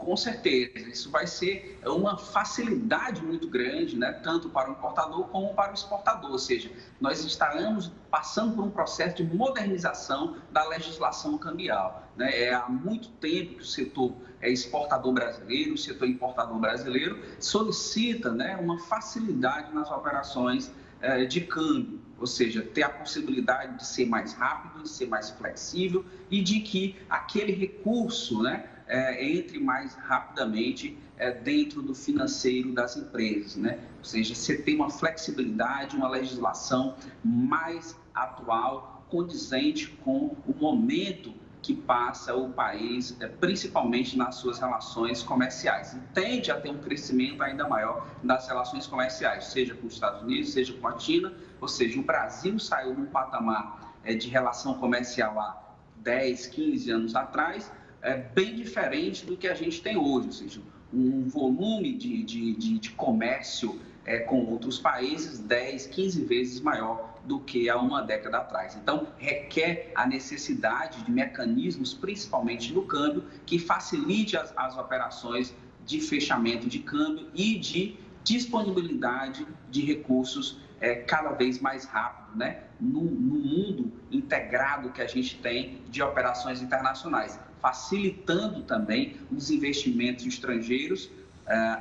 Com 0.01 0.17
certeza, 0.17 0.89
isso 0.89 1.11
vai 1.11 1.27
ser 1.27 1.79
uma 1.85 2.17
facilidade 2.17 3.23
muito 3.23 3.47
grande, 3.49 3.99
né, 3.99 4.13
tanto 4.13 4.49
para 4.49 4.71
o 4.71 4.73
importador 4.73 5.29
como 5.29 5.55
para 5.55 5.73
o 5.73 5.75
exportador. 5.75 6.31
Ou 6.31 6.39
seja, 6.39 6.71
nós 6.99 7.23
estaremos 7.23 7.93
passando 8.11 8.57
por 8.57 8.65
um 8.65 8.71
processo 8.71 9.17
de 9.17 9.25
modernização 9.25 10.37
da 10.51 10.67
legislação 10.69 11.37
cambial. 11.37 12.09
Né? 12.17 12.45
É 12.45 12.55
há 12.55 12.67
muito 12.69 13.11
tempo 13.11 13.57
que 13.57 13.63
o 13.63 13.67
setor 13.67 14.15
exportador 14.43 15.13
brasileiro, 15.13 15.75
o 15.75 15.79
setor 15.79 16.09
importador 16.09 16.59
brasileiro, 16.59 17.23
solicita 17.39 18.33
né, 18.33 18.57
uma 18.57 18.79
facilidade 18.79 19.75
nas 19.75 19.91
operações 19.91 20.73
eh, 21.03 21.25
de 21.25 21.43
câmbio, 21.43 22.01
ou 22.19 22.27
seja, 22.27 22.63
ter 22.63 22.83
a 22.83 22.89
possibilidade 22.89 23.79
de 23.79 23.87
ser 23.87 24.07
mais 24.07 24.35
rápido, 24.35 24.83
de 24.83 24.89
ser 24.89 25.07
mais 25.07 25.31
flexível 25.31 26.05
e 26.31 26.43
de 26.43 26.61
que 26.61 26.97
aquele 27.09 27.53
recurso, 27.53 28.43
né, 28.43 28.69
é, 28.91 29.25
entre 29.25 29.61
mais 29.61 29.95
rapidamente 29.95 30.99
é, 31.17 31.31
dentro 31.31 31.81
do 31.81 31.95
financeiro 31.95 32.73
das 32.73 32.97
empresas, 32.97 33.55
né? 33.57 33.79
Ou 33.99 34.05
seja, 34.05 34.35
você 34.35 34.57
tem 34.57 34.75
uma 34.75 34.91
flexibilidade, 34.91 35.97
uma 35.97 36.09
legislação 36.09 36.97
mais 37.25 37.97
atual, 38.13 39.05
condizente 39.09 39.89
com 40.05 40.37
o 40.47 40.55
momento 40.59 41.33
que 41.63 41.75
passa 41.75 42.35
o 42.35 42.51
país, 42.51 43.17
é, 43.21 43.29
principalmente 43.29 44.19
nas 44.19 44.37
suas 44.37 44.59
relações 44.59 45.23
comerciais. 45.23 45.93
E 45.93 46.01
tende 46.13 46.51
a 46.51 46.61
ter 46.61 46.71
um 46.71 46.79
crescimento 46.79 47.43
ainda 47.43 47.69
maior 47.69 48.09
das 48.25 48.49
relações 48.49 48.89
comerciais, 48.89 49.45
seja 49.45 49.75
com 49.75 49.87
os 49.87 49.95
Estados 49.95 50.23
Unidos, 50.23 50.53
seja 50.53 50.73
com 50.73 50.89
a 50.89 50.99
China, 50.99 51.33
ou 51.61 51.69
seja, 51.69 52.01
o 52.01 52.03
Brasil 52.03 52.59
saiu 52.59 52.95
num 52.95 53.07
patamar 53.07 53.95
é, 54.03 54.15
de 54.15 54.29
relação 54.29 54.75
comercial 54.75 55.39
há 55.39 55.71
10, 55.97 56.47
15 56.47 56.91
anos 56.91 57.15
atrás, 57.15 57.71
é 58.03 58.17
bem 58.17 58.55
diferente 58.57 59.27
do 59.27 59.37
que 59.37 59.47
a 59.47 59.55
gente 59.55 59.83
tem 59.83 59.97
hoje, 59.97 60.27
ou 60.27 60.33
seja, 60.33 60.61
um 60.93 61.29
volume 61.29 61.95
de, 61.95 62.23
de, 62.23 62.55
de, 62.55 62.79
de 62.79 62.91
comércio 62.91 63.79
é, 64.05 64.19
com 64.19 64.45
outros 64.47 64.79
países 64.79 65.39
10, 65.39 65.87
15 65.87 66.25
vezes 66.25 66.61
maior 66.61 67.19
do 67.25 67.39
que 67.39 67.69
há 67.69 67.77
uma 67.77 68.03
década 68.03 68.39
atrás. 68.39 68.75
Então, 68.75 69.09
requer 69.19 69.93
a 69.95 70.07
necessidade 70.07 71.03
de 71.03 71.11
mecanismos, 71.11 71.93
principalmente 71.93 72.73
no 72.73 72.83
câmbio, 72.83 73.25
que 73.45 73.59
facilite 73.59 74.37
as, 74.37 74.53
as 74.57 74.77
operações 74.77 75.55
de 75.85 76.01
fechamento 76.01 76.67
de 76.67 76.79
câmbio 76.79 77.29
e 77.35 77.59
de 77.59 77.97
disponibilidade 78.25 79.47
de 79.71 79.85
recursos 79.85 80.59
é, 80.81 80.95
cada 80.95 81.31
vez 81.33 81.61
mais 81.61 81.85
rápido, 81.85 82.39
né? 82.39 82.65
No, 82.81 83.03
no 83.03 83.39
mundo 83.39 83.93
integrado 84.11 84.91
que 84.91 85.03
a 85.03 85.07
gente 85.07 85.37
tem 85.37 85.83
de 85.91 86.03
operações 86.03 86.63
internacionais 86.63 87.39
facilitando 87.61 88.63
também 88.63 89.17
os 89.31 89.51
investimentos 89.51 90.27
estrangeiros 90.27 91.07
uh, 91.07 91.11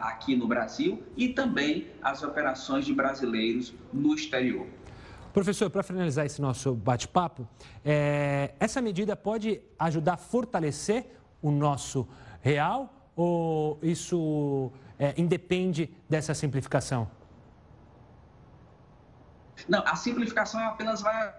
aqui 0.02 0.36
no 0.36 0.48
Brasil 0.48 1.04
e 1.16 1.30
também 1.30 1.88
as 2.02 2.24
operações 2.24 2.86
de 2.86 2.94
brasileiros 2.94 3.74
no 3.94 4.14
exterior. 4.14 4.68
Professor, 5.34 5.70
para 5.70 5.84
finalizar 5.84 6.26
esse 6.26 6.42
nosso 6.42 6.74
bate-papo, 6.74 7.48
é, 7.86 8.54
essa 8.60 8.82
medida 8.82 9.16
pode 9.16 9.62
ajudar 9.78 10.14
a 10.14 10.18
fortalecer 10.18 11.06
o 11.42 11.52
nosso 11.52 12.08
real 12.42 13.12
ou 13.16 13.80
isso 13.84 14.72
é, 14.98 15.14
independe 15.18 15.94
dessa 16.10 16.34
simplificação? 16.34 17.10
Não, 19.68 19.84
a 19.86 19.96
simplificação 19.96 20.60
apenas 20.62 21.02
vai 21.02 21.34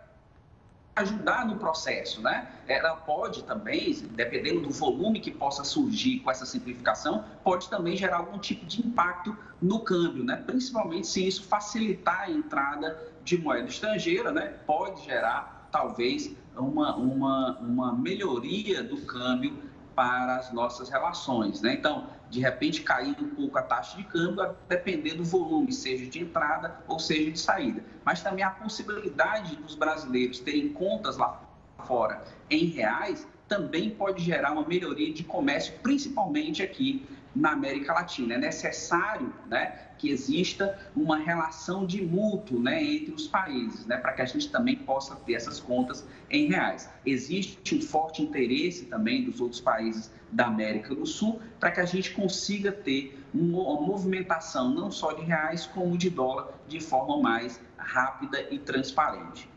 ajudar 1.01 1.46
no 1.46 1.57
processo, 1.57 2.20
né? 2.20 2.48
Ela 2.66 2.94
pode 2.94 3.44
também, 3.44 3.92
dependendo 4.11 4.61
do 4.61 4.70
volume 4.70 5.20
que 5.20 5.30
possa 5.30 5.64
surgir 5.64 6.20
com 6.20 6.30
essa 6.30 6.46
simplificação, 6.46 7.24
pode 7.42 7.68
também 7.68 7.96
gerar 7.96 8.18
algum 8.18 8.38
tipo 8.38 8.64
de 8.66 8.86
impacto 8.86 9.36
no 9.61 9.80
câmbio, 9.80 10.24
né? 10.24 10.36
Principalmente 10.46 11.07
se 11.07 11.26
isso 11.26 11.44
facilitar 11.44 12.22
a 12.22 12.30
entrada 12.30 12.98
de 13.24 13.36
moeda 13.38 13.68
estrangeira, 13.68 14.30
né? 14.32 14.55
Pode 14.66 15.05
gerar 15.05 15.68
talvez 15.70 16.34
uma, 16.57 16.96
uma, 16.96 17.59
uma 17.59 17.92
melhoria 17.92 18.82
do 18.82 19.01
câmbio 19.03 19.70
para 19.94 20.36
as 20.36 20.53
nossas 20.53 20.88
relações, 20.88 21.61
né? 21.61 21.74
Então, 21.74 22.07
de 22.31 22.41
repente 22.41 22.83
cair 22.83 23.16
um 23.20 23.28
pouco 23.35 23.59
a 23.59 23.62
taxa 23.62 23.97
de 23.97 24.05
câmbio, 24.05 24.43
a 24.43 24.55
depender 24.68 25.14
do 25.14 25.24
volume, 25.24 25.72
seja 25.72 26.07
de 26.07 26.20
entrada 26.20 26.81
ou 26.87 26.99
seja 26.99 27.31
de 27.31 27.39
saída. 27.39 27.85
Mas 28.05 28.22
também 28.22 28.45
a 28.45 28.51
possibilidade 28.51 29.57
dos 29.57 29.74
brasileiros 29.74 30.39
terem 30.39 30.72
contas 30.72 31.16
lá 31.16 31.43
fora 31.85 32.22
em 32.49 32.66
reais 32.66 33.26
também 33.49 33.91
pode 33.91 34.22
gerar 34.22 34.53
uma 34.53 34.64
melhoria 34.64 35.12
de 35.12 35.24
comércio, 35.24 35.74
principalmente 35.83 36.62
aqui 36.62 37.05
na 37.35 37.53
América 37.53 37.93
Latina. 37.93 38.35
É 38.35 38.39
necessário 38.39 39.33
né, 39.49 39.89
que 39.99 40.11
exista 40.11 40.78
uma 40.97 41.18
relação 41.18 41.87
de 41.87 42.03
mútuo 42.03 42.61
né, 42.61 42.83
entre 42.83 43.12
os 43.12 43.26
países, 43.26 43.87
né, 43.87 43.97
para 43.97 44.12
que 44.12 44.22
a 44.22 44.24
gente 44.24 44.49
também 44.51 44.76
possa 44.76 45.14
ter 45.16 45.35
essas 45.35 45.61
contas 45.61 46.07
em 46.31 46.49
reais. 46.49 46.89
Existe 47.05 47.74
um 47.74 47.83
forte 47.83 48.22
interesse 48.22 48.87
também 48.87 49.24
dos 49.24 49.41
outros 49.41 49.61
países 49.61 50.11
da 50.33 50.47
América 50.47 50.95
do 50.95 51.05
Sul 51.05 51.41
para 51.59 51.70
que 51.70 51.81
a 51.81 51.85
gente 51.85 52.12
consiga 52.12 52.70
ter 52.70 53.18
uma 53.35 53.81
movimentação 53.81 54.72
não 54.72 54.91
só 54.91 55.12
de 55.12 55.22
reais, 55.22 55.66
como 55.66 55.99
de 55.99 56.09
dólar, 56.09 56.49
de 56.68 56.81
forma 56.81 57.20
mais 57.20 57.61
rápida 57.76 58.47
e 58.51 58.59
transparente. 58.59 59.49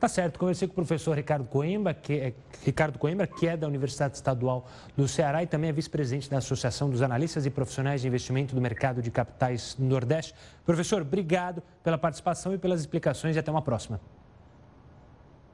Tá 0.00 0.08
certo, 0.08 0.38
conversei 0.38 0.66
com 0.66 0.72
o 0.72 0.74
professor 0.76 1.14
Ricardo 1.14 1.44
Coimbra, 1.44 1.92
que 1.92 2.14
é, 2.14 2.34
Ricardo 2.64 2.98
Coimbra, 2.98 3.26
que 3.26 3.46
é 3.46 3.54
da 3.54 3.66
Universidade 3.66 4.16
Estadual 4.16 4.66
do 4.96 5.06
Ceará 5.06 5.42
e 5.42 5.46
também 5.46 5.68
é 5.68 5.72
vice-presidente 5.74 6.30
da 6.30 6.38
Associação 6.38 6.88
dos 6.88 7.02
Analistas 7.02 7.44
e 7.44 7.50
Profissionais 7.50 8.00
de 8.00 8.08
Investimento 8.08 8.54
do 8.54 8.62
Mercado 8.62 9.02
de 9.02 9.10
Capitais 9.10 9.74
do 9.78 9.84
Nordeste. 9.84 10.34
Professor, 10.64 11.02
obrigado 11.02 11.62
pela 11.84 11.98
participação 11.98 12.54
e 12.54 12.58
pelas 12.58 12.80
explicações 12.80 13.36
e 13.36 13.38
até 13.38 13.50
uma 13.50 13.60
próxima. 13.60 14.00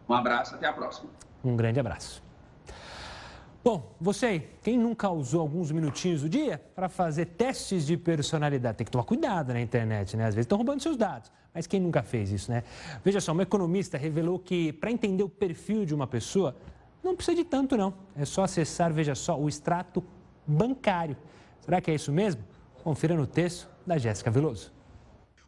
Um 0.08 0.14
abraço, 0.14 0.54
até 0.54 0.68
a 0.68 0.72
próxima. 0.72 1.10
Um 1.42 1.56
grande 1.56 1.80
abraço. 1.80 2.22
Bom, 3.64 3.96
você 4.00 4.26
aí, 4.26 4.48
quem 4.62 4.78
nunca 4.78 5.10
usou 5.10 5.40
alguns 5.40 5.72
minutinhos 5.72 6.22
do 6.22 6.28
dia 6.28 6.62
para 6.72 6.88
fazer 6.88 7.26
testes 7.26 7.84
de 7.84 7.96
personalidade? 7.96 8.78
Tem 8.78 8.84
que 8.84 8.92
tomar 8.92 9.02
cuidado 9.02 9.52
na 9.52 9.60
internet, 9.60 10.16
né? 10.16 10.28
Às 10.28 10.36
vezes 10.36 10.44
estão 10.44 10.56
roubando 10.56 10.80
seus 10.80 10.96
dados, 10.96 11.32
mas 11.56 11.66
quem 11.66 11.80
nunca 11.80 12.02
fez 12.02 12.30
isso, 12.30 12.50
né? 12.50 12.62
Veja 13.02 13.18
só, 13.18 13.32
uma 13.32 13.42
economista 13.42 13.96
revelou 13.96 14.38
que 14.38 14.74
para 14.74 14.90
entender 14.90 15.22
o 15.22 15.28
perfil 15.28 15.86
de 15.86 15.94
uma 15.94 16.06
pessoa, 16.06 16.54
não 17.02 17.16
precisa 17.16 17.34
de 17.34 17.44
tanto, 17.44 17.78
não. 17.78 17.94
É 18.14 18.26
só 18.26 18.44
acessar, 18.44 18.92
veja 18.92 19.14
só, 19.14 19.40
o 19.40 19.48
extrato 19.48 20.04
bancário. 20.46 21.16
Será 21.62 21.80
que 21.80 21.90
é 21.90 21.94
isso 21.94 22.12
mesmo? 22.12 22.44
Confira 22.84 23.16
no 23.16 23.26
texto 23.26 23.70
da 23.86 23.96
Jéssica 23.96 24.30
Veloso. 24.30 24.70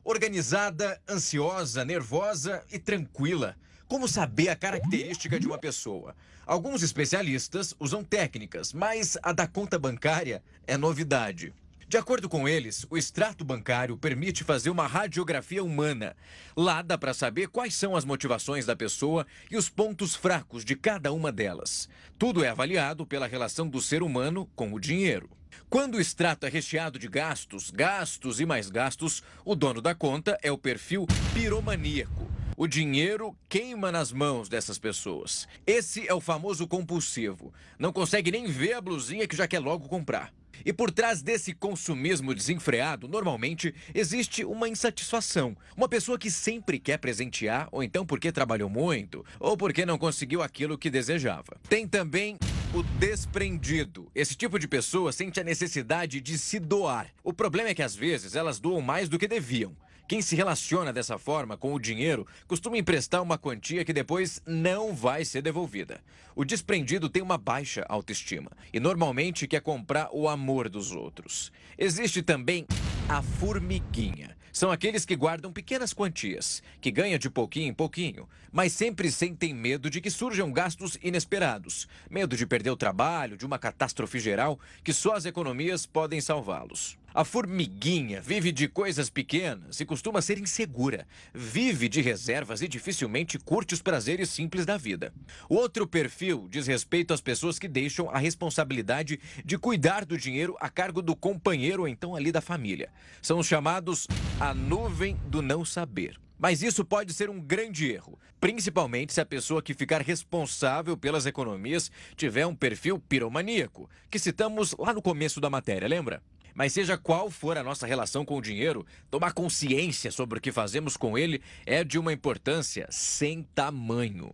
Organizada, 0.02 0.98
ansiosa, 1.06 1.84
nervosa 1.84 2.64
e 2.72 2.78
tranquila. 2.78 3.54
Como 3.86 4.08
saber 4.08 4.48
a 4.48 4.56
característica 4.56 5.38
de 5.38 5.46
uma 5.46 5.58
pessoa? 5.58 6.16
Alguns 6.46 6.82
especialistas 6.82 7.74
usam 7.78 8.02
técnicas, 8.02 8.72
mas 8.72 9.18
a 9.22 9.30
da 9.34 9.46
conta 9.46 9.78
bancária 9.78 10.42
é 10.66 10.78
novidade. 10.78 11.52
De 11.88 11.96
acordo 11.96 12.28
com 12.28 12.46
eles, 12.46 12.86
o 12.90 12.98
extrato 12.98 13.42
bancário 13.46 13.96
permite 13.96 14.44
fazer 14.44 14.68
uma 14.68 14.86
radiografia 14.86 15.64
humana. 15.64 16.14
Lá 16.54 16.82
dá 16.82 16.98
para 16.98 17.14
saber 17.14 17.48
quais 17.48 17.74
são 17.74 17.96
as 17.96 18.04
motivações 18.04 18.66
da 18.66 18.76
pessoa 18.76 19.26
e 19.50 19.56
os 19.56 19.70
pontos 19.70 20.14
fracos 20.14 20.66
de 20.66 20.76
cada 20.76 21.14
uma 21.14 21.32
delas. 21.32 21.88
Tudo 22.18 22.44
é 22.44 22.50
avaliado 22.50 23.06
pela 23.06 23.26
relação 23.26 23.66
do 23.66 23.80
ser 23.80 24.02
humano 24.02 24.44
com 24.54 24.74
o 24.74 24.78
dinheiro. 24.78 25.30
Quando 25.70 25.94
o 25.94 26.00
extrato 26.00 26.44
é 26.44 26.50
recheado 26.50 26.98
de 26.98 27.08
gastos, 27.08 27.70
gastos 27.70 28.38
e 28.38 28.44
mais 28.44 28.68
gastos, 28.68 29.22
o 29.42 29.54
dono 29.54 29.80
da 29.80 29.94
conta 29.94 30.38
é 30.42 30.52
o 30.52 30.58
perfil 30.58 31.06
piromaníaco. 31.32 32.30
O 32.54 32.66
dinheiro 32.66 33.34
queima 33.48 33.90
nas 33.90 34.12
mãos 34.12 34.46
dessas 34.46 34.78
pessoas. 34.78 35.48
Esse 35.66 36.06
é 36.06 36.12
o 36.12 36.20
famoso 36.20 36.68
compulsivo. 36.68 37.50
Não 37.78 37.94
consegue 37.94 38.30
nem 38.30 38.46
ver 38.46 38.74
a 38.74 38.80
blusinha 38.82 39.26
que 39.26 39.36
já 39.36 39.48
quer 39.48 39.60
logo 39.60 39.88
comprar. 39.88 40.34
E 40.64 40.72
por 40.72 40.90
trás 40.90 41.22
desse 41.22 41.52
consumismo 41.52 42.34
desenfreado, 42.34 43.08
normalmente 43.08 43.74
existe 43.94 44.44
uma 44.44 44.68
insatisfação. 44.68 45.56
Uma 45.76 45.88
pessoa 45.88 46.18
que 46.18 46.30
sempre 46.30 46.78
quer 46.78 46.98
presentear, 46.98 47.68
ou 47.70 47.82
então 47.82 48.04
porque 48.04 48.32
trabalhou 48.32 48.68
muito, 48.68 49.24
ou 49.38 49.56
porque 49.56 49.86
não 49.86 49.98
conseguiu 49.98 50.42
aquilo 50.42 50.78
que 50.78 50.90
desejava. 50.90 51.56
Tem 51.68 51.86
também 51.86 52.38
o 52.74 52.82
desprendido. 52.82 54.10
Esse 54.14 54.34
tipo 54.34 54.58
de 54.58 54.68
pessoa 54.68 55.12
sente 55.12 55.40
a 55.40 55.44
necessidade 55.44 56.20
de 56.20 56.38
se 56.38 56.58
doar. 56.58 57.08
O 57.24 57.32
problema 57.32 57.70
é 57.70 57.74
que 57.74 57.82
às 57.82 57.94
vezes 57.94 58.34
elas 58.34 58.60
doam 58.60 58.80
mais 58.80 59.08
do 59.08 59.18
que 59.18 59.26
deviam. 59.26 59.74
Quem 60.08 60.22
se 60.22 60.34
relaciona 60.34 60.90
dessa 60.90 61.18
forma 61.18 61.54
com 61.54 61.74
o 61.74 61.78
dinheiro 61.78 62.26
costuma 62.46 62.78
emprestar 62.78 63.22
uma 63.22 63.36
quantia 63.36 63.84
que 63.84 63.92
depois 63.92 64.40
não 64.46 64.94
vai 64.94 65.22
ser 65.22 65.42
devolvida. 65.42 66.00
O 66.34 66.46
desprendido 66.46 67.10
tem 67.10 67.22
uma 67.22 67.36
baixa 67.36 67.84
autoestima 67.90 68.50
e 68.72 68.80
normalmente 68.80 69.46
quer 69.46 69.60
comprar 69.60 70.08
o 70.10 70.26
amor 70.26 70.70
dos 70.70 70.92
outros. 70.92 71.52
Existe 71.76 72.22
também 72.22 72.66
a 73.06 73.20
formiguinha. 73.20 74.34
São 74.50 74.70
aqueles 74.70 75.04
que 75.04 75.14
guardam 75.14 75.52
pequenas 75.52 75.92
quantias, 75.92 76.62
que 76.80 76.90
ganham 76.90 77.18
de 77.18 77.28
pouquinho 77.28 77.68
em 77.68 77.74
pouquinho, 77.74 78.26
mas 78.50 78.72
sempre 78.72 79.12
sentem 79.12 79.52
medo 79.52 79.90
de 79.90 80.00
que 80.00 80.10
surjam 80.10 80.50
gastos 80.50 80.96
inesperados, 81.02 81.86
medo 82.10 82.34
de 82.34 82.46
perder 82.46 82.70
o 82.70 82.76
trabalho, 82.76 83.36
de 83.36 83.44
uma 83.44 83.58
catástrofe 83.58 84.18
geral 84.18 84.58
que 84.82 84.94
só 84.94 85.16
as 85.16 85.26
economias 85.26 85.84
podem 85.84 86.18
salvá-los. 86.18 86.96
A 87.18 87.24
formiguinha 87.24 88.20
vive 88.20 88.52
de 88.52 88.68
coisas 88.68 89.10
pequenas 89.10 89.80
e 89.80 89.84
costuma 89.84 90.22
ser 90.22 90.38
insegura. 90.38 91.04
Vive 91.34 91.88
de 91.88 92.00
reservas 92.00 92.62
e 92.62 92.68
dificilmente 92.68 93.40
curte 93.40 93.74
os 93.74 93.82
prazeres 93.82 94.30
simples 94.30 94.64
da 94.64 94.76
vida. 94.76 95.12
O 95.48 95.56
outro 95.56 95.84
perfil 95.84 96.46
diz 96.48 96.68
respeito 96.68 97.12
às 97.12 97.20
pessoas 97.20 97.58
que 97.58 97.66
deixam 97.66 98.08
a 98.08 98.18
responsabilidade 98.18 99.18
de 99.44 99.58
cuidar 99.58 100.04
do 100.04 100.16
dinheiro 100.16 100.56
a 100.60 100.70
cargo 100.70 101.02
do 101.02 101.16
companheiro 101.16 101.82
ou 101.82 101.88
então 101.88 102.14
ali 102.14 102.30
da 102.30 102.40
família. 102.40 102.88
São 103.20 103.40
os 103.40 103.48
chamados 103.48 104.06
a 104.38 104.54
nuvem 104.54 105.16
do 105.26 105.42
não 105.42 105.64
saber. 105.64 106.20
Mas 106.38 106.62
isso 106.62 106.84
pode 106.84 107.12
ser 107.12 107.28
um 107.28 107.40
grande 107.40 107.90
erro, 107.90 108.16
principalmente 108.40 109.12
se 109.12 109.20
a 109.20 109.26
pessoa 109.26 109.60
que 109.60 109.74
ficar 109.74 110.02
responsável 110.02 110.96
pelas 110.96 111.26
economias 111.26 111.90
tiver 112.14 112.46
um 112.46 112.54
perfil 112.54 112.96
piromaníaco, 112.96 113.90
que 114.08 114.20
citamos 114.20 114.72
lá 114.78 114.94
no 114.94 115.02
começo 115.02 115.40
da 115.40 115.50
matéria, 115.50 115.88
lembra? 115.88 116.22
Mas 116.58 116.72
seja 116.72 116.98
qual 116.98 117.30
for 117.30 117.56
a 117.56 117.62
nossa 117.62 117.86
relação 117.86 118.24
com 118.24 118.36
o 118.36 118.42
dinheiro, 118.42 118.84
tomar 119.08 119.32
consciência 119.32 120.10
sobre 120.10 120.38
o 120.38 120.42
que 120.42 120.50
fazemos 120.50 120.96
com 120.96 121.16
ele 121.16 121.40
é 121.64 121.84
de 121.84 122.00
uma 122.00 122.12
importância 122.12 122.88
sem 122.90 123.44
tamanho. 123.54 124.32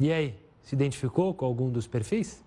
E 0.00 0.10
aí, 0.10 0.34
se 0.62 0.74
identificou 0.74 1.34
com 1.34 1.44
algum 1.44 1.68
dos 1.68 1.86
perfis? 1.86 2.42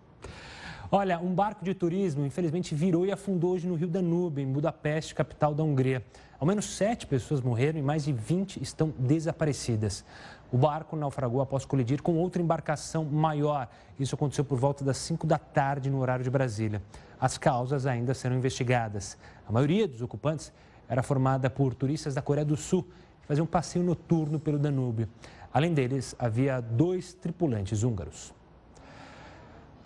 Olha, 0.92 1.20
um 1.20 1.36
barco 1.36 1.64
de 1.64 1.76
turismo 1.76 2.26
infelizmente 2.26 2.74
virou 2.74 3.06
e 3.06 3.12
afundou 3.12 3.52
hoje 3.52 3.68
no 3.68 3.76
Rio 3.76 3.88
Danúbio, 3.88 4.44
em 4.44 4.52
Budapeste, 4.52 5.14
capital 5.14 5.54
da 5.54 5.64
Hungria. 5.64 6.04
Ao 6.40 6.48
menos 6.48 6.66
sete 6.66 7.06
pessoas 7.06 7.42
morreram 7.42 7.78
e 7.78 7.84
mais 7.84 8.06
de 8.06 8.12
20 8.12 8.60
estão 8.60 8.92
desaparecidas. 8.98 10.04
O 10.52 10.58
barco 10.58 10.98
naufragou 10.98 11.40
após 11.40 11.64
colidir 11.64 12.02
com 12.02 12.18
outra 12.18 12.42
embarcação 12.42 13.06
maior. 13.06 13.70
Isso 13.98 14.16
aconteceu 14.16 14.44
por 14.44 14.58
volta 14.58 14.84
das 14.84 14.98
5 14.98 15.26
da 15.26 15.38
tarde 15.38 15.90
no 15.90 16.00
horário 16.00 16.26
de 16.26 16.30
Brasília. 16.30 16.82
As 17.20 17.38
causas 17.38 17.86
ainda 17.86 18.14
serão 18.14 18.36
investigadas. 18.36 19.18
A 19.48 19.52
maioria 19.52 19.88
dos 19.88 20.02
ocupantes 20.02 20.52
era 20.90 21.02
formada 21.02 21.50
por 21.50 21.74
turistas 21.74 22.14
da 22.14 22.22
Coreia 22.22 22.44
do 22.44 22.58
Sul 22.58 22.84
que 23.22 23.28
faziam 23.28 23.46
um 23.46 23.48
passeio 23.48 23.86
noturno 23.86 24.40
pelo 24.40 24.60
Danúbio. 24.60 25.08
Além 25.54 25.74
deles, 25.74 26.14
havia 26.20 26.60
dois 26.60 27.14
tripulantes 27.14 27.84
húngaros. 27.84 28.34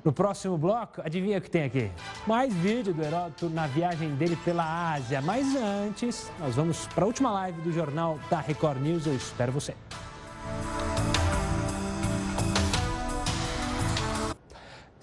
No 0.03 0.13
próximo 0.13 0.57
bloco, 0.57 1.01
adivinha 1.03 1.38
o 1.38 1.41
que 1.41 1.49
tem 1.49 1.63
aqui? 1.63 1.91
Mais 2.26 2.53
vídeo 2.53 2.93
do 2.93 3.03
Heródoto 3.03 3.49
na 3.49 3.68
viagem 3.68 4.16
dele 4.16 4.36
pela 4.38 4.93
Ásia. 4.93 5.22
Mas 5.22 5.55
antes, 5.55 6.32
nós 6.39 6.55
vamos 6.55 6.88
para 6.88 7.03
a 7.03 7.07
última 7.07 7.32
live 7.32 7.61
do 7.61 7.72
jornal 7.72 8.20
da 8.30 8.39
Record 8.39 8.80
News. 8.82 9.05
Eu 9.07 9.16
espero 9.16 9.51
você. 9.51 9.76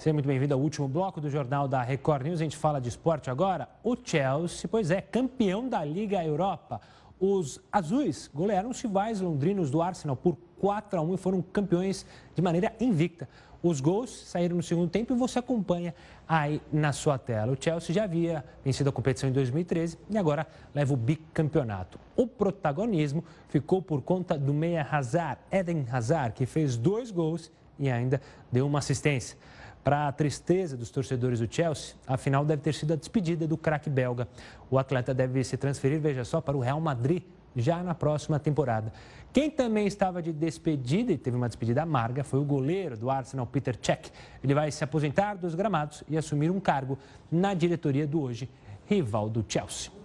Seja 0.02 0.14
muito 0.14 0.26
bem-vindo 0.26 0.52
ao 0.52 0.58
último 0.58 0.88
bloco 0.88 1.20
do 1.20 1.30
Jornal 1.30 1.68
da 1.68 1.80
Record 1.80 2.24
News. 2.24 2.40
A 2.40 2.42
gente 2.42 2.56
fala 2.56 2.80
de 2.80 2.88
esporte 2.88 3.30
agora. 3.30 3.68
O 3.84 3.96
Chelsea, 3.96 4.68
pois 4.68 4.90
é, 4.90 5.00
campeão 5.00 5.68
da 5.68 5.84
Liga 5.84 6.24
Europa. 6.24 6.80
Os 7.24 7.60
azuis 7.70 8.28
golearam 8.34 8.70
os 8.70 8.80
rivais 8.80 9.20
londrinos 9.20 9.70
do 9.70 9.80
Arsenal 9.80 10.16
por 10.16 10.36
4 10.58 10.98
a 10.98 11.02
1 11.02 11.14
e 11.14 11.16
foram 11.16 11.40
campeões 11.40 12.04
de 12.34 12.42
maneira 12.42 12.74
invicta. 12.80 13.28
Os 13.62 13.80
gols 13.80 14.10
saíram 14.26 14.56
no 14.56 14.62
segundo 14.62 14.90
tempo 14.90 15.14
e 15.14 15.16
você 15.16 15.38
acompanha 15.38 15.94
aí 16.26 16.60
na 16.72 16.92
sua 16.92 17.16
tela. 17.18 17.52
O 17.52 17.56
Chelsea 17.62 17.94
já 17.94 18.02
havia 18.02 18.44
vencido 18.64 18.90
a 18.90 18.92
competição 18.92 19.30
em 19.30 19.32
2013 19.32 19.98
e 20.10 20.18
agora 20.18 20.44
leva 20.74 20.94
o 20.94 20.96
bicampeonato. 20.96 21.96
O 22.16 22.26
protagonismo 22.26 23.22
ficou 23.48 23.80
por 23.80 24.02
conta 24.02 24.36
do 24.36 24.52
meia 24.52 24.82
Hazard, 24.82 25.38
Eden 25.48 25.86
Hazard, 25.92 26.34
que 26.34 26.44
fez 26.44 26.76
dois 26.76 27.12
gols 27.12 27.52
e 27.78 27.88
ainda 27.88 28.20
deu 28.50 28.66
uma 28.66 28.80
assistência. 28.80 29.38
Para 29.82 30.06
a 30.06 30.12
tristeza 30.12 30.76
dos 30.76 30.90
torcedores 30.90 31.40
do 31.40 31.52
Chelsea, 31.52 31.96
a 32.06 32.16
final 32.16 32.44
deve 32.44 32.62
ter 32.62 32.72
sido 32.72 32.92
a 32.92 32.96
despedida 32.96 33.48
do 33.48 33.56
craque 33.56 33.90
belga. 33.90 34.28
O 34.70 34.78
atleta 34.78 35.12
deve 35.12 35.42
se 35.42 35.56
transferir, 35.56 36.00
veja 36.00 36.24
só, 36.24 36.40
para 36.40 36.56
o 36.56 36.60
Real 36.60 36.80
Madrid 36.80 37.22
já 37.56 37.82
na 37.82 37.94
próxima 37.94 38.38
temporada. 38.38 38.92
Quem 39.32 39.50
também 39.50 39.86
estava 39.86 40.22
de 40.22 40.32
despedida 40.32 41.12
e 41.12 41.18
teve 41.18 41.36
uma 41.36 41.48
despedida 41.48 41.82
amarga 41.82 42.22
foi 42.22 42.38
o 42.38 42.44
goleiro 42.44 42.96
do 42.96 43.10
Arsenal, 43.10 43.46
Peter 43.46 43.76
Cech. 43.80 44.12
Ele 44.42 44.54
vai 44.54 44.70
se 44.70 44.84
aposentar 44.84 45.34
dos 45.34 45.54
gramados 45.54 46.04
e 46.08 46.16
assumir 46.16 46.50
um 46.50 46.60
cargo 46.60 46.98
na 47.30 47.54
diretoria 47.54 48.06
do 48.06 48.20
hoje 48.20 48.48
rival 48.86 49.28
do 49.28 49.44
Chelsea. 49.48 50.01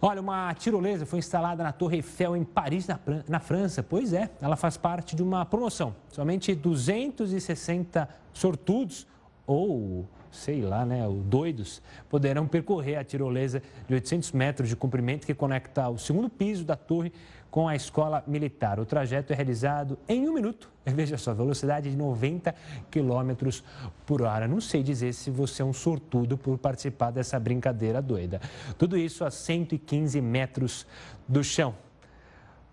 Olha, 0.00 0.20
uma 0.20 0.54
tirolesa 0.54 1.04
foi 1.04 1.18
instalada 1.18 1.64
na 1.64 1.72
Torre 1.72 1.96
Eiffel 1.96 2.36
em 2.36 2.44
Paris, 2.44 2.86
na, 3.28 3.40
França. 3.40 3.82
Pois 3.82 4.12
é, 4.12 4.30
ela 4.40 4.54
faz 4.54 4.76
parte 4.76 5.16
de 5.16 5.22
uma 5.24 5.44
promoção. 5.44 5.94
Somente 6.08 6.54
260 6.54 8.08
sortudos 8.32 9.08
ou, 9.44 10.06
sei 10.30 10.62
lá, 10.62 10.86
né, 10.86 11.02
doidos, 11.24 11.82
poderão 12.08 12.46
percorrer 12.46 12.96
a 12.96 13.02
tirolesa 13.02 13.60
de 13.88 13.94
800 13.94 14.30
metros 14.32 14.68
de 14.68 14.76
comprimento 14.76 15.26
que 15.26 15.34
conecta 15.34 15.88
o 15.88 15.98
segundo 15.98 16.28
piso 16.28 16.64
da 16.64 16.76
torre 16.76 17.12
com 17.50 17.66
a 17.66 17.74
escola 17.74 18.22
militar. 18.26 18.78
O 18.78 18.84
trajeto 18.84 19.32
é 19.32 19.36
realizado 19.36 19.98
em 20.08 20.28
um 20.28 20.34
minuto. 20.34 20.70
Veja 20.84 21.16
só, 21.16 21.32
velocidade 21.32 21.90
de 21.90 21.96
90 21.96 22.54
km 22.90 23.60
por 24.06 24.22
hora. 24.22 24.46
Não 24.46 24.60
sei 24.60 24.82
dizer 24.82 25.12
se 25.12 25.30
você 25.30 25.62
é 25.62 25.64
um 25.64 25.72
sortudo 25.72 26.36
por 26.36 26.58
participar 26.58 27.10
dessa 27.10 27.38
brincadeira 27.38 28.00
doida. 28.02 28.40
Tudo 28.76 28.96
isso 28.96 29.24
a 29.24 29.30
115 29.30 30.20
metros 30.20 30.86
do 31.26 31.42
chão. 31.42 31.74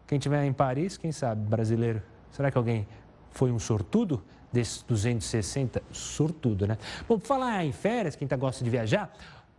Quem 0.08 0.18
estiver 0.18 0.44
em 0.46 0.54
Paris, 0.54 0.98
quem 0.98 1.12
sabe, 1.12 1.42
brasileiro? 1.50 2.02
Será 2.32 2.52
que 2.52 2.58
alguém 2.58 2.88
foi 3.32 3.52
um 3.52 3.60
sortudo? 3.60 4.24
Desses 4.52 4.84
260, 4.84 5.84
sortudo, 5.92 6.66
né? 6.66 6.78
Bom, 7.10 7.20
falar 7.20 7.66
em 7.66 7.74
férias, 7.74 8.16
quem 8.16 8.26
tá, 8.26 8.38
gosta 8.38 8.64
de 8.64 8.70
viajar, 8.70 9.12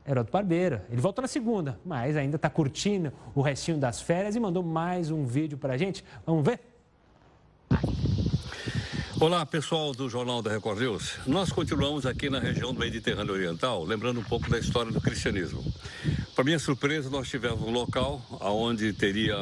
Heroto 0.06 0.30
Barbeiro. 0.30 0.80
Ele 0.90 1.00
voltou 1.00 1.22
na 1.22 1.28
segunda, 1.28 1.78
mas 1.84 2.16
ainda 2.16 2.36
está 2.36 2.48
curtindo 2.48 3.12
o 3.34 3.42
restinho 3.42 3.78
das 3.78 4.00
férias 4.00 4.36
e 4.36 4.40
mandou 4.40 4.62
mais 4.62 5.10
um 5.10 5.24
vídeo 5.24 5.58
para 5.58 5.74
a 5.74 5.76
gente. 5.76 6.04
Vamos 6.24 6.44
ver? 6.44 6.60
Olá, 9.18 9.44
pessoal 9.46 9.92
do 9.92 10.10
Jornal 10.10 10.42
da 10.42 10.50
Record 10.50 10.78
News. 10.78 11.18
Nós 11.26 11.50
continuamos 11.50 12.04
aqui 12.04 12.28
na 12.28 12.38
região 12.38 12.74
do 12.74 12.78
Mediterrâneo 12.78 13.32
Oriental, 13.32 13.82
lembrando 13.82 14.20
um 14.20 14.24
pouco 14.24 14.50
da 14.50 14.58
história 14.58 14.92
do 14.92 15.00
cristianismo. 15.00 15.64
Para 16.34 16.44
minha 16.44 16.58
surpresa, 16.58 17.08
nós 17.08 17.26
tivemos 17.26 17.62
um 17.62 17.70
local 17.70 18.20
onde 18.42 18.92
teria 18.92 19.36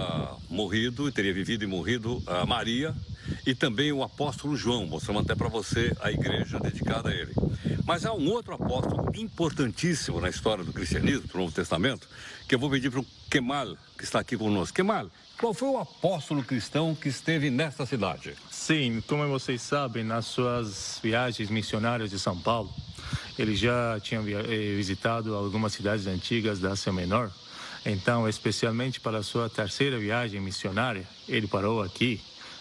morrido, 0.48 1.10
teria 1.10 1.34
vivido 1.34 1.64
e 1.64 1.66
morrido 1.66 2.22
a 2.24 2.46
Maria 2.46 2.94
e 3.44 3.52
também 3.52 3.92
o 3.92 4.02
apóstolo 4.02 4.56
João, 4.56 4.86
mostrando 4.86 5.18
até 5.18 5.34
para 5.34 5.48
você 5.48 5.92
a 6.00 6.12
igreja 6.12 6.60
dedicada 6.60 7.10
a 7.10 7.12
ele. 7.12 7.32
Mas 7.86 8.06
há 8.06 8.14
um 8.14 8.30
outro 8.30 8.54
apóstolo 8.54 9.12
importantíssimo 9.14 10.18
na 10.18 10.30
história 10.30 10.64
do 10.64 10.72
cristianismo, 10.72 11.28
do 11.28 11.38
Novo 11.38 11.52
Testamento, 11.52 12.08
que 12.48 12.54
eu 12.54 12.58
vou 12.58 12.70
pedir 12.70 12.90
para 12.90 13.00
o 13.00 13.06
Kemal, 13.30 13.76
que 13.98 14.04
está 14.04 14.20
aqui 14.20 14.38
conosco. 14.38 14.74
Kemal, 14.74 15.10
qual 15.38 15.52
foi 15.52 15.68
o 15.68 15.76
apóstolo 15.76 16.42
cristão 16.42 16.94
que 16.94 17.10
esteve 17.10 17.50
nesta 17.50 17.84
cidade? 17.84 18.34
Sim, 18.50 19.02
como 19.06 19.28
vocês 19.28 19.60
sabem, 19.60 20.02
nas 20.02 20.24
suas 20.24 20.98
viagens 21.02 21.50
missionárias 21.50 22.08
de 22.08 22.18
São 22.18 22.38
Paulo, 22.38 22.72
ele 23.38 23.54
já 23.54 24.00
tinha 24.00 24.20
eh, 24.20 24.74
visitado 24.76 25.34
algumas 25.34 25.74
cidades 25.74 26.06
antigas 26.06 26.60
da 26.60 26.70
Ásia 26.70 26.90
Menor. 26.90 27.30
Então, 27.84 28.26
especialmente 28.26 28.98
para 28.98 29.18
a 29.18 29.22
sua 29.22 29.50
terceira 29.50 29.98
viagem 29.98 30.40
missionária, 30.40 31.06
ele 31.28 31.46
parou 31.46 31.82
aqui 31.82 32.18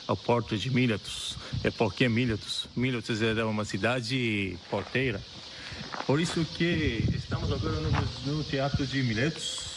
ao 0.08 0.18
porto 0.18 0.58
de 0.58 0.70
Miletus. 0.70 1.38
É 1.64 1.72
porque? 1.72 2.08
Miletus 2.10 3.22
era 3.22 3.48
uma 3.48 3.66
cidade 3.66 4.58
porteira. 4.70 5.22
Por 6.06 6.20
isso 6.20 6.44
que 6.46 7.04
estamos 7.14 7.52
agora 7.52 7.80
no, 7.80 8.38
no 8.38 8.44
teatro 8.44 8.86
de 8.86 9.02
Miletus. 9.04 9.74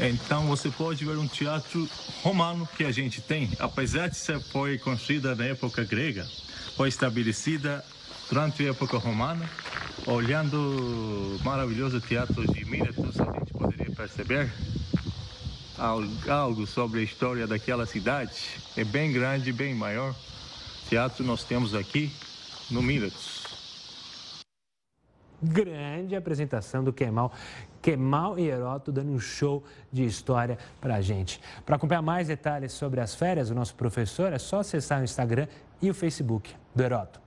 Então 0.00 0.46
você 0.46 0.70
pode 0.70 1.04
ver 1.04 1.16
um 1.18 1.28
teatro 1.28 1.88
romano 2.22 2.68
que 2.76 2.84
a 2.84 2.90
gente 2.90 3.20
tem, 3.20 3.50
apesar 3.58 4.08
de 4.08 4.16
ser 4.16 4.40
foi 4.40 4.78
construída 4.78 5.34
na 5.34 5.44
época 5.44 5.84
grega, 5.84 6.26
foi 6.76 6.88
estabelecida 6.88 7.84
durante 8.28 8.64
a 8.64 8.70
época 8.70 8.96
romana. 8.98 9.48
Olhando 10.06 10.56
o 10.56 11.44
maravilhoso 11.44 12.00
teatro 12.00 12.46
de 12.52 12.64
Miletus, 12.64 13.20
a 13.20 13.24
gente 13.38 13.52
poderia 13.52 13.94
perceber 13.94 14.50
algo 16.28 16.66
sobre 16.66 17.00
a 17.00 17.02
história 17.02 17.46
daquela 17.46 17.84
cidade. 17.84 18.32
É 18.76 18.84
bem 18.84 19.12
grande, 19.12 19.52
bem 19.52 19.74
maior. 19.74 20.14
Teatro 20.88 21.24
nós 21.24 21.42
temos 21.42 21.74
aqui 21.74 22.12
no 22.70 22.80
Miletus. 22.80 23.42
Grande 25.42 26.14
apresentação 26.14 26.84
do 26.84 26.92
Kemal. 26.92 27.32
Kemal 27.80 28.38
e 28.38 28.46
Heroto 28.46 28.92
dando 28.92 29.10
um 29.10 29.18
show 29.18 29.64
de 29.90 30.04
história 30.04 30.56
para 30.80 30.94
a 30.94 31.00
gente. 31.00 31.40
Para 31.66 31.74
acompanhar 31.74 32.02
mais 32.02 32.28
detalhes 32.28 32.72
sobre 32.72 33.00
as 33.00 33.16
férias 33.16 33.48
do 33.48 33.54
nosso 33.54 33.74
professor, 33.74 34.32
é 34.32 34.38
só 34.38 34.60
acessar 34.60 35.00
o 35.00 35.04
Instagram 35.04 35.48
e 35.80 35.90
o 35.90 35.94
Facebook 35.94 36.54
do 36.72 36.82
Heroto. 36.84 37.20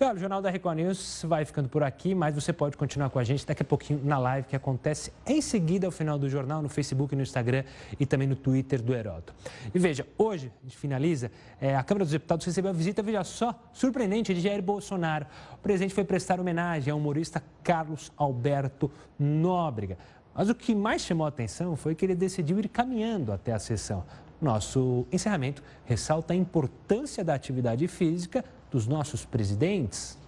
E 0.00 0.04
olha, 0.04 0.16
o 0.16 0.18
Jornal 0.18 0.42
da 0.42 0.50
Record 0.50 0.76
News 0.78 1.24
vai 1.24 1.44
ficando 1.44 1.68
por 1.68 1.84
aqui, 1.84 2.16
mas 2.16 2.34
você 2.34 2.52
pode 2.52 2.76
continuar 2.76 3.10
com 3.10 3.18
a 3.20 3.22
gente 3.22 3.46
daqui 3.46 3.62
a 3.62 3.64
pouquinho 3.64 4.00
na 4.02 4.18
live 4.18 4.48
que 4.48 4.56
acontece 4.56 5.12
em 5.24 5.40
seguida 5.40 5.86
ao 5.86 5.92
final 5.92 6.18
do 6.18 6.28
jornal, 6.28 6.60
no 6.60 6.68
Facebook, 6.68 7.14
no 7.14 7.22
Instagram 7.22 7.62
e 7.98 8.04
também 8.04 8.26
no 8.26 8.34
Twitter 8.34 8.82
do 8.82 8.92
Heroto. 8.92 9.32
E 9.72 9.78
veja, 9.78 10.04
hoje 10.18 10.50
a 10.62 10.66
gente 10.66 10.76
finaliza, 10.76 11.30
é, 11.60 11.76
a 11.76 11.82
Câmara 11.84 12.04
dos 12.04 12.10
Deputados 12.10 12.44
recebeu 12.44 12.72
a 12.72 12.74
visita, 12.74 13.04
veja 13.04 13.22
só, 13.22 13.54
surpreendente, 13.72 14.34
de 14.34 14.40
Jair 14.40 14.60
Bolsonaro. 14.60 15.26
O 15.52 15.58
presidente 15.58 15.94
foi 15.94 16.02
prestar 16.02 16.40
homenagem 16.40 16.90
ao 16.90 16.98
humorista 16.98 17.40
Carlos 17.62 18.10
Alberto 18.16 18.90
Nóbrega. 19.16 19.96
Mas 20.34 20.48
o 20.48 20.56
que 20.56 20.74
mais 20.74 21.02
chamou 21.02 21.24
a 21.24 21.28
atenção 21.28 21.76
foi 21.76 21.94
que 21.94 22.04
ele 22.04 22.16
decidiu 22.16 22.58
ir 22.58 22.68
caminhando 22.68 23.32
até 23.32 23.52
a 23.52 23.60
sessão. 23.60 24.04
Nosso 24.42 25.06
encerramento 25.12 25.62
ressalta 25.84 26.32
a 26.32 26.36
importância 26.36 27.22
da 27.22 27.32
atividade 27.32 27.86
física 27.86 28.44
dos 28.74 28.88
nossos 28.88 29.24
presidentes? 29.24 30.18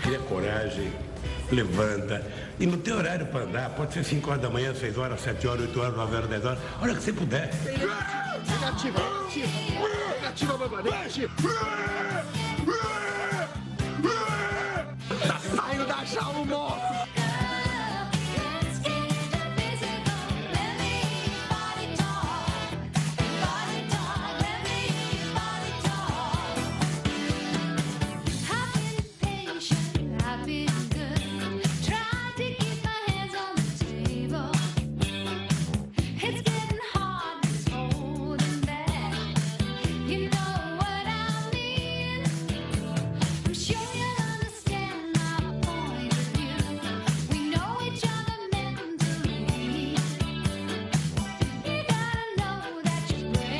Cria 0.00 0.20
coragem, 0.20 0.92
levanta. 1.50 2.24
E 2.60 2.66
no 2.66 2.76
teu 2.76 2.96
horário 2.96 3.26
para 3.26 3.40
andar, 3.40 3.70
pode 3.70 3.92
ser 3.92 4.04
5 4.04 4.30
horas 4.30 4.40
da 4.40 4.48
manhã, 4.50 4.72
6 4.72 4.96
horas, 4.96 5.20
7 5.20 5.48
horas, 5.48 5.62
8 5.62 5.80
horas, 5.80 5.96
9 5.96 6.16
horas, 6.16 6.30
10 6.30 6.44
horas, 6.44 6.58
a 6.78 6.82
hora 6.82 6.94
que 6.94 7.02
você 7.02 7.12
puder. 7.12 7.50
Negativa, 7.64 9.00
negativa, 9.00 9.00
negativa, 10.20 10.58
mamãe, 10.58 10.84
negativa. 10.84 11.34
Tá 15.26 15.40
saindo 15.40 15.86
da 15.86 16.04
jaula 16.04 16.44
moço! 16.44 16.93